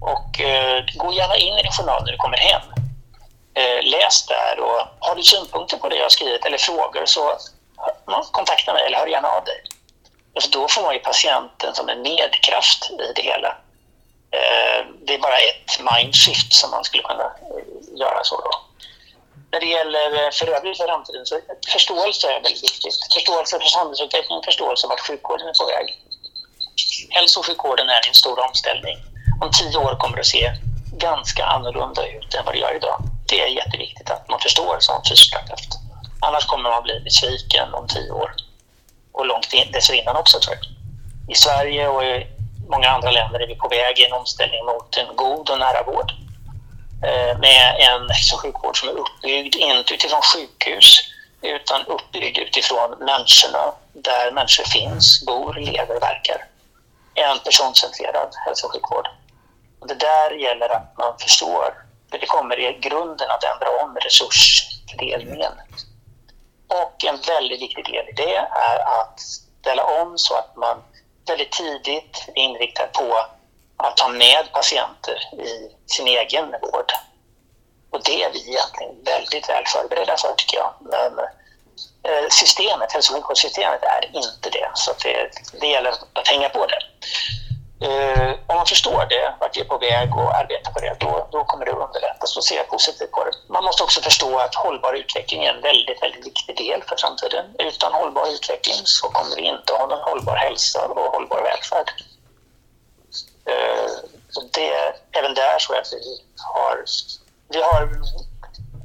och 0.01 0.41
eh, 0.41 0.83
gå 0.95 1.13
gärna 1.13 1.37
in 1.37 1.53
i 1.53 1.61
din 1.63 1.71
journal 1.71 2.03
när 2.05 2.11
du 2.11 2.17
kommer 2.17 2.37
hem. 2.37 2.61
Eh, 3.53 3.83
läs 3.83 4.25
där 4.25 4.59
och 4.59 4.79
har 4.99 5.15
du 5.15 5.23
synpunkter 5.23 5.77
på 5.77 5.89
det 5.89 5.95
jag 5.95 6.03
har 6.03 6.09
skrivit 6.09 6.45
eller 6.45 6.57
frågor 6.57 7.05
så 7.05 7.37
ja, 8.05 8.23
kontakta 8.31 8.73
mig 8.73 8.85
eller 8.85 8.97
hör 8.97 9.07
gärna 9.07 9.27
av 9.27 9.43
dig. 9.43 9.63
Alltså 10.35 10.49
då 10.59 10.67
får 10.67 10.81
man 10.81 10.93
ju 10.93 10.99
patienten 10.99 11.75
som 11.75 11.89
en 11.89 12.01
medkraft 12.01 12.91
i 12.91 13.13
det 13.15 13.21
hela. 13.21 13.57
Eh, 14.31 14.85
det 15.05 15.13
är 15.13 15.19
bara 15.19 15.37
ett 15.37 15.79
mindshift 15.91 16.53
som 16.53 16.71
man 16.71 16.83
skulle 16.83 17.03
kunna 17.03 17.23
eh, 17.23 17.99
göra 17.99 18.23
så 18.23 18.35
då 18.41 18.67
när 19.51 19.59
det 19.59 19.65
gäller 19.65 20.23
eh, 20.23 20.31
för 20.31 20.47
övrigt 20.47 20.77
för 20.77 20.87
framtiden 20.87 21.25
så 21.25 21.39
förståelse 21.73 22.27
är 22.27 22.41
väldigt 22.41 22.63
viktigt. 22.63 22.95
Förståelse 23.13 23.59
för 23.59 23.67
samhällsutveckling, 23.67 24.41
förståelse 24.45 24.87
vart 24.87 25.07
sjukvården 25.07 25.47
är 25.47 25.53
på 25.61 25.65
väg. 25.65 25.87
Hälso 27.09 27.39
och 27.39 27.45
sjukvården 27.45 27.89
är 27.89 28.07
en 28.07 28.13
stor 28.13 28.39
omställning. 28.47 28.97
Om 29.41 29.49
tio 29.51 29.77
år 29.77 29.95
kommer 29.99 30.15
det 30.15 30.21
att 30.21 30.35
se 30.37 30.51
ganska 30.91 31.45
annorlunda 31.45 32.07
ut 32.07 32.33
än 32.33 32.45
vad 32.45 32.53
det 32.53 32.59
gör 32.59 32.75
idag. 32.75 32.99
Det 33.29 33.41
är 33.41 33.47
jätteviktigt 33.47 34.09
att 34.09 34.29
man 34.29 34.39
förstår 34.39 34.77
som 34.79 35.01
fysioterapeut. 35.09 35.71
Annars 36.21 36.45
kommer 36.45 36.69
man 36.69 36.83
bli 36.83 36.99
besviken 36.99 37.73
om 37.73 37.87
tio 37.87 38.11
år. 38.11 38.31
Och 39.11 39.25
långt 39.25 39.51
dessförinnan 39.73 40.15
också 40.15 40.39
tror 40.39 40.55
jag. 40.55 40.65
I 41.31 41.35
Sverige 41.35 41.87
och 41.87 42.03
i 42.03 42.27
många 42.69 42.89
andra 42.89 43.11
länder 43.11 43.39
är 43.39 43.47
vi 43.47 43.55
på 43.55 43.67
väg 43.67 43.99
i 43.99 44.05
en 44.05 44.13
omställning 44.13 44.65
mot 44.65 44.97
en 44.97 45.15
god 45.15 45.49
och 45.49 45.59
nära 45.59 45.83
vård. 45.83 46.11
Eh, 47.03 47.39
med 47.39 47.75
en 47.79 48.09
hälso 48.09 48.35
och 48.35 48.41
sjukvård 48.41 48.79
som 48.79 48.89
är 48.89 48.93
uppbyggd 48.93 49.55
inte 49.55 49.93
utifrån 49.93 50.21
sjukhus 50.21 50.99
utan 51.41 51.85
uppbyggd 51.85 52.37
utifrån 52.37 52.89
människorna, 52.99 53.73
där 53.93 54.31
människor 54.31 54.63
finns, 54.63 55.25
bor, 55.25 55.53
lever, 55.53 55.99
verkar. 55.99 56.45
En 57.13 57.39
personcentrerad 57.39 58.35
hälso 58.45 58.67
och 58.67 58.73
sjukvård. 58.73 59.07
Och 59.79 59.87
det 59.87 59.95
där 59.95 60.31
gäller 60.31 60.69
att 60.69 60.97
man 60.97 61.13
förstår, 61.19 61.73
för 62.11 62.17
det 62.17 62.25
kommer 62.25 62.59
i 62.59 62.79
grunden 62.79 63.29
att 63.31 63.43
ändra 63.43 63.83
om 63.83 63.97
resursfördelningen. 63.97 65.51
Och 66.67 67.05
en 67.05 67.19
väldigt 67.27 67.61
viktig 67.61 67.85
del 67.85 68.09
i 68.09 68.11
det 68.11 68.35
är 68.35 69.01
att 69.01 69.19
ställa 69.61 69.83
om 69.83 70.17
så 70.17 70.35
att 70.35 70.55
man 70.55 70.83
väldigt 71.29 71.51
tidigt 71.51 72.25
är 72.27 72.41
inriktad 72.41 72.87
på 72.87 73.25
att 73.77 73.97
ta 73.97 74.07
med 74.07 74.51
patienter 74.53 75.17
i 75.33 75.71
sin 75.85 76.07
egen 76.07 76.51
vård. 76.51 76.91
Och 77.89 78.03
det 78.03 78.23
är 78.23 78.31
vi 78.31 78.39
egentligen 78.39 79.03
väldigt 79.03 79.49
väl 79.49 79.63
förberedda 79.67 80.17
för 80.17 80.33
tycker 80.37 80.57
jag. 80.57 80.73
Men 80.81 81.19
eh, 82.03 82.29
systemet, 82.29 82.91
hälso 82.91 83.13
och 83.13 83.15
sjukvårdssystemet 83.15 83.83
är 83.83 84.09
inte 84.13 84.49
det. 84.49 84.71
Så 84.73 84.91
det, 85.03 85.29
det 85.61 85.67
gäller 85.67 85.93
att 86.13 86.27
hänga 86.27 86.49
på 86.49 86.65
det. 86.65 86.79
Eh, 87.79 88.29
om 88.47 88.55
man 88.55 88.65
förstår 88.65 89.05
det, 89.09 89.35
vart 89.39 89.57
vi 89.57 89.61
är 89.61 89.65
på 89.65 89.77
väg 89.77 90.15
och 90.15 90.35
arbetar 90.35 90.71
på 90.71 90.79
det, 90.79 90.95
då, 90.99 91.27
då 91.31 91.43
kommer 91.43 91.65
det 91.65 91.71
att 91.71 91.87
underlättas. 91.87 92.35
Då 92.35 92.41
ser 92.41 92.55
jag 92.55 92.67
positivt 92.67 93.11
på 93.11 93.23
det. 93.23 93.31
Man 93.53 93.63
måste 93.63 93.83
också 93.83 94.01
förstå 94.01 94.39
att 94.39 94.55
hållbar 94.55 94.93
utveckling 94.93 95.43
är 95.43 95.53
en 95.53 95.61
väldigt, 95.61 96.01
väldigt 96.01 96.25
viktig 96.25 96.57
del 96.57 96.83
för 96.83 96.95
framtiden. 96.95 97.45
Utan 97.59 97.93
hållbar 97.93 98.27
utveckling 98.27 98.81
så 98.83 99.09
kommer 99.09 99.35
vi 99.35 99.41
inte 99.41 99.73
att 99.73 99.79
ha 99.79 99.87
någon 99.87 100.09
hållbar 100.09 100.35
hälsa 100.35 100.85
och 100.87 101.11
hållbar 101.15 101.41
välfärd. 101.41 101.91
Eh, 103.45 103.89
det, 104.53 104.71
även 105.11 105.33
där 105.33 105.59
tror 105.59 105.75
jag 105.75 105.81
att 105.81 105.93
vi 105.93 106.21
har, 106.37 106.83
vi 107.49 107.61
har 107.61 107.81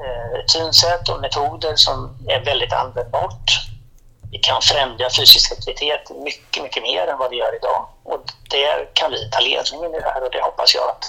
eh, 0.04 0.44
synsätt 0.46 1.08
och 1.08 1.20
metoder 1.20 1.76
som 1.76 2.18
är 2.28 2.44
väldigt 2.44 2.72
användbart. 2.72 3.71
Vi 4.32 4.38
kan 4.38 4.62
främja 4.62 5.08
fysisk 5.18 5.52
aktivitet 5.52 6.04
mycket, 6.24 6.62
mycket 6.62 6.82
mer 6.82 7.06
än 7.06 7.18
vad 7.18 7.30
vi 7.30 7.36
gör 7.36 7.56
idag. 7.56 7.88
Och 8.02 8.24
där 8.50 8.90
kan 8.92 9.10
vi 9.10 9.30
ta 9.30 9.40
ledningen 9.40 9.94
i 9.94 9.98
det 10.00 10.10
här 10.14 10.24
och 10.24 10.30
det 10.30 10.42
hoppas 10.42 10.74
jag 10.74 10.88
att, 10.90 11.04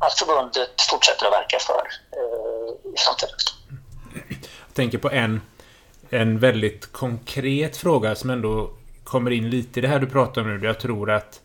att 0.00 0.18
förbundet 0.18 0.82
fortsätter 0.90 1.26
att 1.26 1.32
verka 1.32 1.58
för 1.58 1.82
eh, 2.18 2.92
i 2.94 2.96
framtiden. 2.96 3.38
Jag 4.66 4.74
tänker 4.74 4.98
på 4.98 5.10
en, 5.10 5.40
en 6.10 6.38
väldigt 6.38 6.92
konkret 6.92 7.76
fråga 7.76 8.14
som 8.14 8.30
ändå 8.30 8.70
kommer 9.04 9.30
in 9.30 9.50
lite 9.50 9.80
i 9.80 9.82
det 9.82 9.88
här 9.88 9.98
du 9.98 10.06
pratar 10.06 10.40
om 10.40 10.58
nu. 10.58 10.66
Jag 10.66 10.80
tror 10.80 11.10
att 11.10 11.40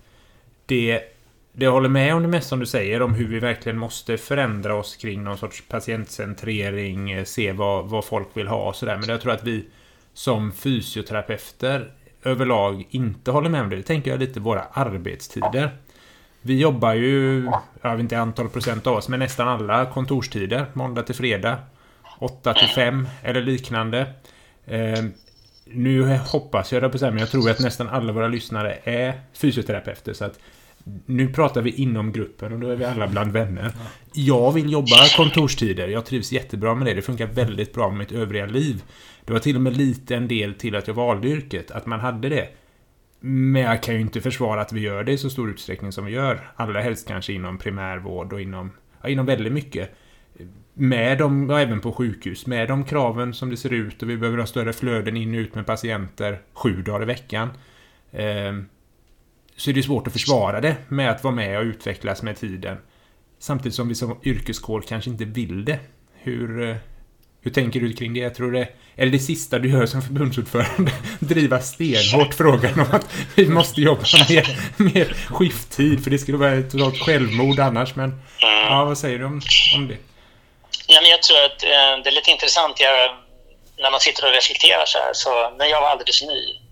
det 0.65 1.13
det 1.55 1.67
håller 1.67 1.89
med 1.89 2.15
om 2.15 2.21
det 2.21 2.27
mesta 2.27 2.49
som 2.49 2.59
du 2.59 2.65
säger 2.65 3.01
om 3.01 3.13
hur 3.13 3.27
vi 3.27 3.39
verkligen 3.39 3.77
måste 3.77 4.17
förändra 4.17 4.75
oss 4.75 4.95
kring 4.95 5.23
någon 5.23 5.37
sorts 5.37 5.63
patientcentrering, 5.67 7.11
eh, 7.11 7.23
se 7.23 7.51
vad, 7.51 7.85
vad 7.85 8.05
folk 8.05 8.27
vill 8.33 8.47
ha 8.47 8.69
och 8.69 8.75
sådär. 8.75 8.97
Men 8.97 9.09
jag 9.09 9.21
tror 9.21 9.31
att 9.31 9.43
vi 9.43 9.65
som 10.13 10.51
fysioterapeuter 10.51 11.91
överlag 12.23 12.87
inte 12.89 13.31
håller 13.31 13.49
med 13.49 13.61
om 13.61 13.69
det. 13.69 13.75
Det 13.75 13.83
tänker 13.83 14.11
jag 14.11 14.19
lite 14.19 14.39
våra 14.39 14.61
arbetstider. 14.61 15.77
Vi 16.41 16.59
jobbar 16.59 16.93
ju, 16.93 17.45
jag 17.81 17.91
vet 17.91 17.99
inte 17.99 18.19
antal 18.19 18.49
procent 18.49 18.87
av 18.87 18.95
oss, 18.95 19.09
men 19.09 19.19
nästan 19.19 19.47
alla 19.47 19.85
kontorstider. 19.85 20.65
Måndag 20.73 21.03
till 21.03 21.15
fredag. 21.15 21.57
8 22.19 22.53
till 22.53 22.67
5 22.67 23.07
eller 23.21 23.41
liknande. 23.41 24.13
Eh, 24.65 25.03
nu 25.65 26.17
hoppas 26.17 26.71
jag 26.71 26.83
det 26.83 26.89
på 26.89 26.97
men 27.05 27.17
jag 27.17 27.29
tror 27.29 27.49
att 27.49 27.59
nästan 27.59 27.89
alla 27.89 28.13
våra 28.13 28.27
lyssnare 28.27 28.79
är 28.83 29.21
fysioterapeuter. 29.33 30.13
Så 30.13 30.25
att 30.25 30.39
nu 31.05 31.27
pratar 31.27 31.61
vi 31.61 31.71
inom 31.71 32.11
gruppen 32.11 32.53
och 32.53 32.59
då 32.59 32.69
är 32.69 32.75
vi 32.75 32.85
alla 32.85 33.07
bland 33.07 33.31
vänner. 33.31 33.71
Jag 34.13 34.51
vill 34.51 34.71
jobba 34.71 35.07
kontorstider. 35.17 35.87
Jag 35.87 36.05
trivs 36.05 36.31
jättebra 36.31 36.75
med 36.75 36.87
det. 36.87 36.93
Det 36.93 37.01
funkar 37.01 37.27
väldigt 37.27 37.73
bra 37.73 37.89
med 37.89 37.97
mitt 37.97 38.11
övriga 38.11 38.45
liv. 38.45 38.83
Det 39.25 39.33
var 39.33 39.39
till 39.39 39.55
och 39.55 39.61
med 39.61 39.77
lite 39.77 40.15
en 40.15 40.27
del 40.27 40.53
till 40.53 40.75
att 40.75 40.87
jag 40.87 40.93
valde 40.93 41.27
yrket, 41.27 41.71
att 41.71 41.85
man 41.85 41.99
hade 41.99 42.29
det. 42.29 42.47
Men 43.19 43.61
jag 43.61 43.83
kan 43.83 43.95
ju 43.95 44.01
inte 44.01 44.21
försvara 44.21 44.61
att 44.61 44.73
vi 44.73 44.79
gör 44.79 45.03
det 45.03 45.11
i 45.11 45.17
så 45.17 45.29
stor 45.29 45.49
utsträckning 45.49 45.91
som 45.91 46.05
vi 46.05 46.11
gör. 46.11 46.51
Allra 46.55 46.81
helst 46.81 47.07
kanske 47.07 47.33
inom 47.33 47.57
primärvård 47.57 48.33
och 48.33 48.41
inom, 48.41 48.71
ja, 49.01 49.09
inom 49.09 49.25
väldigt 49.25 49.53
mycket. 49.53 49.95
Med 50.73 51.17
de, 51.17 51.49
och 51.49 51.59
även 51.59 51.79
på 51.79 51.91
sjukhus, 51.91 52.47
med 52.47 52.67
de 52.67 52.83
kraven 52.83 53.33
som 53.33 53.49
det 53.49 53.57
ser 53.57 53.73
ut 53.73 54.03
och 54.03 54.09
vi 54.09 54.17
behöver 54.17 54.37
ha 54.37 54.45
större 54.45 54.73
flöden 54.73 55.17
in 55.17 55.33
och 55.33 55.39
ut 55.39 55.55
med 55.55 55.65
patienter 55.65 56.41
sju 56.53 56.81
dagar 56.81 57.01
i 57.01 57.05
veckan. 57.05 57.49
Eh, 58.11 58.53
så 59.57 59.69
är 59.69 59.73
det 59.73 59.83
svårt 59.83 60.07
att 60.07 60.13
försvara 60.13 60.61
det 60.61 60.75
med 60.87 61.11
att 61.11 61.23
vara 61.23 61.35
med 61.35 61.57
och 61.57 61.63
utvecklas 61.63 62.21
med 62.21 62.39
tiden. 62.39 62.77
Samtidigt 63.39 63.75
som 63.75 63.89
vi 63.89 63.95
som 63.95 64.19
yrkeskår 64.23 64.83
kanske 64.87 65.09
inte 65.09 65.25
vill 65.25 65.65
det. 65.65 65.79
Hur, 66.13 66.69
eh, 66.69 66.75
hur 67.41 67.51
tänker 67.51 67.79
du 67.79 67.93
kring 67.93 68.13
det? 68.13 68.19
Jag 68.19 68.35
tror 68.35 68.51
det 68.51 68.67
är 68.95 69.05
det 69.05 69.11
det 69.11 69.19
sista 69.19 69.59
du 69.59 69.69
gör 69.69 69.85
som 69.85 70.01
förbundsordförande? 70.01 70.91
Driva 71.19 71.59
stenhårt 71.59 72.33
frågan 72.33 72.79
om 72.79 72.87
att 72.91 73.13
vi 73.35 73.47
måste 73.47 73.81
jobba 73.81 74.03
mer, 74.29 74.57
mer 74.77 75.05
skifttid 75.29 76.03
för 76.03 76.11
det 76.11 76.17
skulle 76.17 76.37
vara 76.37 76.53
ett 76.53 76.71
totalt 76.71 76.99
självmord 76.99 77.59
annars. 77.59 77.95
Men 77.95 78.21
ja, 78.41 78.85
vad 78.85 78.97
säger 78.97 79.19
du 79.19 79.25
om, 79.25 79.41
om 79.75 79.87
det? 79.87 79.97
Nej, 80.89 80.99
men 81.01 81.09
jag 81.09 81.21
tror 81.23 81.45
att 81.45 81.63
eh, 81.63 82.03
det 82.03 82.09
är 82.09 82.15
lite 82.15 82.31
intressant 82.31 82.79
jag, 82.79 83.15
när 83.77 83.91
man 83.91 83.99
sitter 83.99 84.27
och 84.27 84.33
reflekterar 84.33 84.85
så 84.85 84.97
här. 84.97 85.13
Så 85.13 85.57
när 85.57 85.65
jag 85.65 85.81
var 85.81 85.87
alldeles 85.87 86.21
ny 86.21 86.62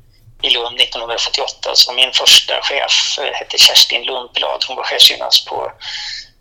i 0.41 0.49
Lund 0.49 0.81
1978 0.81 1.75
så 1.75 1.93
min 1.93 2.11
första 2.11 2.61
chef 2.61 3.17
eh, 3.19 3.33
hette 3.33 3.57
Kerstin 3.57 4.03
Lundblad. 4.03 4.63
Hon 4.67 4.77
var 4.77 4.83
chefsgymnast 4.83 5.47
på, 5.47 5.71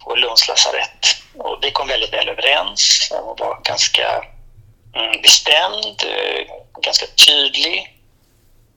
på 0.04 0.14
Lunds 0.14 0.48
lasarett. 0.48 1.16
Och 1.38 1.58
vi 1.62 1.70
kom 1.70 1.88
väldigt 1.88 2.12
väl 2.12 2.28
överens. 2.28 3.08
Hon 3.10 3.36
var 3.38 3.60
ganska 3.64 4.06
mm, 4.96 5.22
bestämd, 5.22 6.02
eh, 6.06 6.42
ganska 6.82 7.06
tydlig. 7.26 7.96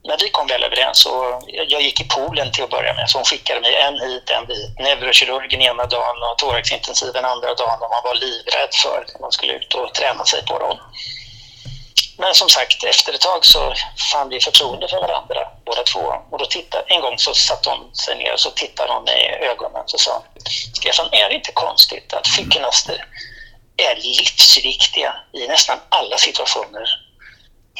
När 0.05 0.17
vi 0.17 0.29
kom 0.29 0.47
väl 0.47 0.63
överens 0.63 1.05
och 1.05 1.41
jag 1.47 1.81
gick 1.81 2.01
i 2.01 2.03
poolen 2.03 2.51
till 2.51 2.63
att 2.63 2.69
börja 2.69 2.93
med 2.93 3.09
så 3.09 3.17
hon 3.17 3.25
skickade 3.25 3.61
mig 3.61 3.75
en 3.75 3.99
hit, 3.99 4.29
en 4.29 4.45
dit. 4.45 4.79
Neurokirurgen 4.79 5.61
ena 5.61 5.85
dagen 5.85 6.17
och 6.31 6.37
thoraxintensiven 6.37 7.25
andra 7.25 7.53
dagen 7.53 7.79
och 7.81 7.89
man 7.89 8.03
var 8.03 8.15
livrädd 8.15 8.73
för 8.83 9.05
att 9.07 9.21
man 9.21 9.31
skulle 9.31 9.53
ut 9.53 9.73
och 9.73 9.93
träna 9.93 10.25
sig 10.25 10.45
på 10.45 10.59
dem. 10.59 10.77
Men 12.23 12.35
som 12.35 12.49
sagt, 12.49 12.83
efter 12.83 13.13
ett 13.13 13.21
tag 13.21 13.45
så 13.45 13.73
fann 14.11 14.29
vi 14.29 14.39
förtroende 14.39 14.87
för 14.87 14.97
varandra, 14.97 15.47
båda 15.65 15.83
två. 15.83 16.05
Och 16.31 16.37
då 16.37 16.45
tittade, 16.45 16.83
en 16.87 17.01
gång 17.01 17.17
så 17.17 17.33
satte 17.33 17.69
hon 17.69 17.95
sig 17.95 18.17
ner 18.17 18.33
och 18.33 18.39
så 18.39 18.51
tittade 18.51 18.93
hon 18.93 19.03
mig 19.03 19.39
i 19.41 19.45
ögonen 19.45 19.81
och 19.93 19.99
sa 19.99 20.23
Stefan, 20.73 21.09
är 21.11 21.29
det 21.29 21.35
inte 21.35 21.51
konstigt 21.51 22.13
att 22.13 22.27
sjukgymnaster 22.27 23.05
är 23.77 23.95
livsviktiga 23.95 25.15
i 25.33 25.47
nästan 25.47 25.79
alla 25.89 26.17
situationer? 26.17 26.85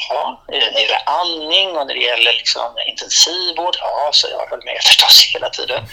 Ja, 0.08 0.44
när 0.48 0.60
det 0.60 0.80
gäller 0.80 1.02
andning 1.06 1.68
och 1.76 1.86
när 1.86 1.94
det 1.94 2.00
gäller 2.00 2.32
liksom 2.32 2.74
intensivvård, 2.88 3.76
ja, 3.80 4.10
så 4.12 4.28
jag 4.28 4.46
höll 4.50 4.64
med 4.64 4.78
förstås 4.82 5.30
hela 5.34 5.50
tiden. 5.50 5.88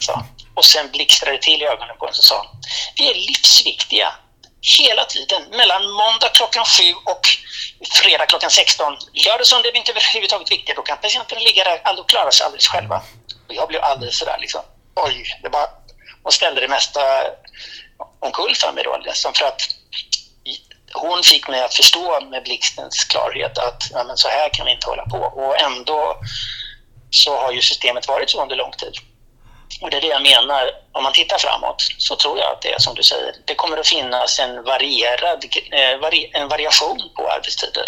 Så. 0.00 0.24
Och 0.54 0.64
sen 0.64 0.90
blixtrade 0.90 1.36
det 1.36 1.42
till 1.42 1.62
i 1.62 1.66
ögonen 1.66 1.96
på 1.98 2.04
henne 2.04 2.18
och 2.18 2.24
sa 2.24 2.46
vi 2.96 3.10
är 3.10 3.14
livsviktiga 3.14 4.14
hela 4.62 5.04
tiden 5.04 5.42
mellan 5.50 5.90
måndag 5.90 6.28
klockan 6.28 6.64
sju 6.64 6.92
och 7.04 7.28
fredag 8.02 8.26
klockan 8.26 8.50
16. 8.50 8.96
Lördag 9.12 9.40
och 9.40 9.46
söndag 9.46 9.68
är 9.68 9.72
vi 9.72 9.78
inte 9.78 9.92
överhuvudtaget 9.92 10.50
viktiga. 10.50 10.74
Då 10.74 10.82
kan 10.82 10.98
patienterna 10.98 11.40
ligga 11.40 11.64
där 11.64 12.00
och 12.00 12.08
klara 12.08 12.30
sig 12.30 12.44
alldeles 12.44 12.68
själva. 12.68 13.02
Och 13.48 13.54
jag 13.54 13.68
blev 13.68 13.84
alldeles 13.84 14.18
sådär 14.18 14.36
liksom, 14.40 14.62
oj, 14.94 15.38
det 15.42 15.50
bara, 15.50 15.68
hon 16.22 16.32
ställde 16.32 16.60
det 16.60 16.68
mesta 16.68 17.00
omkull 18.20 18.54
för 18.54 18.72
mig 18.72 18.84
då. 18.84 18.96
Liksom 18.96 19.32
för 19.34 19.44
att 19.44 19.60
hon 20.92 21.22
fick 21.22 21.48
mig 21.48 21.60
att 21.60 21.74
förstå 21.74 22.20
med 22.20 22.42
blixtens 22.42 23.04
klarhet 23.04 23.58
att 23.58 23.82
ja, 23.92 24.04
men 24.04 24.16
så 24.16 24.28
här 24.28 24.48
kan 24.48 24.66
vi 24.66 24.72
inte 24.72 24.86
hålla 24.86 25.04
på. 25.04 25.18
Och 25.18 25.60
ändå 25.60 26.16
så 27.10 27.36
har 27.36 27.52
ju 27.52 27.62
systemet 27.62 28.08
varit 28.08 28.30
så 28.30 28.42
under 28.42 28.56
lång 28.56 28.72
tid. 28.72 28.94
Och 29.80 29.90
det 29.90 29.96
är 29.96 30.00
det 30.00 30.06
jag 30.06 30.22
menar, 30.22 30.70
om 30.92 31.02
man 31.02 31.12
tittar 31.12 31.38
framåt 31.38 31.82
så 31.98 32.16
tror 32.16 32.38
jag 32.38 32.52
att 32.52 32.62
det 32.62 32.72
är 32.72 32.78
som 32.78 32.94
du 32.94 33.02
säger, 33.02 33.34
det 33.44 33.54
kommer 33.54 33.76
att 33.76 33.88
finnas 33.88 34.38
en 34.38 34.62
varierad, 34.62 35.44
eh, 35.72 36.40
en 36.40 36.48
variation 36.48 37.10
på 37.16 37.30
arbetstider. 37.30 37.84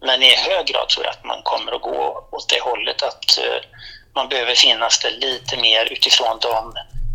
Men 0.00 0.22
i 0.22 0.34
hög 0.36 0.66
grad 0.66 0.88
tror 0.88 1.04
jag 1.04 1.14
att 1.14 1.24
man 1.24 1.42
kommer 1.42 1.72
att 1.72 1.82
gå 1.82 2.28
åt 2.30 2.48
det 2.48 2.60
hållet 2.60 3.02
att 3.02 3.38
eh, 3.38 3.68
man 4.14 4.28
behöver 4.28 4.54
finnas 4.54 4.98
det 4.98 5.10
lite 5.10 5.56
mer 5.56 5.92
utifrån 5.92 6.38
de 6.40 6.74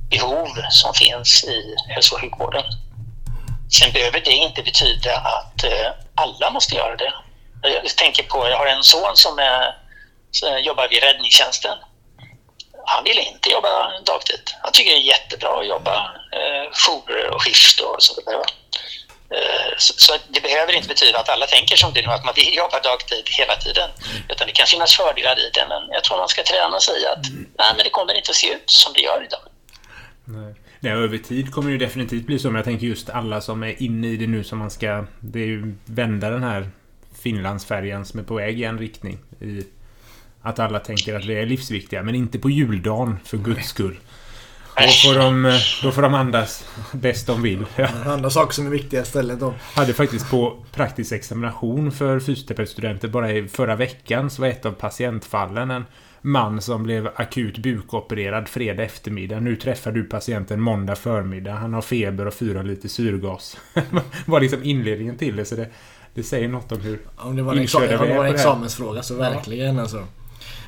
behov 0.10 0.50
som 0.70 0.94
finns 0.94 1.44
i 1.44 1.76
hälso 1.90 2.16
och 2.16 2.22
sjukvården. 2.22 2.64
Sen 3.80 3.92
behöver 3.92 4.20
det 4.20 4.32
inte 4.32 4.62
betyda 4.62 5.18
att 5.18 5.64
eh, 5.64 5.92
alla 6.16 6.52
måste 6.52 6.76
göra 6.76 6.96
det. 6.96 7.14
Jag 7.62 7.98
tänker 7.98 8.24
på, 8.24 8.50
jag 8.50 8.58
har 8.58 8.66
en 8.66 8.84
son 8.84 9.16
som 9.16 9.40
är, 9.40 9.76
jobbar 10.60 10.88
vid 10.88 11.04
räddningstjänsten 11.04 11.78
han 12.94 13.04
ville 13.04 13.22
inte 13.22 13.50
jobba 13.50 13.72
dagtid. 14.12 14.46
Han 14.64 14.72
tycker 14.72 14.92
det 14.92 14.98
är 14.98 15.12
jättebra 15.16 15.60
att 15.60 15.68
jobba 15.68 15.96
eh, 16.38 16.66
jourer 16.82 17.30
och 17.34 17.42
skift 17.44 17.80
och 17.80 18.04
så 18.04 18.14
vidare. 18.18 18.44
Eh, 19.36 19.70
så, 19.78 19.94
så, 19.98 20.12
det 20.30 20.42
behöver 20.42 20.74
inte 20.74 20.88
betyda 20.88 21.20
att 21.20 21.30
alla 21.30 21.46
tänker 21.46 21.76
som 21.76 21.94
du 21.94 22.02
nu, 22.02 22.08
att 22.08 22.26
man 22.26 22.34
vill 22.36 22.56
jobba 22.64 22.80
dagtid 22.80 23.26
hela 23.40 23.56
tiden. 23.56 23.90
Utan 24.30 24.48
det 24.48 24.54
kan 24.54 24.68
finnas 24.68 24.98
fördelar 24.98 25.40
i 25.46 25.50
det, 25.58 25.66
men 25.70 25.82
jag 25.96 26.04
tror 26.04 26.18
man 26.18 26.28
ska 26.28 26.44
träna 26.44 26.80
sig 26.80 27.06
att 27.06 27.24
nej, 27.60 27.72
men 27.76 27.84
det 27.84 27.90
kommer 27.90 28.14
inte 28.14 28.32
att 28.32 28.36
se 28.44 28.54
ut 28.54 28.70
som 28.70 28.94
det 28.94 29.02
gör 29.02 29.24
idag. 29.28 29.44
Nej. 30.26 30.56
Nej, 30.80 30.92
över 30.92 31.18
tid 31.18 31.54
kommer 31.54 31.72
det 31.72 31.78
definitivt 31.78 32.26
bli 32.26 32.40
så. 32.40 32.48
Men 32.48 32.56
jag 32.56 32.66
tänker 32.66 32.88
just 32.88 33.10
alla 33.10 33.42
som 33.42 33.64
är 33.64 33.84
inne 33.84 34.08
i 34.08 34.18
det 34.18 34.28
nu 34.28 34.44
som 34.44 34.60
man 34.60 34.72
ska... 34.72 35.06
Det 35.20 35.40
är 35.40 35.46
ju 35.46 35.76
vända 35.86 36.30
den 36.30 36.44
här 36.44 36.70
Finlandsfärjan 37.24 38.06
som 38.06 38.20
är 38.20 38.24
på 38.24 38.36
väg 38.36 38.60
i 38.60 38.64
en 38.64 38.80
riktning. 38.80 39.18
I 39.42 39.64
att 40.42 40.60
alla 40.60 40.80
tänker 40.80 41.16
att 41.16 41.26
vi 41.26 41.34
är 41.34 41.46
livsviktiga, 41.46 42.04
men 42.04 42.16
inte 42.16 42.40
på 42.40 42.50
juldagen 42.50 43.18
för 43.24 43.38
guds 43.38 43.68
skull. 43.68 43.98
Då 44.76 44.88
får, 44.88 45.20
de, 45.20 45.60
då 45.84 45.92
får 45.92 46.02
de 46.02 46.14
andas 46.14 46.66
bäst 46.92 47.28
de 47.28 47.42
vill. 47.42 47.66
Ja. 47.76 47.88
Andra 48.06 48.30
saker 48.30 48.54
som 48.54 48.66
är 48.66 48.70
viktiga 48.70 49.02
istället 49.02 49.40
då. 49.40 49.54
Hade 49.76 49.94
faktiskt 49.94 50.30
på 50.32 50.64
praktisk 50.72 51.12
examination 51.12 51.92
för 51.92 52.20
fysioterapeutstudenter 52.20 53.08
bara 53.08 53.32
i 53.32 53.48
förra 53.48 53.76
veckan 53.76 54.30
så 54.30 54.42
var 54.42 54.50
ett 54.50 54.66
av 54.66 54.72
patientfallen 54.72 55.72
en 55.72 55.86
man 56.22 56.62
som 56.62 56.84
blev 56.84 57.10
akut 57.16 57.58
bukopererad 57.58 58.48
fredag 58.48 58.84
eftermiddag. 58.84 59.40
Nu 59.40 59.56
träffar 59.56 59.92
du 59.92 60.04
patienten 60.04 60.62
måndag 60.62 60.96
förmiddag. 60.96 61.54
Han 61.54 61.74
har 61.74 61.82
feber 61.82 62.26
och 62.26 62.34
fyra 62.34 62.62
liter 62.62 62.90
syrgas. 62.90 63.58
var 64.26 64.40
liksom 64.40 64.64
inledningen 64.64 65.18
till 65.18 65.36
det. 65.36 65.46
Så 65.46 65.56
det, 65.56 65.70
det 66.14 66.24
säger 66.24 66.48
något 66.48 66.72
om 66.72 66.82
hur 66.82 67.00
Om 67.16 67.36
det 67.36 67.44
var 67.44 67.54
en, 67.54 67.60
exa 67.60 67.80
det 67.80 67.98
var 67.98 68.26
en 68.26 68.34
examensfråga 68.36 69.04
så 69.04 69.16
verkligen 69.16 69.76
ja. 69.76 69.82
alltså. 69.82 70.08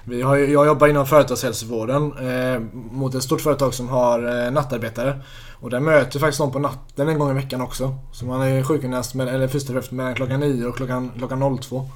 Vi 0.03 0.21
har, 0.21 0.37
jag 0.37 0.65
jobbar 0.65 0.87
inom 0.87 1.07
företagshälsovården 1.07 2.13
eh, 2.17 2.59
mot 2.71 3.15
ett 3.15 3.23
stort 3.23 3.41
företag 3.41 3.73
som 3.73 3.89
har 3.89 4.45
eh, 4.45 4.51
nattarbetare. 4.51 5.21
Och 5.61 5.69
där 5.69 5.79
möter 5.79 6.19
faktiskt 6.19 6.39
någon 6.39 6.51
på 6.51 6.59
natten 6.59 7.09
en 7.09 7.19
gång 7.19 7.31
i 7.31 7.33
veckan 7.33 7.61
också. 7.61 7.95
Så 8.13 8.25
man 8.25 8.41
är 8.41 8.63
sjukgymnast 8.63 9.13
med, 9.13 9.27
eller 9.27 9.47
fysioterapeut 9.47 9.91
mellan 9.91 10.15
klockan 10.15 10.39
9 10.39 10.65
och 10.65 10.77
klockan, 10.77 11.11
klockan 11.17 11.59
02. 11.61 11.89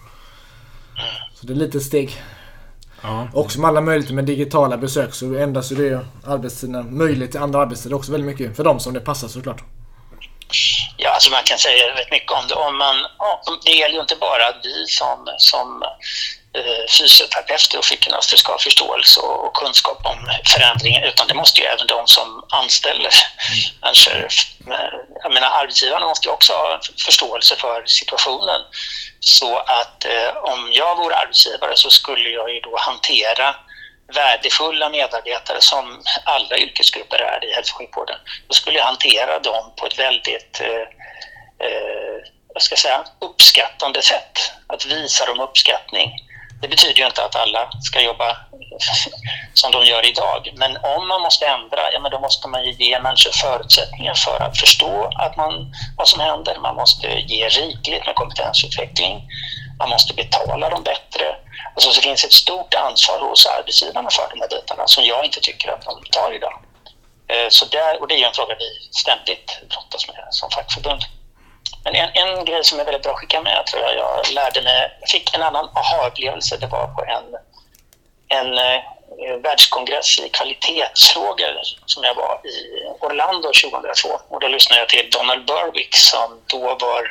Så 1.33 1.47
det 1.47 1.53
är 1.53 1.55
lite 1.55 1.79
steg. 1.79 2.21
Ja. 3.01 3.27
Också 3.33 3.59
med 3.59 3.67
alla 3.67 3.81
möjligheter 3.81 4.15
med 4.15 4.25
digitala 4.25 4.77
besök 4.77 5.13
så 5.13 5.35
ändras 5.35 5.71
ju 5.71 5.75
det 5.75 6.05
arbetstiderna. 6.25 6.83
Möjlighet 6.83 7.31
till 7.31 7.41
andra 7.41 7.59
arbetstider 7.59 7.95
också 7.95 8.11
väldigt 8.11 8.27
mycket. 8.27 8.55
För 8.55 8.63
de 8.63 8.79
som 8.79 8.93
det 8.93 8.99
passar 8.99 9.27
såklart. 9.27 9.63
Ja, 10.97 11.09
alltså 11.09 11.31
man 11.31 11.43
kan 11.43 11.57
säga 11.57 11.83
rätt 11.99 12.11
mycket 12.11 12.31
om 12.31 12.47
det. 12.49 12.55
Om 12.55 12.77
man, 12.77 12.95
det 13.65 13.71
gäller 13.71 13.95
ju 13.95 14.01
inte 14.01 14.15
bara 14.15 14.45
vi 14.63 14.85
som, 14.87 15.17
som 15.37 15.83
Eh, 16.55 16.85
fysioterapeuter 16.99 17.77
och 17.77 17.85
sjukgymnaster 17.85 18.37
ska 18.37 18.51
ha 18.51 18.59
förståelse 18.59 19.19
och 19.19 19.55
kunskap 19.55 20.05
om 20.05 20.19
förändringen 20.53 21.03
utan 21.03 21.27
det 21.27 21.33
måste 21.33 21.61
ju 21.61 21.67
även 21.67 21.87
de 21.87 22.07
som 22.07 22.45
anställer 22.49 23.09
människor. 23.81 24.27
Jag 25.23 25.33
menar 25.33 25.47
arbetsgivarna 25.47 26.05
måste 26.05 26.27
ju 26.27 26.33
också 26.33 26.53
ha 26.53 26.79
förståelse 27.05 27.55
för 27.55 27.85
situationen. 27.85 28.61
Så 29.19 29.57
att 29.57 30.05
eh, 30.05 30.37
om 30.37 30.69
jag 30.73 30.95
vore 30.95 31.15
arbetsgivare 31.15 31.75
så 31.75 31.89
skulle 31.89 32.29
jag 32.29 32.53
ju 32.53 32.59
då 32.59 32.77
hantera 32.77 33.55
värdefulla 34.15 34.89
medarbetare 34.89 35.61
som 35.61 36.03
alla 36.23 36.57
yrkesgrupper 36.57 37.17
är 37.17 37.45
i 37.45 37.53
hälso 37.53 37.73
och 37.73 37.77
sjukvården. 37.77 38.17
Då 38.47 38.53
skulle 38.53 38.77
jag 38.77 38.85
hantera 38.85 39.39
dem 39.39 39.73
på 39.75 39.85
ett 39.85 39.99
väldigt 39.99 40.61
eh, 40.61 41.67
eh, 41.67 42.33
vad 42.53 42.63
ska 42.63 42.73
jag 42.73 42.79
säga, 42.79 43.03
uppskattande 43.19 44.01
sätt. 44.01 44.51
Att 44.67 44.85
visa 44.85 45.25
dem 45.25 45.39
uppskattning. 45.39 46.22
Det 46.63 46.69
betyder 46.69 46.99
ju 46.99 47.05
inte 47.05 47.25
att 47.25 47.35
alla 47.35 47.71
ska 47.81 48.01
jobba 48.01 48.37
som 49.53 49.71
de 49.71 49.85
gör 49.85 50.05
idag. 50.05 50.53
Men 50.55 50.77
om 50.77 51.07
man 51.07 51.21
måste 51.21 51.45
ändra, 51.47 51.91
ja, 51.93 51.99
men 51.99 52.11
då 52.11 52.19
måste 52.19 52.47
man 52.47 52.69
ge 52.69 52.99
människor 52.99 53.31
förutsättningar 53.31 54.13
för 54.13 54.43
att 54.43 54.57
förstå 54.57 55.11
att 55.15 55.37
man, 55.37 55.73
vad 55.97 56.07
som 56.07 56.19
händer. 56.19 56.57
Man 56.59 56.75
måste 56.75 57.07
ge 57.07 57.49
rikligt 57.49 58.05
med 58.05 58.15
kompetensutveckling. 58.15 59.21
Man 59.79 59.89
måste 59.89 60.13
betala 60.13 60.69
dem 60.69 60.83
bättre. 60.83 61.25
Alltså, 61.75 61.91
så 61.91 62.01
finns 62.01 62.23
ett 62.23 62.33
stort 62.33 62.73
ansvar 62.73 63.19
hos 63.19 63.45
arbetsgivarna 63.45 64.09
för 64.09 64.29
de 64.29 64.39
här 64.41 64.49
bitarna 64.49 64.87
som 64.87 65.03
jag 65.03 65.25
inte 65.25 65.39
tycker 65.39 65.71
att 65.71 65.85
de 65.85 66.03
tar 66.11 66.35
idag. 66.35 66.59
Eh, 67.27 67.49
så 67.49 67.65
där, 67.65 68.01
och 68.01 68.07
det 68.07 68.23
är 68.23 68.27
en 68.27 68.33
fråga 68.33 68.55
vi 68.59 68.69
ständigt 68.91 69.61
brottas 69.69 70.07
med 70.07 70.27
som 70.29 70.49
fackförbund. 70.51 71.01
Men 71.83 71.95
en, 71.95 72.09
en 72.13 72.45
grej 72.45 72.63
som 72.63 72.79
är 72.79 72.85
väldigt 72.85 73.03
bra 73.03 73.11
att 73.11 73.19
skicka 73.19 73.41
med 73.41 73.65
tror 73.65 73.83
jag, 73.83 73.95
jag 73.95 74.31
lärde 74.33 74.61
mig, 74.61 74.97
jag 74.99 75.09
fick 75.09 75.35
en 75.35 75.41
annan 75.41 75.69
aha-upplevelse, 75.75 76.57
det 76.57 76.67
var 76.67 76.87
på 76.87 77.03
en, 77.05 77.25
en 78.39 78.57
eh, 78.57 78.81
världskongress 79.43 80.19
i 80.19 80.29
kvalitetsfrågor 80.29 81.61
som 81.85 82.03
jag 82.03 82.15
var 82.15 82.41
i 82.47 82.57
Orlando 82.99 83.51
2002. 83.63 84.09
Och 84.29 84.39
då 84.39 84.47
lyssnade 84.47 84.81
jag 84.81 84.89
till 84.89 85.09
Donald 85.11 85.45
Berwick 85.45 85.95
som 85.95 86.41
då 86.47 86.59
var 86.59 87.09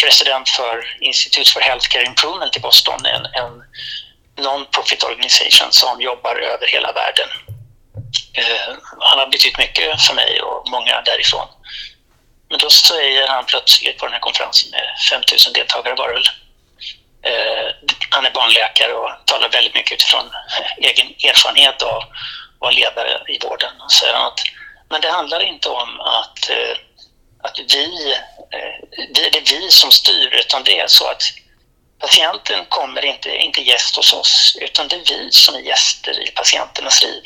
president 0.00 0.48
för 0.48 0.96
Institute 1.00 1.50
for 1.50 1.60
Healthcare 1.60 2.04
Improvement 2.04 2.56
i 2.56 2.60
Boston, 2.60 3.06
en, 3.06 3.24
en 3.24 3.62
non-profit 4.44 5.04
organisation 5.04 5.72
som 5.72 6.00
jobbar 6.00 6.36
över 6.36 6.66
hela 6.66 6.92
världen. 6.92 7.28
Eh, 8.34 8.74
han 8.98 9.18
har 9.18 9.26
betytt 9.26 9.58
mycket 9.58 10.02
för 10.02 10.14
mig 10.14 10.42
och 10.42 10.70
många 10.70 11.02
därifrån. 11.04 11.46
Men 12.52 12.58
då 12.58 12.70
säger 12.70 13.28
han 13.28 13.44
plötsligt 13.44 13.98
på 13.98 14.06
den 14.06 14.12
här 14.12 14.20
konferensen 14.20 14.70
med 14.70 14.84
5000 15.10 15.52
deltagare 15.52 15.94
var 15.94 16.08
det 16.08 16.14
väl. 16.14 16.28
Eh, 17.22 17.68
han 18.10 18.26
är 18.26 18.30
barnläkare 18.30 18.94
och 18.94 19.10
talar 19.26 19.48
väldigt 19.48 19.74
mycket 19.74 19.92
utifrån 19.92 20.26
eh, 20.58 20.88
egen 20.88 21.06
erfarenhet 21.30 21.82
av 21.82 21.96
att 21.96 22.08
vara 22.58 22.70
ledare 22.70 23.22
i 23.28 23.38
vården. 23.46 23.80
Och 23.80 23.92
säger 23.92 24.14
att, 24.14 24.40
men 24.90 25.00
det 25.00 25.10
handlar 25.10 25.40
inte 25.42 25.68
om 25.68 26.00
att, 26.00 26.50
eh, 26.50 26.76
att 27.42 27.58
vi, 27.74 28.12
eh, 28.52 29.04
det 29.14 29.36
är 29.36 29.60
vi 29.60 29.70
som 29.70 29.90
styr 29.90 30.34
utan 30.34 30.64
det 30.64 30.78
är 30.78 30.86
så 30.86 31.10
att 31.10 31.22
patienten 31.98 32.64
kommer 32.68 33.04
inte, 33.04 33.36
inte 33.36 33.60
gäst 33.60 33.96
hos 33.96 34.12
oss 34.12 34.58
utan 34.60 34.88
det 34.88 34.96
är 34.96 35.04
vi 35.04 35.30
som 35.30 35.54
är 35.54 35.60
gäster 35.60 36.28
i 36.28 36.30
patienternas 36.30 37.04
liv 37.04 37.22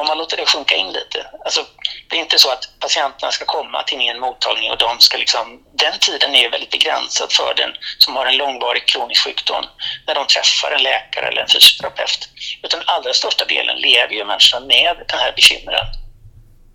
om 0.00 0.06
man 0.06 0.18
låter 0.18 0.36
det 0.36 0.46
sjunka 0.46 0.76
in 0.76 0.92
lite. 0.92 1.26
Alltså, 1.44 1.66
det 2.08 2.16
är 2.16 2.20
inte 2.20 2.38
så 2.38 2.50
att 2.50 2.68
patienterna 2.78 3.32
ska 3.32 3.44
komma 3.44 3.82
till 3.82 3.98
min 3.98 4.20
mottagning 4.20 4.70
och 4.70 4.78
de 4.78 5.00
ska 5.00 5.18
liksom... 5.18 5.64
Den 5.72 5.98
tiden 5.98 6.34
är 6.34 6.50
väldigt 6.50 6.70
begränsad 6.70 7.32
för 7.32 7.54
den 7.54 7.70
som 7.98 8.16
har 8.16 8.26
en 8.26 8.36
långvarig 8.36 8.86
kronisk 8.86 9.24
sjukdom 9.24 9.64
när 10.06 10.14
de 10.14 10.26
träffar 10.26 10.70
en 10.70 10.82
läkare 10.82 11.26
eller 11.28 11.42
en 11.42 11.48
fysioterapeut. 11.48 12.28
Utan 12.62 12.82
allra 12.86 13.14
största 13.14 13.44
delen 13.44 13.76
lever 13.76 14.14
ju 14.14 14.24
människorna 14.24 14.66
med 14.66 14.96
den 15.08 15.18
här 15.18 15.32
bekymren. 15.32 15.86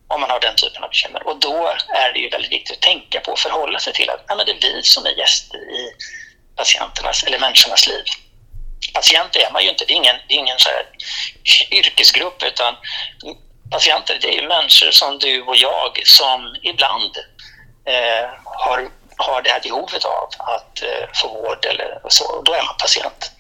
Om 0.08 0.22
man 0.22 0.30
har 0.30 0.40
den 0.40 0.56
typen 0.56 0.84
av 0.84 0.90
bekymmer. 0.90 1.28
Och 1.28 1.40
då 1.40 1.74
är 1.90 2.14
det 2.14 2.20
ju 2.20 2.30
väldigt 2.30 2.52
viktigt 2.52 2.78
att 2.78 2.82
tänka 2.82 3.20
på 3.20 3.32
och 3.32 3.40
förhålla 3.40 3.80
sig 3.80 3.94
till 3.94 4.10
att 4.10 4.26
nej, 4.28 4.38
men 4.38 4.46
det 4.46 4.52
är 4.52 4.62
vi 4.62 4.84
som 4.84 5.06
är 5.06 5.10
gäster 5.10 5.58
i 5.58 5.92
patienternas 6.56 7.24
eller 7.24 7.40
människornas 7.40 7.88
liv 7.88 8.04
patient 8.96 9.36
är 9.36 9.52
man 9.54 9.64
ju 9.64 9.70
inte, 9.70 9.86
det 9.86 9.94
är 9.94 10.02
ingen, 10.04 10.16
det 10.28 10.34
är 10.34 10.40
ingen 10.40 10.60
så 10.60 10.70
yrkesgrupp 11.72 12.44
utan 12.44 12.74
patienter 13.72 14.18
det 14.22 14.28
är 14.28 14.42
ju 14.42 14.48
människor 14.48 14.92
som 14.92 15.20
du 15.20 15.42
och 15.42 15.56
jag 15.56 15.92
som 16.06 16.56
ibland 16.62 17.12
eh, 17.86 18.30
har, 18.44 18.90
har 19.18 19.42
det 19.42 19.50
här 19.50 19.62
behovet 19.64 20.06
av 20.06 20.28
att 20.38 20.84
eh, 20.84 21.06
få 21.14 21.28
vård 21.28 21.66
eller 21.66 22.00
så, 22.10 22.42
då 22.42 22.54
är 22.54 22.64
man 22.64 22.76
patient. 22.80 23.32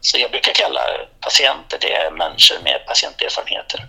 Så 0.00 0.18
jag 0.18 0.30
brukar 0.30 0.52
kalla 0.52 0.80
patienter, 1.20 1.78
det 1.80 1.94
är 1.94 2.10
människor 2.10 2.56
med 2.64 2.86
patienterfarenheter. 2.86 3.86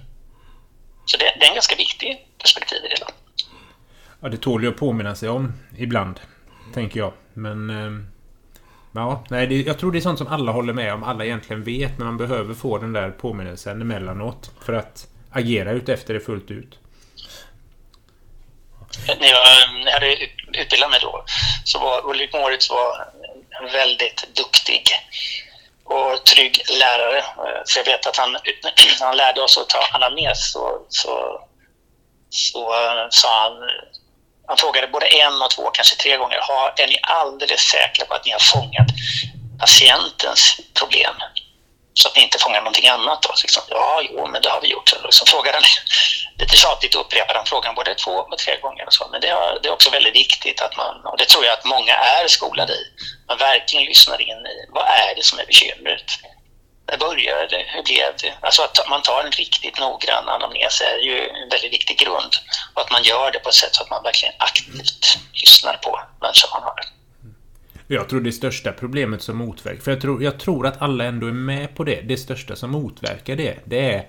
Så 1.05 1.17
det, 1.17 1.35
det 1.39 1.45
är 1.45 1.49
en 1.49 1.53
ganska 1.53 1.75
viktig 1.75 2.27
perspektiv 2.37 2.77
i 2.85 2.87
det 2.87 2.93
hela. 2.93 3.07
Ja, 4.21 4.29
det 4.29 4.37
tål 4.37 4.63
ju 4.63 4.69
att 4.69 4.77
påminna 4.77 5.15
sig 5.15 5.29
om 5.29 5.53
ibland, 5.77 6.19
tänker 6.73 6.99
jag. 6.99 7.13
Men 7.33 7.69
eh, 7.69 8.10
Ja, 8.93 9.23
nej, 9.29 9.47
det, 9.47 9.61
jag 9.61 9.79
tror 9.79 9.91
det 9.91 9.97
är 9.97 10.01
sånt 10.01 10.17
som 10.17 10.27
alla 10.27 10.51
håller 10.51 10.73
med 10.73 10.93
om. 10.93 11.03
Alla 11.03 11.25
egentligen 11.25 11.63
vet, 11.63 11.97
men 11.97 12.07
man 12.07 12.17
behöver 12.17 12.53
få 12.53 12.77
den 12.77 12.93
där 12.93 13.09
påminnelsen 13.09 13.81
emellanåt. 13.81 14.51
För 14.65 14.73
att 14.73 15.07
agera 15.31 15.71
utefter 15.71 16.13
det 16.13 16.19
fullt 16.19 16.51
ut. 16.51 16.79
När 19.07 19.27
jag 19.27 19.91
hade 19.91 20.15
utbildat 20.53 20.89
mig 20.89 20.99
då 21.01 21.25
så 21.63 21.79
var 21.79 22.09
Ulrik 22.09 22.33
Moritz 22.33 22.69
var 22.69 23.07
en 23.49 23.71
väldigt 23.71 24.35
duktig 24.35 24.83
och 25.83 26.25
trygg 26.25 26.61
lärare. 26.79 27.23
Så 27.65 27.79
jag 27.79 27.85
vet 27.85 28.07
att 28.07 28.17
han, 28.17 28.37
han 28.99 29.17
lärde 29.17 29.41
oss 29.41 29.57
att 29.57 29.69
ta 29.69 29.79
anamnes 29.93 30.51
så, 30.51 30.85
så, 30.89 31.41
så 32.29 32.59
eh, 32.59 33.07
sa 33.09 33.43
han 33.43 33.69
man 34.51 34.57
frågade 34.57 34.87
både 34.87 35.05
en 35.05 35.41
och 35.41 35.49
två, 35.49 35.71
kanske 35.71 35.95
tre 35.95 36.17
gånger. 36.17 36.39
Har, 36.41 36.73
är 36.77 36.87
ni 36.87 36.99
alldeles 37.01 37.61
säkra 37.61 38.05
på 38.05 38.13
att 38.13 38.25
ni 38.25 38.31
har 38.31 38.39
fångat 38.39 38.87
patientens 39.59 40.59
problem? 40.79 41.15
Så 41.93 42.07
att 42.07 42.15
ni 42.15 42.21
inte 42.21 42.37
fångar 42.39 42.59
någonting 42.59 42.87
annat? 42.87 43.21
Då? 43.21 43.29
Så 43.35 43.43
liksom, 43.43 43.63
ja, 43.69 44.01
jo, 44.09 44.27
men 44.27 44.41
det 44.41 44.49
har 44.49 44.61
vi 44.61 44.67
gjort. 44.67 44.89
Så 44.89 44.95
liksom 45.03 45.27
frågade 45.27 45.57
han, 45.57 45.63
lite 46.39 46.55
tjatigt 46.57 46.95
upprepade 46.95 47.39
han 47.39 47.45
frågan 47.45 47.75
både 47.75 47.95
två 47.95 48.11
och 48.11 48.37
tre 48.37 48.59
gånger. 48.59 48.85
Och 48.85 48.93
så. 48.93 49.07
Men 49.11 49.21
det, 49.21 49.29
har, 49.29 49.59
det 49.61 49.67
är 49.69 49.73
också 49.73 49.89
väldigt 49.89 50.15
viktigt 50.15 50.61
att 50.61 50.77
man, 50.77 51.05
och 51.05 51.17
det 51.17 51.25
tror 51.25 51.45
jag 51.45 51.53
att 51.53 51.65
många 51.65 51.95
är 51.95 52.27
skolade 52.27 52.73
i, 52.73 52.83
man 53.27 53.37
verkligen 53.37 53.85
lyssnar 53.85 54.21
in 54.21 54.41
i 54.55 54.57
vad 54.69 54.85
är 54.85 55.15
det 55.15 55.23
som 55.23 55.39
är 55.39 55.45
bekymret? 55.45 56.07
Där 56.91 56.97
började 56.97 57.47
det? 57.55 57.63
Hur 57.73 57.83
blev 57.83 58.11
det? 58.21 58.33
Alltså 58.47 58.61
att 58.61 58.77
man 58.89 59.01
tar 59.01 59.23
en 59.23 59.31
riktigt 59.31 59.79
noggrann 59.79 60.29
anamnes 60.35 60.81
är 60.91 60.97
ju 61.07 61.17
en 61.41 61.49
väldigt 61.53 61.73
viktig 61.77 61.97
grund. 62.03 62.33
Och 62.73 62.81
att 62.81 62.91
man 62.91 63.03
gör 63.03 63.31
det 63.31 63.39
på 63.39 63.49
ett 63.49 63.61
sätt 63.63 63.75
så 63.75 63.83
att 63.83 63.89
man 63.89 64.03
verkligen 64.03 64.33
aktivt 64.37 65.03
lyssnar 65.33 65.73
på 65.73 65.91
människor 66.21 66.49
man 66.53 66.63
har. 66.63 66.79
Mm. 67.23 67.35
Jag 67.87 68.09
tror 68.09 68.21
det 68.21 68.31
största 68.31 68.71
problemet 68.71 69.21
som 69.23 69.37
motverkar, 69.37 69.81
för 69.81 69.91
jag 69.91 70.01
tror, 70.01 70.23
jag 70.23 70.39
tror 70.39 70.67
att 70.67 70.81
alla 70.81 71.03
ändå 71.03 71.27
är 71.27 71.31
med 71.31 71.75
på 71.75 71.83
det. 71.83 72.01
Det 72.01 72.17
största 72.17 72.55
som 72.55 72.69
motverkar 72.71 73.35
det, 73.35 73.57
det 73.65 73.93
är 73.93 74.07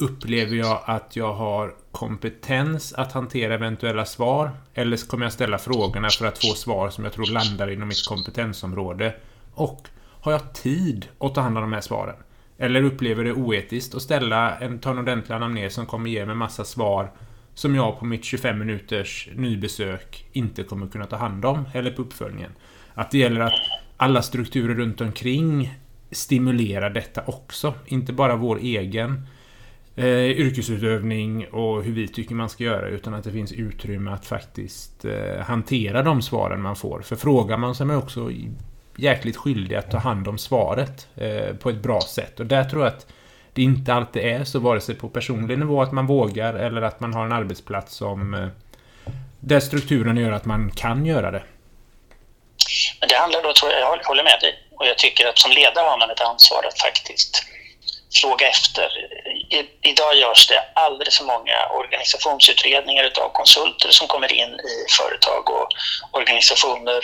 Upplever 0.00 0.56
jag 0.56 0.82
att 0.84 1.16
jag 1.16 1.32
har 1.32 1.74
kompetens 1.92 2.92
att 2.92 3.12
hantera 3.12 3.54
eventuella 3.54 4.04
svar? 4.04 4.50
Eller 4.74 4.96
kommer 5.08 5.26
jag 5.26 5.32
ställa 5.32 5.58
frågorna 5.58 6.08
för 6.10 6.26
att 6.26 6.38
få 6.38 6.54
svar 6.54 6.90
som 6.90 7.04
jag 7.04 7.12
tror 7.12 7.26
landar 7.26 7.70
inom 7.70 7.88
mitt 7.88 8.06
kompetensområde? 8.08 9.14
Och 9.54 9.88
har 10.20 10.32
jag 10.32 10.52
tid 10.52 11.08
att 11.18 11.34
ta 11.34 11.40
hand 11.40 11.58
om 11.58 11.62
de 11.62 11.72
här 11.72 11.80
svaren? 11.80 12.16
Eller 12.58 12.82
upplever 12.82 13.24
det 13.24 13.32
oetiskt 13.32 13.94
att 13.94 14.02
ställa 14.02 14.58
en, 14.58 14.78
ta 14.78 14.90
en 14.90 14.98
ordentlig 14.98 15.34
anamnes 15.34 15.74
som 15.74 15.86
kommer 15.86 16.10
ge 16.10 16.26
mig 16.26 16.34
massa 16.34 16.64
svar 16.64 17.10
som 17.54 17.74
jag 17.74 17.98
på 17.98 18.04
mitt 18.04 18.24
25 18.24 18.58
minuters 18.58 19.28
nybesök 19.34 20.26
inte 20.32 20.62
kommer 20.62 20.86
kunna 20.86 21.06
ta 21.06 21.16
hand 21.16 21.44
om, 21.44 21.64
eller 21.72 21.90
på 21.90 22.02
uppföljningen. 22.02 22.50
Att 22.94 23.10
det 23.10 23.18
gäller 23.18 23.40
att 23.40 23.52
alla 23.96 24.22
strukturer 24.22 24.74
runt 24.74 25.00
omkring 25.00 25.74
stimulerar 26.10 26.90
detta 26.90 27.22
också. 27.26 27.74
Inte 27.86 28.12
bara 28.12 28.36
vår 28.36 28.58
egen 28.58 29.26
eh, 29.96 30.30
yrkesutövning 30.30 31.46
och 31.48 31.82
hur 31.82 31.92
vi 31.92 32.08
tycker 32.08 32.34
man 32.34 32.48
ska 32.48 32.64
göra, 32.64 32.88
utan 32.88 33.14
att 33.14 33.24
det 33.24 33.32
finns 33.32 33.52
utrymme 33.52 34.10
att 34.10 34.26
faktiskt 34.26 35.04
eh, 35.04 35.40
hantera 35.40 36.02
de 36.02 36.22
svaren 36.22 36.62
man 36.62 36.76
får. 36.76 37.02
För 37.02 37.16
frågar 37.16 37.56
man 37.56 37.74
sig 37.74 37.96
också 37.96 38.30
jäkligt 38.98 39.36
skyldig 39.36 39.76
att 39.76 39.90
ta 39.90 39.98
hand 39.98 40.28
om 40.28 40.38
svaret 40.38 41.08
eh, 41.16 41.54
på 41.54 41.70
ett 41.70 41.76
bra 41.76 42.00
sätt. 42.00 42.40
Och 42.40 42.46
där 42.46 42.64
tror 42.64 42.84
jag 42.84 42.92
att 42.92 43.06
det 43.52 43.62
inte 43.62 43.94
alltid 43.94 44.22
är 44.22 44.44
så, 44.44 44.58
vare 44.58 44.80
sig 44.80 44.94
på 44.94 45.08
personlig 45.08 45.58
nivå 45.58 45.82
att 45.82 45.92
man 45.92 46.06
vågar 46.06 46.54
eller 46.54 46.82
att 46.82 47.00
man 47.00 47.14
har 47.14 47.24
en 47.24 47.32
arbetsplats 47.32 47.94
som 47.94 48.34
eh, 48.34 48.48
där 49.40 49.60
strukturen 49.60 50.16
gör 50.16 50.32
att 50.32 50.44
man 50.44 50.70
kan 50.70 51.06
göra 51.06 51.30
det. 51.30 51.42
Men 53.00 53.08
det 53.08 53.16
handlar 53.16 53.42
då, 53.42 53.52
tror 53.52 53.72
jag, 53.72 53.80
jag 53.80 54.04
håller 54.04 54.24
med 54.24 54.38
dig, 54.40 54.54
och 54.76 54.86
jag 54.86 54.98
tycker 54.98 55.26
att 55.26 55.38
som 55.38 55.50
ledare 55.50 55.84
har 55.84 55.98
man 55.98 56.10
ett 56.10 56.20
ansvar 56.20 56.64
att 56.68 56.80
faktiskt 56.80 57.44
fråga 58.20 58.48
efter. 58.48 58.88
I, 59.50 59.88
idag 59.90 60.16
görs 60.16 60.48
det 60.48 60.64
alldeles 60.74 61.18
för 61.18 61.24
många 61.24 61.56
organisationsutredningar 61.80 63.04
utav 63.04 63.28
konsulter 63.32 63.90
som 63.90 64.08
kommer 64.08 64.32
in 64.32 64.48
i 64.48 64.76
företag 64.98 65.50
och 65.50 65.68
organisationer 66.12 67.00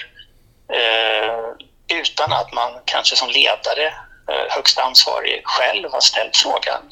eh, 0.72 1.66
utan 1.88 2.32
att 2.32 2.52
man 2.52 2.70
kanske 2.84 3.16
som 3.16 3.30
ledare, 3.30 3.86
eh, 4.30 4.54
högst 4.54 4.78
ansvarig, 4.78 5.42
själv 5.44 5.92
har 5.92 6.00
ställt 6.00 6.36
frågan. 6.36 6.82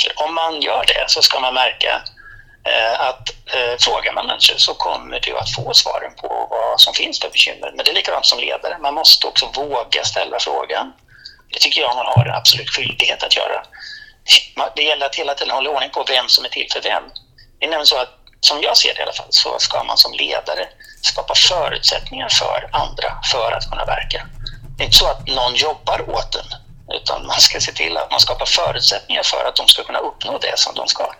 För 0.00 0.24
om 0.24 0.34
man 0.34 0.60
gör 0.60 0.84
det 0.86 1.04
så 1.08 1.22
ska 1.22 1.40
man 1.40 1.54
märka 1.54 2.02
eh, 2.64 3.00
att 3.00 3.30
eh, 3.54 3.76
frågar 3.78 4.12
man 4.12 4.26
människor 4.26 4.56
så 4.56 4.74
kommer 4.74 5.20
du 5.20 5.38
att 5.38 5.54
få 5.54 5.74
svaren 5.74 6.14
på 6.14 6.46
vad 6.50 6.80
som 6.80 6.94
finns 6.94 7.20
för 7.20 7.30
bekymmer. 7.30 7.72
Men 7.76 7.84
det 7.84 7.90
är 7.90 7.94
likadant 7.94 8.26
som 8.26 8.38
ledare, 8.38 8.78
man 8.78 8.94
måste 8.94 9.26
också 9.26 9.46
våga 9.54 10.04
ställa 10.04 10.38
frågan. 10.40 10.92
Det 11.52 11.58
tycker 11.58 11.80
jag 11.80 11.96
man 11.96 12.06
har 12.06 12.24
en 12.26 12.34
absolut 12.34 12.70
skyldighet 12.70 13.22
att 13.22 13.36
göra. 13.36 13.62
Det 14.74 14.82
gäller 14.82 15.06
att 15.06 15.14
hela 15.14 15.34
tiden 15.34 15.54
hålla 15.54 15.70
ordning 15.70 15.90
på 15.90 16.04
vem 16.08 16.28
som 16.28 16.44
är 16.44 16.48
till 16.48 16.68
för 16.72 16.80
vem. 16.80 17.02
Det 17.58 17.64
är 17.64 17.70
nämligen 17.70 17.86
så 17.86 17.96
att, 17.96 18.14
som 18.40 18.62
jag 18.62 18.76
ser 18.76 18.94
det 18.94 19.00
i 19.00 19.02
alla 19.02 19.12
fall, 19.12 19.26
så 19.30 19.58
ska 19.58 19.84
man 19.84 19.96
som 19.96 20.12
ledare 20.12 20.68
skapa 21.02 21.34
förutsättningar 21.34 22.28
för 22.28 22.68
andra 22.72 23.18
för 23.32 23.52
att 23.52 23.70
kunna 23.70 23.84
verka. 23.84 24.26
Det 24.76 24.82
är 24.82 24.84
inte 24.84 24.96
så 24.96 25.06
att 25.06 25.26
någon 25.26 25.54
jobbar 25.54 26.10
åt 26.10 26.34
en, 26.34 26.58
Utan 26.94 27.26
man 27.26 27.40
ska 27.40 27.60
se 27.60 27.72
till 27.72 27.96
att 27.96 28.10
man 28.10 28.20
skapar 28.20 28.46
förutsättningar 28.46 29.22
för 29.22 29.44
att 29.44 29.56
de 29.56 29.68
ska 29.68 29.84
kunna 29.84 29.98
uppnå 29.98 30.38
det 30.38 30.58
som 30.58 30.74
de 30.74 30.88
ska. 30.88 31.14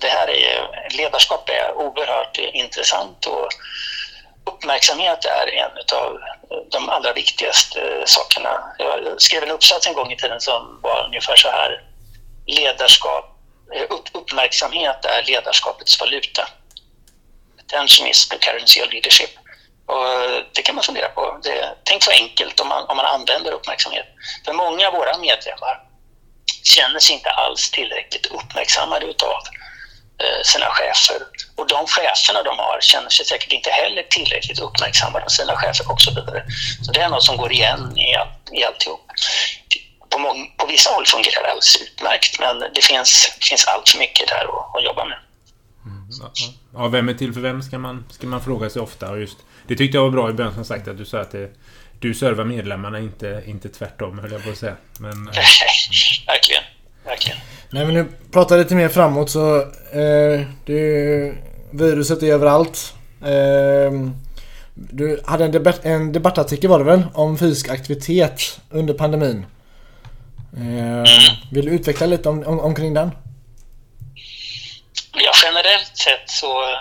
Det 0.00 0.08
här 0.08 0.30
är, 0.30 0.88
ledarskap 0.96 1.48
är 1.48 1.72
oerhört 1.74 2.38
intressant 2.38 3.26
och 3.26 3.48
uppmärksamhet 4.44 5.24
är 5.24 5.54
en 5.54 5.70
av 5.98 6.18
de 6.70 6.88
allra 6.88 7.12
viktigaste 7.12 8.02
sakerna. 8.06 8.74
Jag 8.78 9.22
skrev 9.22 9.42
en 9.42 9.50
uppsats 9.50 9.86
en 9.86 9.94
gång 9.94 10.12
i 10.12 10.16
tiden 10.16 10.40
som 10.40 10.80
var 10.82 11.04
ungefär 11.06 11.36
så 11.36 11.48
här. 11.48 11.82
Ledarskap, 12.46 13.24
uppmärksamhet 14.12 15.04
är 15.04 15.22
ledarskapets 15.22 16.00
valuta. 16.00 16.48
Attention 17.68 18.06
is 18.06 18.28
the 18.28 18.38
currency 18.38 18.80
of 18.80 18.92
leadership. 18.92 19.30
Och 19.86 20.08
eh, 20.08 20.42
det 20.54 20.62
kan 20.62 20.74
man 20.74 20.84
fundera 20.84 21.08
på. 21.08 21.40
Det, 21.42 21.74
tänk 21.84 22.02
så 22.02 22.10
enkelt 22.10 22.60
om 22.60 22.68
man, 22.68 22.84
om 22.88 22.96
man 22.96 23.06
använder 23.06 23.52
uppmärksamhet. 23.52 24.06
För 24.44 24.52
många 24.52 24.88
av 24.88 24.94
våra 24.94 25.18
medlemmar 25.18 25.82
känner 26.64 27.00
sig 27.00 27.14
inte 27.14 27.30
alls 27.30 27.70
tillräckligt 27.70 28.26
uppmärksammade 28.26 29.06
utav 29.06 29.36
eh, 30.22 30.42
sina 30.44 30.66
chefer. 30.66 31.22
Och 31.56 31.66
de 31.68 31.86
cheferna 31.86 32.42
de 32.42 32.58
har 32.58 32.78
känner 32.80 33.10
sig 33.10 33.26
säkert 33.26 33.52
inte 33.52 33.70
heller 33.70 34.02
tillräckligt 34.02 34.58
uppmärksammade 34.58 35.24
av 35.24 35.28
sina 35.28 35.56
chefer 35.56 35.92
och 35.92 36.00
så 36.00 36.10
vidare. 36.10 36.44
Så 36.82 36.92
det 36.92 37.00
är 37.00 37.08
något 37.08 37.24
som 37.24 37.36
går 37.36 37.52
igen 37.52 37.98
i, 37.98 38.14
all, 38.14 38.28
i 38.52 38.64
alltihop. 38.64 39.00
På, 40.10 40.18
många, 40.18 40.46
på 40.56 40.66
vissa 40.66 40.90
håll 40.90 41.06
fungerar 41.06 41.42
det 41.42 41.48
alldeles 41.50 41.82
utmärkt 41.82 42.38
men 42.38 42.58
det 42.74 42.84
finns, 42.84 43.36
finns 43.40 43.66
allt 43.66 43.88
för 43.88 43.98
mycket 43.98 44.28
där 44.28 44.44
att, 44.44 44.76
att 44.76 44.84
jobba 44.84 45.04
med. 45.04 45.18
Mm, 46.08 46.30
ja, 46.74 46.88
vem 46.88 47.08
är 47.08 47.14
till 47.14 47.32
för 47.32 47.40
vem 47.40 47.62
ska 47.62 47.78
man, 47.78 48.04
ska 48.10 48.26
man 48.26 48.40
fråga 48.40 48.70
sig 48.70 48.82
ofta. 48.82 49.10
Och 49.10 49.20
just 49.20 49.38
det 49.66 49.76
tyckte 49.76 49.96
jag 49.96 50.02
var 50.02 50.10
bra 50.10 50.30
i 50.30 50.32
början 50.32 50.54
som 50.54 50.64
sagt 50.64 50.88
att 50.88 50.98
du 50.98 51.04
sa 51.04 51.20
att 51.20 51.30
det, 51.30 51.50
du 51.98 52.14
servar 52.14 52.44
medlemmarna, 52.44 52.98
inte, 52.98 53.42
inte 53.46 53.68
tvärtom 53.68 54.18
höll 54.18 54.32
jag 54.32 54.44
på 54.44 54.50
att 54.50 54.58
säga. 54.58 54.76
Men, 54.98 55.10
äh, 55.10 55.16
verkligen, 56.26 56.62
verkligen. 57.04 57.38
Nej 57.70 57.84
men 57.84 57.94
nu 57.94 58.06
pratar 58.30 58.58
lite 58.58 58.74
mer 58.74 58.88
framåt 58.88 59.30
så 59.30 59.60
eh, 59.92 60.46
det, 60.64 61.34
viruset 61.70 62.22
är 62.22 62.32
överallt. 62.32 62.94
Eh, 63.22 64.10
du 64.74 65.20
hade 65.26 65.44
en, 65.44 65.52
debatt, 65.52 65.80
en 65.82 66.12
debattartikel 66.12 66.70
var 66.70 66.78
det 66.78 66.84
väl 66.84 67.02
om 67.14 67.38
fysisk 67.38 67.68
aktivitet 67.68 68.60
under 68.70 68.94
pandemin. 68.94 69.46
Eh, 70.56 71.04
vill 71.52 71.64
du 71.64 71.70
utveckla 71.70 72.06
lite 72.06 72.28
om, 72.28 72.44
om, 72.46 72.60
omkring 72.60 72.94
den? 72.94 73.10
Ja, 75.20 75.32
generellt 75.44 75.96
sett 75.96 76.30
så 76.30 76.78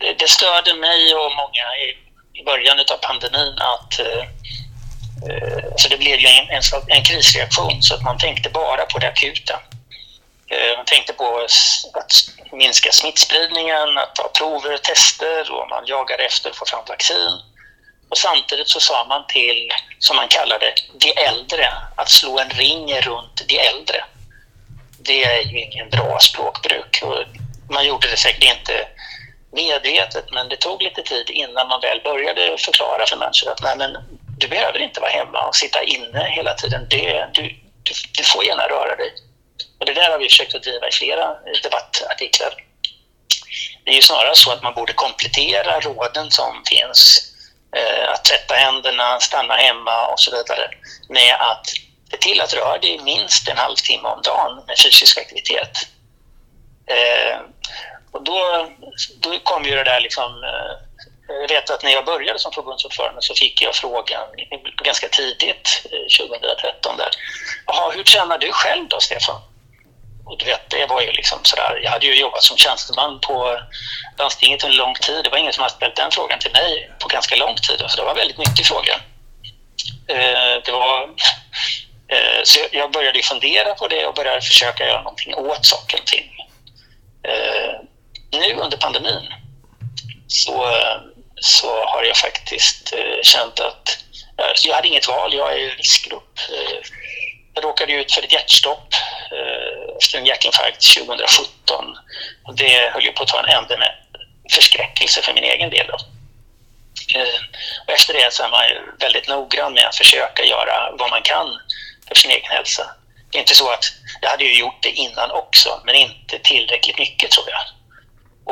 det, 0.00 0.12
det 0.18 0.28
störde 0.28 0.74
mig 0.74 1.14
och 1.14 1.32
många 1.36 1.66
i, 1.76 1.86
i 2.40 2.44
början 2.44 2.78
av 2.78 2.96
pandemin 2.96 3.58
att 3.58 3.98
eh, 3.98 4.22
eh, 5.28 5.64
så 5.76 5.88
det 5.88 5.98
blev 5.98 6.18
ju 6.18 6.26
en, 6.26 6.50
en, 6.50 6.62
en, 6.86 7.04
krisreaktion 7.04 7.82
så 7.82 7.94
att 7.94 8.02
man 8.02 8.18
tänkte 8.18 8.50
bara 8.50 8.86
på 8.86 8.98
det 8.98 9.08
akuta. 9.08 9.60
Eh, 10.50 10.76
man 10.76 10.86
tänkte 10.86 11.12
på 11.12 11.46
att 11.94 12.12
minska 12.52 12.92
smittspridningen, 12.92 13.98
att 13.98 14.14
ta 14.14 14.28
prover 14.28 14.74
och 14.74 14.82
tester 14.82 15.52
och 15.52 15.68
man 15.68 15.86
jagade 15.86 16.22
efter 16.24 16.50
att 16.50 16.56
få 16.56 16.66
fram 16.66 16.84
vaccin. 16.88 17.40
Och 18.08 18.18
samtidigt 18.18 18.68
så 18.68 18.80
sa 18.80 19.04
man 19.04 19.26
till, 19.26 19.70
som 19.98 20.16
man 20.16 20.28
kallade 20.28 20.74
de 20.94 21.12
äldre, 21.28 21.72
att 21.96 22.10
slå 22.10 22.38
en 22.38 22.50
ring 22.50 23.00
runt 23.00 23.42
de 23.48 23.58
äldre. 23.58 24.04
Det 24.98 25.24
är 25.24 25.42
ju 25.42 25.60
ingen 25.60 25.90
bra 25.90 26.18
språkbruk. 26.20 27.02
Och 27.02 27.24
man 27.70 27.86
gjorde 27.86 28.10
det 28.10 28.16
säkert 28.16 28.44
inte 28.44 28.86
medvetet, 29.52 30.24
men 30.32 30.48
det 30.48 30.56
tog 30.56 30.82
lite 30.82 31.02
tid 31.02 31.30
innan 31.30 31.68
man 31.68 31.80
väl 31.80 32.00
började 32.04 32.56
förklara 32.58 33.06
för 33.06 33.16
människor 33.16 33.50
att 33.50 33.62
nej, 33.62 33.76
men 33.76 33.96
du 34.38 34.48
behöver 34.48 34.78
inte 34.78 35.00
vara 35.00 35.10
hemma 35.10 35.46
och 35.48 35.56
sitta 35.56 35.82
inne 35.82 36.24
hela 36.30 36.54
tiden. 36.54 36.86
Det, 36.90 37.28
du, 37.32 37.42
du, 37.82 37.92
du 38.18 38.24
får 38.24 38.44
gärna 38.44 38.62
röra 38.62 38.96
dig. 38.96 39.12
Och 39.78 39.86
det 39.86 39.94
där 39.94 40.10
har 40.10 40.18
vi 40.18 40.28
försökt 40.28 40.54
att 40.54 40.62
driva 40.62 40.88
i 40.88 40.92
flera 40.92 41.36
debattartiklar. 41.62 42.54
Det 43.84 43.90
är 43.90 43.94
ju 43.94 44.02
snarare 44.02 44.34
så 44.34 44.52
att 44.52 44.62
man 44.62 44.74
borde 44.74 44.92
komplettera 44.92 45.80
råden 45.80 46.30
som 46.30 46.62
finns, 46.66 47.32
eh, 47.76 48.10
att 48.12 48.24
tvätta 48.24 48.54
händerna, 48.54 49.20
stanna 49.20 49.54
hemma 49.54 50.06
och 50.06 50.20
så 50.20 50.30
vidare, 50.30 50.70
med 51.08 51.34
att 51.34 51.66
se 52.10 52.16
till 52.16 52.40
att 52.40 52.54
röra 52.54 52.78
dig 52.78 52.98
minst 52.98 53.48
en 53.48 53.56
halvtimme 53.56 54.08
om 54.08 54.22
dagen 54.22 54.64
med 54.66 54.78
fysisk 54.78 55.18
aktivitet. 55.18 55.78
Eh, 56.86 57.38
och 58.12 58.22
då, 58.24 58.68
då 59.20 59.38
kom 59.38 59.64
ju 59.64 59.74
det 59.74 59.84
där 59.84 60.00
liksom... 60.00 60.44
Eh, 60.44 60.90
jag 61.40 61.48
vet 61.48 61.70
att 61.70 61.82
när 61.82 61.90
jag 61.90 62.04
började 62.04 62.38
som 62.38 62.52
förbundsordförande 62.52 63.22
så 63.22 63.34
fick 63.34 63.62
jag 63.62 63.74
frågan 63.74 64.28
ganska 64.84 65.08
tidigt, 65.08 65.86
eh, 65.92 66.26
2013 66.26 66.96
där. 66.96 67.10
Jaha, 67.66 67.90
hur 67.90 68.04
tjänar 68.04 68.38
du 68.38 68.52
själv 68.52 68.88
då, 68.88 69.00
Stefan? 69.00 69.40
Och 70.26 70.38
du 70.38 70.44
vet, 70.44 70.70
det 70.70 70.86
var 70.86 71.00
ju 71.00 71.12
liksom 71.12 71.38
sådär. 71.42 71.80
Jag 71.82 71.90
hade 71.90 72.06
ju 72.06 72.20
jobbat 72.20 72.42
som 72.42 72.56
tjänsteman 72.56 73.20
på 73.20 73.60
landstinget 74.18 74.64
under 74.64 74.76
lång 74.76 74.94
tid. 74.94 75.24
Det 75.24 75.30
var 75.30 75.38
ingen 75.38 75.52
som 75.52 75.62
hade 75.62 75.74
ställt 75.74 75.96
den 75.96 76.10
frågan 76.10 76.38
till 76.38 76.52
mig 76.52 76.90
på 76.98 77.08
ganska 77.08 77.36
lång 77.36 77.54
tid. 77.54 77.84
Så 77.88 77.96
det 77.96 78.02
var 78.02 78.10
en 78.10 78.16
väldigt 78.16 78.38
nyttig 78.38 78.66
fråga. 78.66 78.94
Eh, 80.08 80.62
det 80.64 80.72
var... 80.72 81.02
Eh, 82.08 82.40
så 82.44 82.60
jag 82.72 82.92
började 82.92 83.22
fundera 83.22 83.74
på 83.74 83.88
det 83.88 84.06
och 84.06 84.14
började 84.14 84.40
försöka 84.40 84.86
göra 84.86 85.02
någonting 85.02 85.34
åt 85.34 85.66
saken 85.66 85.98
och 86.00 86.06
ting 86.06 86.29
Eh, 87.22 87.74
nu 88.32 88.54
under 88.54 88.76
pandemin 88.76 89.34
så, 90.26 90.68
eh, 90.68 91.00
så 91.36 91.84
har 91.84 92.04
jag 92.04 92.16
faktiskt 92.16 92.92
eh, 92.92 93.22
känt 93.22 93.60
att 93.60 93.98
jag 94.64 94.74
hade 94.74 94.88
inget 94.88 95.08
val, 95.08 95.34
jag 95.34 95.52
är 95.52 95.58
i 95.58 95.70
riskgrupp. 95.70 96.38
Jag 97.54 97.64
råkade 97.64 97.92
ut 97.92 98.12
för 98.12 98.22
ett 98.22 98.32
hjärtstopp 98.32 98.94
efter 99.98 100.18
en 100.18 100.26
hjärtinfarkt 100.26 100.94
2017. 100.94 101.96
Och 102.44 102.54
det 102.54 102.90
höll 102.92 103.04
ju 103.04 103.12
på 103.12 103.22
att 103.22 103.28
ta 103.28 103.38
en 103.38 103.56
ände 103.56 103.78
med 103.78 103.94
förskräckelse 104.52 105.22
för 105.22 105.34
min 105.34 105.44
egen 105.44 105.70
del. 105.70 105.86
Då. 105.86 105.94
Och 107.86 107.92
efter 107.92 108.14
det 108.14 108.32
så 108.32 108.42
är 108.42 108.48
man 108.48 108.62
väldigt 108.98 109.28
noggrann 109.28 109.72
med 109.72 109.86
att 109.86 109.96
försöka 109.96 110.44
göra 110.44 110.90
vad 110.98 111.10
man 111.10 111.22
kan 111.22 111.60
för 112.08 112.14
sin 112.14 112.30
egen 112.30 112.50
hälsa. 112.50 112.90
Det 113.30 113.38
är 113.38 113.40
inte 113.40 113.54
så 113.54 113.70
att 113.70 113.84
jag 114.20 114.30
hade 114.30 114.44
ju 114.44 114.58
gjort 114.58 114.82
det 114.82 114.90
innan 114.90 115.30
också, 115.30 115.80
men 115.84 115.94
inte 115.94 116.38
tillräckligt 116.38 116.98
mycket 116.98 117.30
tror 117.30 117.46
jag. 117.50 117.62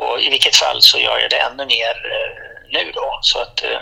Och 0.02 0.20
i 0.20 0.30
vilket 0.30 0.56
fall 0.56 0.82
så 0.82 0.98
gör 0.98 1.18
jag 1.18 1.30
det 1.30 1.36
ännu 1.36 1.66
mer 1.66 1.90
eh, 1.90 2.48
nu 2.72 2.92
då. 2.94 3.18
Så 3.22 3.38
att 3.38 3.64
eh, 3.64 3.80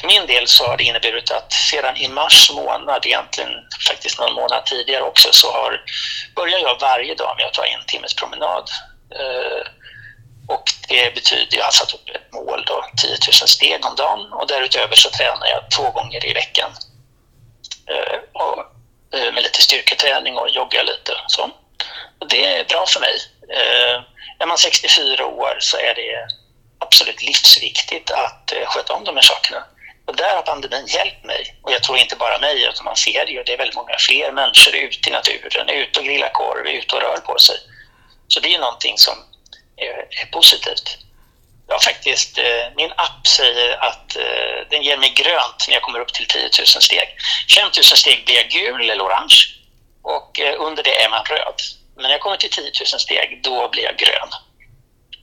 för 0.00 0.06
min 0.06 0.26
del 0.26 0.48
så 0.48 0.66
har 0.66 0.76
det 0.76 0.84
inneburit 0.84 1.30
att 1.30 1.52
sedan 1.52 1.96
i 1.96 2.08
mars 2.08 2.50
månad, 2.54 3.06
egentligen 3.06 3.50
faktiskt 3.88 4.18
någon 4.18 4.34
månad 4.34 4.66
tidigare 4.66 5.02
också, 5.02 5.28
så 5.32 5.52
har, 5.52 5.80
börjar 6.36 6.58
jag 6.58 6.80
varje 6.80 7.14
dag 7.14 7.34
med 7.38 7.46
att 7.46 7.54
ta 7.54 7.64
en 7.64 7.84
timmes 7.86 8.14
promenad. 8.14 8.70
Eh, 9.14 9.66
och 10.48 10.64
det 10.88 11.14
betyder, 11.14 11.42
alltså 11.42 11.56
jag 11.56 11.64
har 11.64 11.70
satt 11.70 11.94
upp 11.94 12.08
ett 12.08 12.32
mål 12.32 12.64
då, 12.66 12.84
10 12.96 13.10
000 13.10 13.18
steg 13.32 13.86
om 13.86 13.96
dagen 13.96 14.32
och 14.32 14.46
därutöver 14.46 14.94
så 14.94 15.10
tränar 15.10 15.46
jag 15.46 15.70
två 15.76 15.90
gånger 15.90 16.26
i 16.26 16.32
veckan. 16.32 16.70
Och, 18.32 18.71
Eh, 19.12 19.32
med 19.32 19.42
lite 19.42 19.62
styrketräning 19.62 20.36
och 20.36 20.48
jogga 20.48 20.82
lite. 20.82 21.12
Så. 21.26 21.50
Och 22.20 22.28
det 22.28 22.46
är 22.46 22.64
bra 22.64 22.84
för 22.86 23.00
mig 23.00 23.16
eh, 23.48 24.02
är 24.38 24.46
man 24.46 24.58
64 24.58 25.26
år 25.26 25.56
så 25.60 25.76
är 25.76 25.94
det 25.94 26.28
absolut 26.78 27.22
livsviktigt 27.22 28.10
att 28.10 28.52
eh, 28.52 28.66
sköta 28.66 28.92
om 28.92 29.04
de 29.04 29.16
här 29.16 29.22
sakerna. 29.22 29.64
Och 30.06 30.16
där 30.16 30.34
har 30.36 30.42
pandemin 30.42 30.86
hjälpt 30.86 31.24
mig. 31.24 31.56
Och 31.62 31.72
jag 31.72 31.82
tror 31.82 31.98
inte 31.98 32.16
bara 32.16 32.38
mig, 32.38 32.64
utan 32.64 32.84
man 32.84 32.96
ser 32.96 33.26
det 33.26 33.32
ju. 33.32 33.42
Det 33.42 33.52
är 33.52 33.58
väldigt 33.58 33.76
många 33.76 33.96
fler 33.98 34.32
människor 34.32 34.74
ute 34.74 35.08
i 35.08 35.12
naturen, 35.12 35.68
ute 35.68 35.98
och 35.98 36.04
grillar 36.06 36.30
korv, 36.32 36.66
ute 36.66 36.96
och 36.96 37.02
rör 37.02 37.16
på 37.16 37.38
sig. 37.38 37.56
Så 38.28 38.40
det 38.40 38.54
är 38.54 38.58
någonting 38.58 38.98
som 38.98 39.14
är, 39.76 40.22
är 40.22 40.26
positivt. 40.32 40.98
Jag 41.72 41.82
faktiskt, 41.82 42.38
eh, 42.38 42.64
min 42.76 42.92
app 42.96 43.26
säger 43.26 43.84
att 43.88 44.16
eh, 44.16 44.56
den 44.70 44.82
ger 44.82 44.96
mig 44.96 45.10
grönt 45.10 45.64
när 45.68 45.74
jag 45.74 45.82
kommer 45.82 46.00
upp 46.00 46.12
till 46.12 46.26
10 46.26 46.42
000 46.42 46.66
steg. 46.66 47.08
5 47.56 47.70
000 47.76 47.84
steg 47.84 48.24
blir 48.24 48.36
jag 48.36 48.48
gul 48.48 48.90
eller 48.90 49.04
orange 49.04 49.36
och 50.02 50.40
eh, 50.40 50.54
under 50.58 50.82
det 50.82 51.02
är 51.02 51.10
man 51.10 51.24
röd. 51.24 51.58
Men 51.94 52.02
när 52.02 52.10
jag 52.10 52.20
kommer 52.20 52.36
till 52.36 52.50
10 52.50 52.64
000 52.64 53.00
steg, 53.00 53.40
då 53.42 53.68
blir 53.68 53.84
jag 53.84 53.96
grön. 53.96 54.30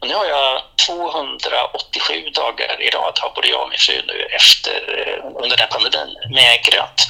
Och 0.02 0.08
nu 0.08 0.14
har 0.14 0.26
jag 0.26 0.62
287 0.88 2.30
dagar 2.34 2.82
i 2.82 2.90
rad, 2.90 3.20
har 3.22 3.32
både 3.36 3.48
jag 3.48 3.62
och 3.64 3.70
min 3.70 3.80
fru 3.80 4.02
nu 4.08 4.28
efter, 4.32 4.78
under 5.26 5.50
den 5.50 5.60
här 5.60 5.68
pandemin, 5.68 6.16
med 6.32 6.64
grönt. 6.64 7.02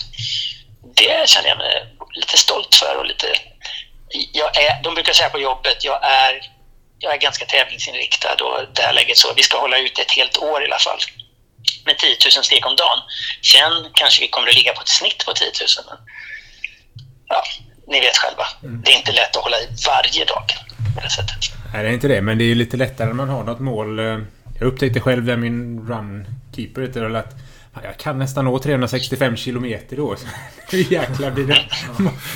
Det 0.95 1.29
känner 1.29 1.49
jag 1.49 1.57
mig 1.57 1.85
lite 2.13 2.37
stolt 2.37 2.75
för 2.75 2.95
och 2.97 3.05
lite... 3.05 3.27
Jag 4.33 4.57
är, 4.57 4.83
de 4.83 4.93
brukar 4.93 5.13
säga 5.13 5.29
på 5.29 5.39
jobbet, 5.39 5.83
jag 5.83 5.99
är, 6.03 6.41
jag 6.99 7.13
är 7.13 7.17
ganska 7.17 7.45
tävlingsinriktad 7.45 8.37
och 8.45 8.57
det 8.75 8.81
här 8.81 8.93
läget 8.93 9.17
så, 9.17 9.33
vi 9.35 9.43
ska 9.43 9.59
hålla 9.59 9.77
ut 9.77 9.99
ett 9.99 10.11
helt 10.11 10.37
år 10.37 10.61
i 10.63 10.65
alla 10.65 10.79
fall 10.79 10.99
med 11.85 11.97
10 11.97 12.09
000 12.35 12.43
steg 12.43 12.65
om 12.65 12.75
dagen. 12.75 12.99
Sen 13.53 13.73
kanske 13.93 14.21
vi 14.21 14.27
kommer 14.27 14.47
att 14.47 14.55
ligga 14.55 14.73
på 14.73 14.81
ett 14.81 14.95
snitt 14.99 15.25
på 15.25 15.33
10 15.33 15.47
000. 15.47 15.85
Men, 15.89 15.97
ja, 17.27 17.43
ni 17.87 17.99
vet 17.99 18.17
själva. 18.17 18.45
Mm. 18.63 18.81
Det 18.81 18.91
är 18.91 18.97
inte 18.97 19.11
lätt 19.11 19.35
att 19.35 19.43
hålla 19.43 19.57
i 19.57 19.67
varje 19.87 20.25
dag 20.25 20.45
på 20.95 21.01
det 21.01 21.09
sättet. 21.09 21.41
Nej, 21.73 21.83
det 21.83 21.89
är 21.89 21.93
inte 21.93 22.07
det. 22.07 22.21
Men 22.21 22.37
det 22.37 22.43
är 22.43 22.51
ju 22.53 22.55
lite 22.55 22.77
lättare 22.77 23.07
när 23.07 23.13
man 23.13 23.29
har 23.29 23.43
något 23.43 23.59
mål. 23.59 23.99
Jag 24.59 24.67
upptäckte 24.67 24.99
själv 24.99 25.25
där 25.25 25.37
min 25.37 25.87
runkeeper 25.89 26.81
heter 26.81 27.15
att 27.15 27.33
Jag 27.73 27.97
kan 27.97 28.19
nästan 28.19 28.45
nå 28.45 28.59
365 28.59 29.35
kilometer 29.35 29.97
då. 29.97 30.15
Hur 30.71 30.91
jäkla 30.91 31.31
blir 31.31 31.47
det 31.47 31.57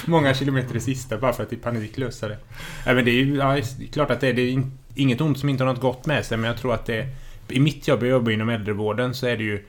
många 0.06 0.34
kilometer 0.34 0.74
det 0.74 0.80
sista 0.80 1.18
bara 1.18 1.34
för 1.34 1.44
att 1.44 1.54
i 1.54 1.56
panik 1.56 1.98
lösa 1.98 2.28
det. 2.28 2.38
Nej, 2.86 2.96
men 2.96 3.06
det 3.06 3.12
är 3.12 3.16
ju 3.16 3.36
ja, 3.36 3.54
det 3.54 3.84
är 3.84 3.92
klart 3.92 4.12
att 4.12 4.22
det 4.22 4.28
är, 4.28 4.34
det 4.34 4.42
är 4.42 4.64
inget 4.96 5.22
ont 5.22 5.40
som 5.40 5.50
inte 5.50 5.64
har 5.64 5.74
något 5.74 5.82
gott 5.82 6.06
med 6.06 6.26
sig 6.26 6.38
men 6.38 6.48
jag 6.48 6.58
tror 6.58 6.74
att 6.74 6.86
det... 6.86 7.08
I 7.48 7.60
mitt 7.60 7.88
jobb, 7.88 8.04
jag 8.04 8.10
jobbar 8.10 8.32
inom 8.32 8.50
äldrevården, 8.50 9.14
så 9.14 9.28
är 9.28 9.38
det 9.38 9.44
ju 9.44 9.66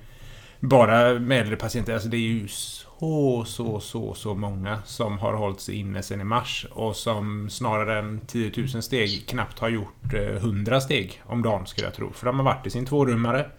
bara 0.60 1.18
med 1.18 1.40
äldre 1.40 1.56
patienter. 1.56 1.92
Alltså 1.92 2.08
det 2.08 2.16
är 2.16 2.20
ju 2.20 2.48
så, 2.48 3.44
så, 3.46 3.80
så, 3.80 4.14
så 4.14 4.34
många 4.34 4.78
som 4.84 5.18
har 5.18 5.34
hållit 5.34 5.60
sig 5.60 5.74
inne 5.74 6.02
sedan 6.02 6.20
i 6.20 6.24
mars 6.24 6.66
och 6.70 6.96
som 6.96 7.50
snarare 7.50 7.98
än 7.98 8.20
10 8.26 8.52
000 8.56 8.82
steg 8.82 9.26
knappt 9.28 9.58
har 9.58 9.68
gjort 9.68 10.14
100 10.14 10.80
steg 10.80 11.22
om 11.26 11.42
dagen 11.42 11.66
skulle 11.66 11.86
jag 11.86 11.94
tro. 11.94 12.12
För 12.12 12.26
de 12.26 12.38
har 12.38 12.44
varit 12.44 12.66
i 12.66 12.70
sin 12.70 12.86
tvårummare. 12.86 13.50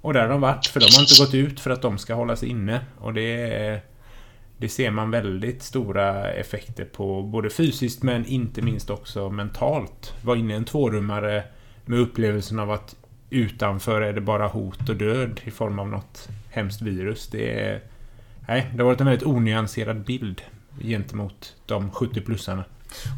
Och 0.00 0.12
där 0.12 0.20
har 0.20 0.28
de 0.28 0.40
varit, 0.40 0.66
för 0.66 0.80
de 0.80 0.86
har 0.94 1.00
inte 1.00 1.24
gått 1.24 1.34
ut 1.34 1.60
för 1.60 1.70
att 1.70 1.82
de 1.82 1.98
ska 1.98 2.14
hålla 2.14 2.36
sig 2.36 2.48
inne. 2.48 2.80
Och 2.98 3.14
det 3.14 3.80
Det 4.60 4.68
ser 4.68 4.90
man 4.90 5.10
väldigt 5.10 5.62
stora 5.62 6.30
effekter 6.32 6.84
på, 6.84 7.22
både 7.22 7.50
fysiskt 7.50 8.02
men 8.02 8.26
inte 8.26 8.62
minst 8.62 8.90
också 8.90 9.30
mentalt. 9.30 10.14
Var 10.22 10.36
inne 10.36 10.52
i 10.52 10.56
en 10.56 10.64
tvårummare 10.64 11.44
med 11.84 11.98
upplevelsen 11.98 12.58
av 12.58 12.70
att 12.70 12.96
utanför 13.30 14.00
är 14.00 14.12
det 14.12 14.20
bara 14.20 14.48
hot 14.48 14.88
och 14.88 14.96
död 14.96 15.40
i 15.44 15.50
form 15.50 15.78
av 15.78 15.88
något 15.88 16.28
hemskt 16.50 16.82
virus. 16.82 17.28
Det 17.28 17.60
är... 17.60 17.80
Nej, 18.48 18.70
det 18.74 18.82
har 18.82 18.84
varit 18.84 19.00
en 19.00 19.06
väldigt 19.06 19.26
onyanserad 19.26 20.04
bild 20.04 20.42
gentemot 20.80 21.56
de 21.66 21.90
70-plussarna. 21.90 22.64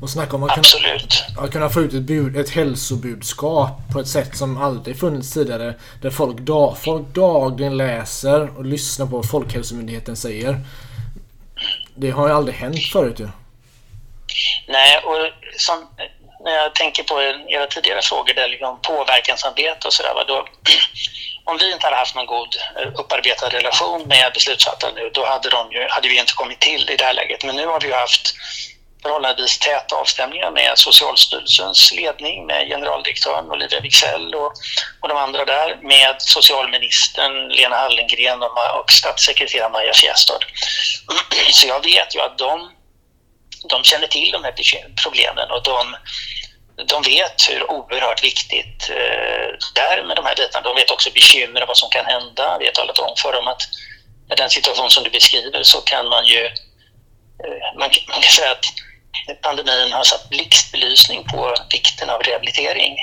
Och 0.02 0.10
snacka 0.10 0.36
om 0.36 0.42
att 0.42 0.54
kunna, 0.54 1.44
att 1.44 1.52
kunna 1.52 1.70
få 1.70 1.80
ut 1.80 1.94
ett, 1.94 2.02
bud, 2.02 2.36
ett 2.36 2.50
hälsobudskap 2.50 3.70
på 3.92 4.00
ett 4.00 4.08
sätt 4.08 4.36
som 4.36 4.62
aldrig 4.62 5.00
funnits 5.00 5.32
tidigare. 5.32 5.74
Där 6.02 6.10
folk, 6.10 6.36
dag, 6.36 6.78
folk 6.78 7.06
dagligen 7.06 7.76
läser 7.76 8.58
och 8.58 8.64
lyssnar 8.64 9.06
på 9.06 9.16
vad 9.16 9.30
Folkhälsomyndigheten 9.30 10.16
säger. 10.16 10.60
Det 11.94 12.10
har 12.10 12.28
ju 12.28 12.34
aldrig 12.34 12.56
hänt 12.56 12.84
förut 12.92 13.20
ju. 13.20 13.28
Nej, 14.68 14.98
och 14.98 15.16
som, 15.56 15.86
när 16.44 16.52
jag 16.52 16.74
tänker 16.74 17.02
på 17.02 17.22
era 17.48 17.66
tidigare 17.66 18.02
frågor 18.02 18.34
där 18.34 18.48
liksom 18.48 18.78
påverkansarbete 18.82 19.86
och 19.86 19.92
sådär. 19.92 20.24
Då, 20.26 20.46
om 21.44 21.58
vi 21.58 21.72
inte 21.72 21.86
hade 21.86 21.96
haft 21.96 22.14
någon 22.14 22.26
god 22.26 22.56
eh, 22.76 22.88
upparbetad 23.00 23.48
relation 23.48 24.08
med 24.08 24.32
beslutsfattare 24.34 24.92
nu, 24.94 25.10
då 25.14 25.26
hade, 25.26 25.50
de 25.50 25.72
ju, 25.72 25.86
hade 25.88 26.08
vi 26.08 26.18
inte 26.18 26.32
kommit 26.32 26.60
till 26.60 26.90
i 26.90 26.96
det 26.96 27.04
här 27.04 27.14
läget. 27.14 27.44
Men 27.44 27.56
nu 27.56 27.66
har 27.66 27.80
vi 27.80 27.86
ju 27.86 27.94
haft 27.94 28.34
förhållandevis 29.02 29.58
täta 29.58 29.96
avstämningar 29.96 30.50
med 30.50 30.72
Socialstyrelsens 30.78 31.92
ledning, 31.92 32.46
med 32.46 32.68
generaldirektören 32.68 33.50
Olivia 33.50 33.80
Wigzell 33.80 34.34
och, 34.34 34.52
och 35.00 35.08
de 35.08 35.16
andra 35.16 35.44
där, 35.44 35.78
med 35.82 36.14
socialministern 36.18 37.48
Lena 37.48 37.76
Hallengren 37.76 38.42
och, 38.42 38.80
och 38.80 38.90
statssekreterare 38.90 39.68
Maja 39.68 39.92
Fjästad. 39.92 40.38
Så 41.50 41.66
jag 41.66 41.84
vet 41.84 42.14
ju 42.14 42.20
att 42.20 42.38
de, 42.38 42.70
de 43.68 43.84
känner 43.84 44.06
till 44.06 44.30
de 44.30 44.44
här 44.44 44.54
problemen 45.04 45.50
och 45.50 45.62
de, 45.62 45.96
de 46.86 47.02
vet 47.02 47.50
hur 47.50 47.70
oerhört 47.70 48.24
viktigt 48.24 48.90
eh, 48.90 49.48
det 49.74 49.80
är 49.80 50.04
med 50.04 50.16
de 50.16 50.24
här 50.24 50.36
bitarna. 50.36 50.68
De 50.68 50.76
vet 50.76 50.90
också 50.90 51.10
bekymmer 51.10 51.66
vad 51.66 51.76
som 51.76 51.90
kan 51.90 52.04
hända. 52.04 52.56
Vi 52.60 52.66
har 52.66 52.72
talat 52.72 52.98
om 52.98 53.14
för 53.16 53.32
dem 53.32 53.48
att 53.48 53.62
i 54.32 54.34
den 54.34 54.50
situation 54.50 54.90
som 54.90 55.04
du 55.04 55.10
beskriver 55.10 55.62
så 55.62 55.80
kan 55.80 56.08
man 56.08 56.26
ju 56.26 56.44
eh, 57.44 57.78
man, 57.78 57.90
man 58.08 58.20
kan 58.20 58.32
säga 58.32 58.50
att 58.50 58.64
pandemin 59.42 59.92
har 59.92 60.04
satt 60.04 60.28
blixtbelysning 60.28 61.24
på 61.24 61.54
vikten 61.72 62.10
av 62.10 62.22
rehabilitering. 62.22 62.96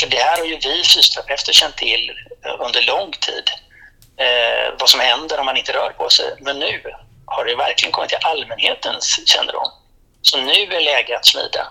För 0.00 0.06
det 0.06 0.16
här 0.16 0.38
har 0.38 0.44
ju 0.44 0.56
vi 0.56 0.82
fysioterapeuter 0.84 1.52
känt 1.52 1.76
till 1.76 2.10
under 2.58 2.82
lång 2.82 3.10
tid. 3.12 3.50
Eh, 4.16 4.74
vad 4.78 4.88
som 4.88 5.00
händer 5.00 5.40
om 5.40 5.46
man 5.46 5.56
inte 5.56 5.72
rör 5.72 5.90
på 5.90 6.10
sig. 6.10 6.34
Men 6.40 6.58
nu 6.58 6.82
har 7.26 7.44
det 7.44 7.54
verkligen 7.54 7.92
kommit 7.92 8.08
till 8.08 8.18
allmänhetens 8.22 9.20
kännedom. 9.26 9.68
Så 10.22 10.40
nu 10.40 10.52
är 10.52 10.80
läge 10.80 11.16
att 11.16 11.26
smida. 11.26 11.66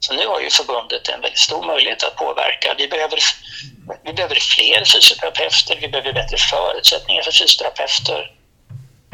Så 0.00 0.14
nu 0.14 0.26
har 0.26 0.40
ju 0.40 0.50
förbundet 0.50 1.08
en 1.08 1.20
väldigt 1.20 1.38
stor 1.38 1.66
möjlighet 1.66 2.02
att 2.02 2.16
påverka. 2.16 2.74
Vi 2.78 2.88
behöver, 2.88 3.18
vi 4.04 4.12
behöver 4.12 4.34
fler 4.34 4.84
fysioterapeuter, 4.84 5.78
vi 5.80 5.88
behöver 5.88 6.12
bättre 6.12 6.36
förutsättningar 6.36 7.22
för 7.22 7.32
fysioterapeuter. 7.32 8.32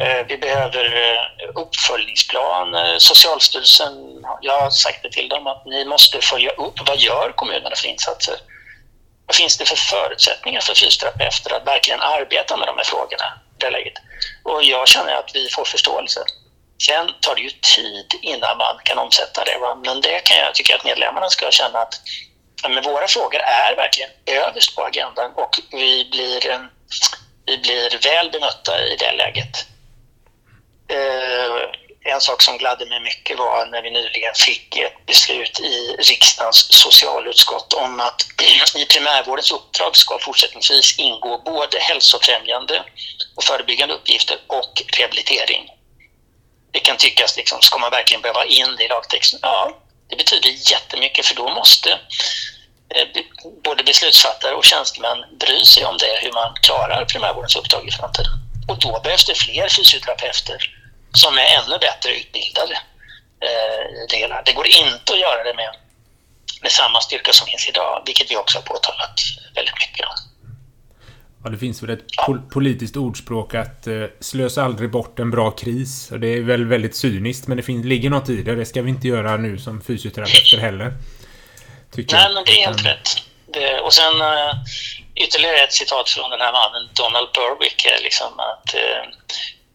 Eh, 0.01 0.27
vi 0.29 0.39
behöver 0.39 0.85
eh, 0.85 1.49
uppföljningsplan. 1.55 2.75
Eh, 2.75 2.97
Socialstyrelsen, 2.99 4.25
jag 4.41 4.61
har 4.61 4.71
sagt 4.71 5.03
det 5.03 5.11
till 5.11 5.29
dem 5.29 5.47
att 5.47 5.67
ni 5.67 5.85
måste 5.85 6.21
följa 6.21 6.51
upp. 6.51 6.75
Vad 6.87 6.99
gör 6.99 7.33
kommunerna 7.37 7.77
för 7.77 7.89
insatser? 7.89 8.35
Vad 9.27 9.37
finns 9.37 9.59
det 9.59 9.65
för 9.65 9.77
förutsättningar 9.77 10.61
för 10.61 10.75
fysioterapeuter 10.75 11.55
att 11.57 11.67
verkligen 11.67 12.01
arbeta 12.01 12.57
med 12.57 12.69
de 12.69 12.77
här 12.77 12.85
frågorna 12.85 13.25
i 13.55 13.59
det 13.59 13.71
läget? 13.71 13.93
Och 14.45 14.63
jag 14.63 14.89
känner 14.89 15.15
att 15.15 15.31
vi 15.35 15.49
får 15.49 15.65
förståelse. 15.65 16.21
Sen 16.87 17.11
tar 17.21 17.35
det 17.35 17.41
ju 17.41 17.51
tid 17.51 18.07
innan 18.23 18.59
man 18.59 18.77
kan 18.85 18.99
omsätta 18.99 19.45
det. 19.45 19.59
Va? 19.61 19.79
Men 19.85 20.01
det 20.01 20.25
kan 20.25 20.37
jag 20.39 20.55
tycka 20.55 20.77
att 20.77 20.85
medlemmarna 20.85 21.29
ska 21.29 21.51
känna 21.51 21.79
att 21.79 21.95
men 22.69 22.83
våra 22.83 23.09
frågor 23.09 23.41
är 23.41 23.77
verkligen 23.77 24.11
överst 24.27 24.77
på 24.77 24.83
agendan 24.85 25.33
och 25.37 25.61
vi 25.71 26.09
blir, 26.11 26.69
vi 27.47 27.59
blir 27.59 27.99
väl 28.03 28.31
bemötta 28.31 28.87
i 28.87 28.97
det 28.97 29.13
läget. 29.13 29.67
Eh, 30.91 31.71
en 32.05 32.21
sak 32.21 32.43
som 32.43 32.59
gladde 32.59 32.87
mig 32.87 33.01
mycket 33.01 33.39
var 33.39 33.67
när 33.67 33.83
vi 33.83 33.91
nyligen 33.91 34.35
fick 34.35 34.77
ett 34.77 35.07
beslut 35.07 35.61
i 35.61 35.97
riksdagens 35.99 36.67
socialutskott 36.71 37.73
om 37.73 38.01
att 38.01 38.27
i 38.77 38.85
primärvårdens 38.85 39.51
uppdrag 39.51 39.97
ska 39.97 40.19
fortsättningsvis 40.19 40.99
ingå 40.99 41.43
både 41.45 41.79
hälsofrämjande 41.79 42.85
och 43.37 43.45
förebyggande 43.45 43.95
uppgifter 43.95 44.39
och 44.47 44.83
rehabilitering. 44.99 45.71
Det 46.73 46.81
kan 46.81 46.97
tyckas, 46.97 47.37
liksom, 47.37 47.61
ska 47.61 47.79
man 47.79 47.91
verkligen 47.91 48.23
behöva 48.23 48.45
in 48.45 48.77
det 48.79 48.85
i 48.85 48.89
lagtexten? 48.89 49.41
Ja, 49.43 49.77
det 50.09 50.17
betyder 50.17 50.73
jättemycket 50.73 51.27
för 51.27 51.35
då 51.35 51.49
måste 51.49 51.91
eh, 52.95 53.07
både 53.65 53.85
beslutsfattare 53.85 54.55
och 54.55 54.65
tjänstemän 54.65 55.19
bry 55.41 55.65
sig 55.65 55.85
om 55.85 55.97
det, 55.99 56.19
hur 56.23 56.33
man 56.33 56.55
klarar 56.63 57.05
primärvårdens 57.05 57.57
uppdrag 57.57 57.89
i 57.89 57.91
framtiden. 57.91 58.33
Och 58.69 58.79
då 58.79 59.01
behövs 59.05 59.27
det 59.27 59.35
fler 59.35 59.69
fysioterapeuter 59.69 60.80
som 61.13 61.39
är 61.39 61.47
ännu 61.59 61.79
bättre 61.79 62.11
utbildade 62.21 62.75
eh, 63.41 63.81
det 64.45 64.53
går 64.53 64.67
inte 64.67 65.13
att 65.13 65.21
göra 65.21 65.45
det 65.45 65.55
med, 65.55 65.71
med 66.63 66.73
samma 66.73 67.01
styrka 67.01 67.33
som 67.33 67.47
finns 67.47 67.69
idag, 67.69 68.03
vilket 68.07 68.31
vi 68.31 68.37
också 68.37 68.59
har 68.59 68.63
påtalat 68.63 69.21
väldigt 69.55 69.75
mycket. 69.79 70.07
Ja, 71.45 71.51
det 71.51 71.59
finns 71.59 71.83
väl 71.83 71.91
ett 71.91 72.07
pol 72.27 72.41
politiskt 72.53 72.97
ordspråk 72.97 73.55
att 73.55 73.87
eh, 73.87 74.05
slösa 74.21 74.65
aldrig 74.65 74.91
bort 74.91 75.19
en 75.19 75.31
bra 75.31 75.51
kris. 75.51 76.11
Och 76.11 76.21
det 76.21 76.29
är 76.29 76.41
väl 76.41 76.65
väldigt 76.65 76.97
cyniskt, 76.97 77.47
men 77.47 77.57
det 77.57 77.63
finns, 77.63 77.87
ligger 77.87 78.11
något 78.11 78.29
i 78.29 78.43
det. 78.43 78.55
Det 78.55 78.67
ska 78.67 78.83
vi 78.83 78.91
inte 78.91 79.09
göra 79.09 79.37
nu 79.37 79.59
som 79.59 79.83
fysioterapeuter 79.83 80.59
heller. 80.59 80.93
Tycker 81.95 82.17
Nej, 82.17 82.25
jag. 82.25 82.35
men 82.35 82.45
det 82.45 82.63
är 82.63 82.67
helt 82.67 82.87
rätt. 82.87 83.09
Det, 83.47 83.81
och 83.81 83.93
sen 83.93 84.15
uh, 84.21 84.53
ytterligare 85.15 85.57
ett 85.57 85.73
citat 85.73 86.09
från 86.09 86.31
den 86.31 86.41
här 86.41 86.53
mannen, 86.53 86.89
Donald 86.95 87.29
Berwick, 87.35 87.87
liksom 88.03 88.41
att 88.41 88.75
uh, 88.75 89.13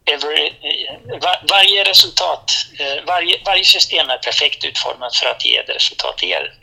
every, 0.05 0.53
var, 1.21 1.45
varje 1.49 1.83
resultat, 1.83 2.51
uh, 2.79 3.05
varje, 3.05 3.41
varje 3.45 3.63
system 3.63 4.09
är 4.09 4.17
perfekt 4.17 4.63
utformat 4.63 5.15
för 5.15 5.27
att 5.27 5.45
ge 5.45 5.63
det 5.67 5.73
resultat 5.73 6.17
det 6.17 6.25
ger. 6.25 6.53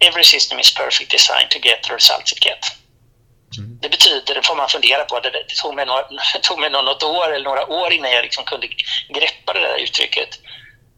Every 0.00 0.24
system 0.24 0.58
is 0.58 0.74
perfect 0.74 1.10
designed 1.10 1.50
to 1.50 1.58
get 1.58 1.82
the 1.82 1.94
results 1.94 2.32
it 2.32 2.44
gets. 2.44 2.68
Mm. 3.58 3.78
Det 3.82 3.88
betyder, 3.88 4.34
det 4.34 4.46
får 4.46 4.56
man 4.56 4.68
fundera 4.68 5.04
på, 5.04 5.20
det, 5.20 5.30
det 5.30 5.54
tog, 5.62 5.74
mig 5.74 5.86
några, 5.86 6.04
tog 6.42 6.58
mig 6.58 6.70
något 6.70 7.02
år 7.02 7.34
eller 7.34 7.44
några 7.44 7.66
år 7.66 7.92
innan 7.92 8.10
jag 8.10 8.22
liksom 8.22 8.44
kunde 8.44 8.66
greppa 9.08 9.52
det 9.52 9.60
där 9.60 9.78
uttrycket. 9.78 10.38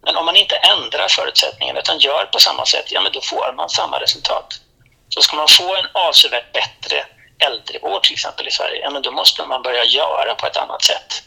Men 0.02 0.16
om 0.16 0.24
man 0.26 0.36
inte 0.36 0.56
ändrar 0.56 1.08
förutsättningarna 1.08 1.80
utan 1.80 1.98
gör 1.98 2.24
på 2.24 2.38
samma 2.38 2.66
sätt, 2.66 2.92
ja 2.92 3.00
men 3.00 3.12
då 3.12 3.20
får 3.20 3.52
man 3.56 3.68
samma 3.68 4.00
resultat. 4.00 4.60
Så 5.08 5.22
ska 5.22 5.36
man 5.36 5.48
få 5.48 5.76
en 5.76 5.86
avsevärt 5.92 6.52
bättre 6.52 7.04
äldrevård 7.38 8.02
till 8.02 8.12
exempel 8.12 8.48
i 8.48 8.50
Sverige, 8.50 8.80
ja 8.82 8.90
men 8.90 9.02
då 9.02 9.10
måste 9.10 9.46
man 9.46 9.62
börja 9.62 9.84
göra 9.84 10.34
på 10.34 10.46
ett 10.46 10.56
annat 10.56 10.82
sätt. 10.82 11.22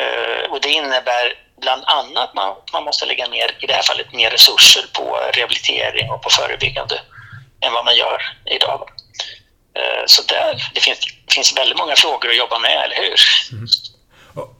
Eh, 0.00 0.50
och 0.50 0.60
det 0.60 0.68
innebär 0.68 1.26
bland 1.60 1.82
annat 1.84 2.28
att 2.28 2.34
man, 2.34 2.56
man 2.72 2.84
måste 2.84 3.06
lägga 3.06 3.26
ner, 3.28 3.48
i 3.60 3.66
det 3.66 3.72
här 3.72 3.82
fallet, 3.82 4.12
mer 4.12 4.30
resurser 4.30 4.84
på 4.92 5.18
rehabilitering 5.34 6.10
och 6.10 6.22
på 6.22 6.30
förebyggande 6.30 7.00
än 7.60 7.72
vad 7.72 7.84
man 7.84 7.96
gör 7.96 8.20
idag. 8.44 8.90
Eh, 9.78 10.02
så 10.06 10.22
där, 10.22 10.70
det 10.74 10.80
finns, 10.80 10.98
finns 11.34 11.58
väldigt 11.58 11.78
många 11.78 11.96
frågor 11.96 12.30
att 12.30 12.36
jobba 12.36 12.58
med, 12.58 12.84
eller 12.84 12.96
hur? 12.96 13.20
Mm. 13.52 13.66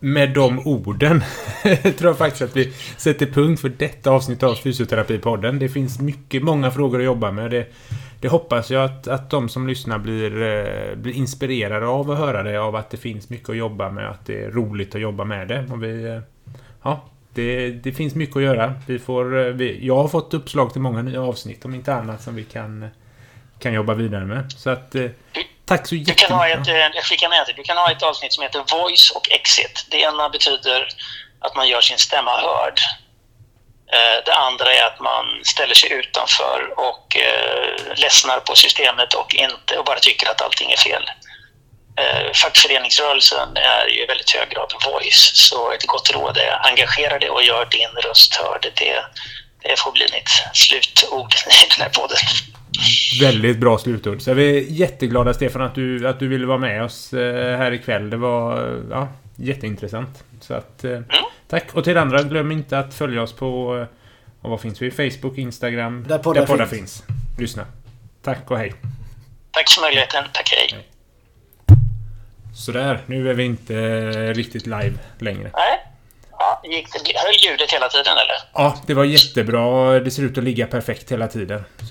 Med 0.01 0.31
de 0.31 0.67
orden 0.67 1.25
tror 1.99 2.11
jag 2.11 2.19
faktiskt 2.19 2.43
att 2.43 2.57
vi 2.57 2.73
sätter 2.97 3.27
punkt 3.27 3.61
för 3.61 3.69
detta 3.69 4.11
avsnitt 4.11 4.43
av 4.43 4.55
Fysioterapipodden. 4.55 5.59
Det 5.59 5.69
finns 5.69 6.01
mycket, 6.01 6.43
många 6.43 6.71
frågor 6.71 6.99
att 6.99 7.05
jobba 7.05 7.31
med. 7.31 7.51
Det, 7.51 7.67
det 8.21 8.29
hoppas 8.29 8.71
jag 8.71 8.85
att, 8.85 9.09
att 9.09 9.31
de 9.31 9.49
som 9.49 9.69
lyssnar 9.69 9.99
blir, 9.99 10.43
eh, 10.43 10.95
blir 10.97 11.13
inspirerade 11.13 11.87
av 11.87 12.11
att 12.11 12.19
höra 12.19 12.43
det, 12.43 12.61
av 12.61 12.77
att 12.77 12.91
det 12.91 12.97
finns 12.97 13.29
mycket 13.29 13.49
att 13.49 13.57
jobba 13.57 13.91
med, 13.91 14.11
att 14.11 14.27
det 14.27 14.45
är 14.45 14.51
roligt 14.51 14.95
att 14.95 15.01
jobba 15.01 15.25
med 15.25 15.49
det. 15.49 15.67
Och 15.73 15.83
vi, 15.83 16.05
eh, 16.05 16.21
ja, 16.83 17.01
det, 17.35 17.71
det 17.71 17.93
finns 17.93 18.15
mycket 18.15 18.37
att 18.37 18.43
göra. 18.43 18.75
Vi 18.87 18.99
får, 18.99 19.25
vi, 19.53 19.87
jag 19.87 19.97
har 19.97 20.09
fått 20.09 20.35
uppslag 20.35 20.73
till 20.73 20.81
många 20.81 21.03
nya 21.03 21.23
avsnitt, 21.23 21.65
om 21.65 21.75
inte 21.75 21.95
annat, 21.95 22.23
som 22.23 22.35
vi 22.35 22.45
kan 22.45 22.89
kan 23.59 23.73
jobba 23.73 23.95
vidare 23.95 24.25
med. 24.25 24.53
Så 24.53 24.71
att... 24.71 24.95
Eh, 24.95 25.11
Tack 25.65 25.87
så 25.87 25.95
Du 25.95 26.05
kan 26.05 26.37
ha 26.39 26.45
ett, 26.49 26.51
jättemycket. 26.51 26.75
eh, 26.75 26.97
jag 26.97 27.05
skickar 27.05 27.29
med 27.29 27.47
dig, 27.47 27.55
du 27.57 27.63
kan 27.63 27.77
ha 27.77 27.91
ett 27.91 28.03
avsnitt 28.03 28.33
som 28.33 28.43
heter 28.43 28.59
Voice 28.59 29.11
och 29.17 29.31
Exit. 29.31 29.87
Det 29.91 29.97
ena 29.97 30.29
betyder 30.29 30.89
att 31.39 31.57
man 31.57 31.69
gör 31.69 31.81
sin 31.81 31.99
stämma 31.99 32.31
hörd. 32.31 32.79
Eh, 33.93 34.25
det 34.25 34.35
andra 34.35 34.73
är 34.75 34.85
att 34.87 35.01
man 35.01 35.25
ställer 35.45 35.75
sig 35.75 35.93
utanför 35.93 36.75
och 36.77 37.17
eh, 37.17 37.97
ledsnar 37.97 38.41
på 38.41 38.55
systemet 38.55 39.15
och, 39.15 39.35
inte, 39.35 39.79
och 39.79 39.85
bara 39.85 39.99
tycker 39.99 40.31
att 40.31 40.43
allting 40.43 40.71
är 40.73 40.77
fel. 40.77 41.05
Eh, 42.01 42.33
fackföreningsrörelsen 42.33 43.49
är 43.57 43.87
ju 43.87 44.03
i 44.03 44.07
väldigt 44.07 44.31
hög 44.31 44.49
grad 44.49 44.73
voice, 44.87 45.31
så 45.35 45.73
ett 45.73 45.87
gott 45.87 46.11
råd 46.15 46.37
är 46.37 46.67
engagera 46.67 47.19
dig 47.19 47.31
och 47.31 47.43
gör 47.43 47.65
din 47.65 48.03
röst 48.09 48.35
hörd. 48.35 48.67
Det, 48.75 49.05
det 49.63 49.81
får 49.81 49.93
bli 49.93 50.07
mitt 50.13 50.31
slutord 50.53 51.35
i 51.35 51.67
den 51.77 51.83
här 51.85 51.93
podden. 52.01 52.19
Väldigt 53.21 53.59
bra 53.59 53.79
slutord. 53.79 54.23
Så 54.23 54.35
vi 54.35 54.57
är 54.57 54.61
jätteglada 54.61 55.35
Stefan 55.35 55.63
att 55.63 55.75
du, 55.75 56.09
att 56.09 56.21
du 56.21 56.29
ville 56.29 56.47
vara 56.47 56.59
med 56.59 56.85
oss 56.85 57.13
här 57.59 57.73
ikväll. 57.73 58.11
Det 58.11 58.17
var 58.17 58.79
ja, 58.91 59.09
jätteintressant. 59.37 60.25
Så 60.41 60.55
att, 60.55 60.85
eh, 60.85 61.01
Tack. 61.49 61.75
Och 61.75 61.85
till 61.85 61.97
andra, 61.99 62.23
glöm 62.23 62.53
inte 62.53 62.79
att 62.79 62.95
följa 62.95 63.23
oss 63.23 63.33
på... 63.33 63.79
eh, 63.81 63.87
Och 64.43 64.51
vad 64.51 64.61
finns 64.61 64.83
vi? 64.83 64.91
Facebook, 64.91 65.39
Instagram. 65.39 66.05
Där 66.09 66.19
poddar 66.19 66.67
finns. 66.67 67.05
Lyssna. 67.39 67.67
Tack 68.23 68.51
och 68.51 68.59
hej. 68.59 68.73
Tack 69.51 69.71
för 69.71 69.81
möjligheten. 69.81 70.25
Tack, 70.33 70.53
hej. 70.57 70.87
Sådär, 72.55 73.01
nu 73.07 73.31
är 73.31 73.35
vi 73.35 73.45
inte 73.45 73.75
eh, 73.77 74.35
riktigt 74.35 74.67
live 74.67 74.93
längre. 75.19 75.51
Nej. 75.55 75.79
Ja, 76.39 76.61
gick 76.65 76.93
det, 76.93 76.99
höll 77.19 77.35
ljudet 77.51 77.73
hela 77.73 77.89
tiden 77.89 78.13
eller? 78.13 78.37
Ja, 78.55 78.77
det 78.87 78.95
var 78.95 79.05
jättebra. 79.05 80.01
Det 80.01 80.11
ser 80.11 80.23
ut 80.23 80.39
att 80.39 80.45
ligga 80.45 80.67
perfekt 80.67 81.13
hela 81.13 81.27
tiden. 81.29 81.65
Så 81.79 81.85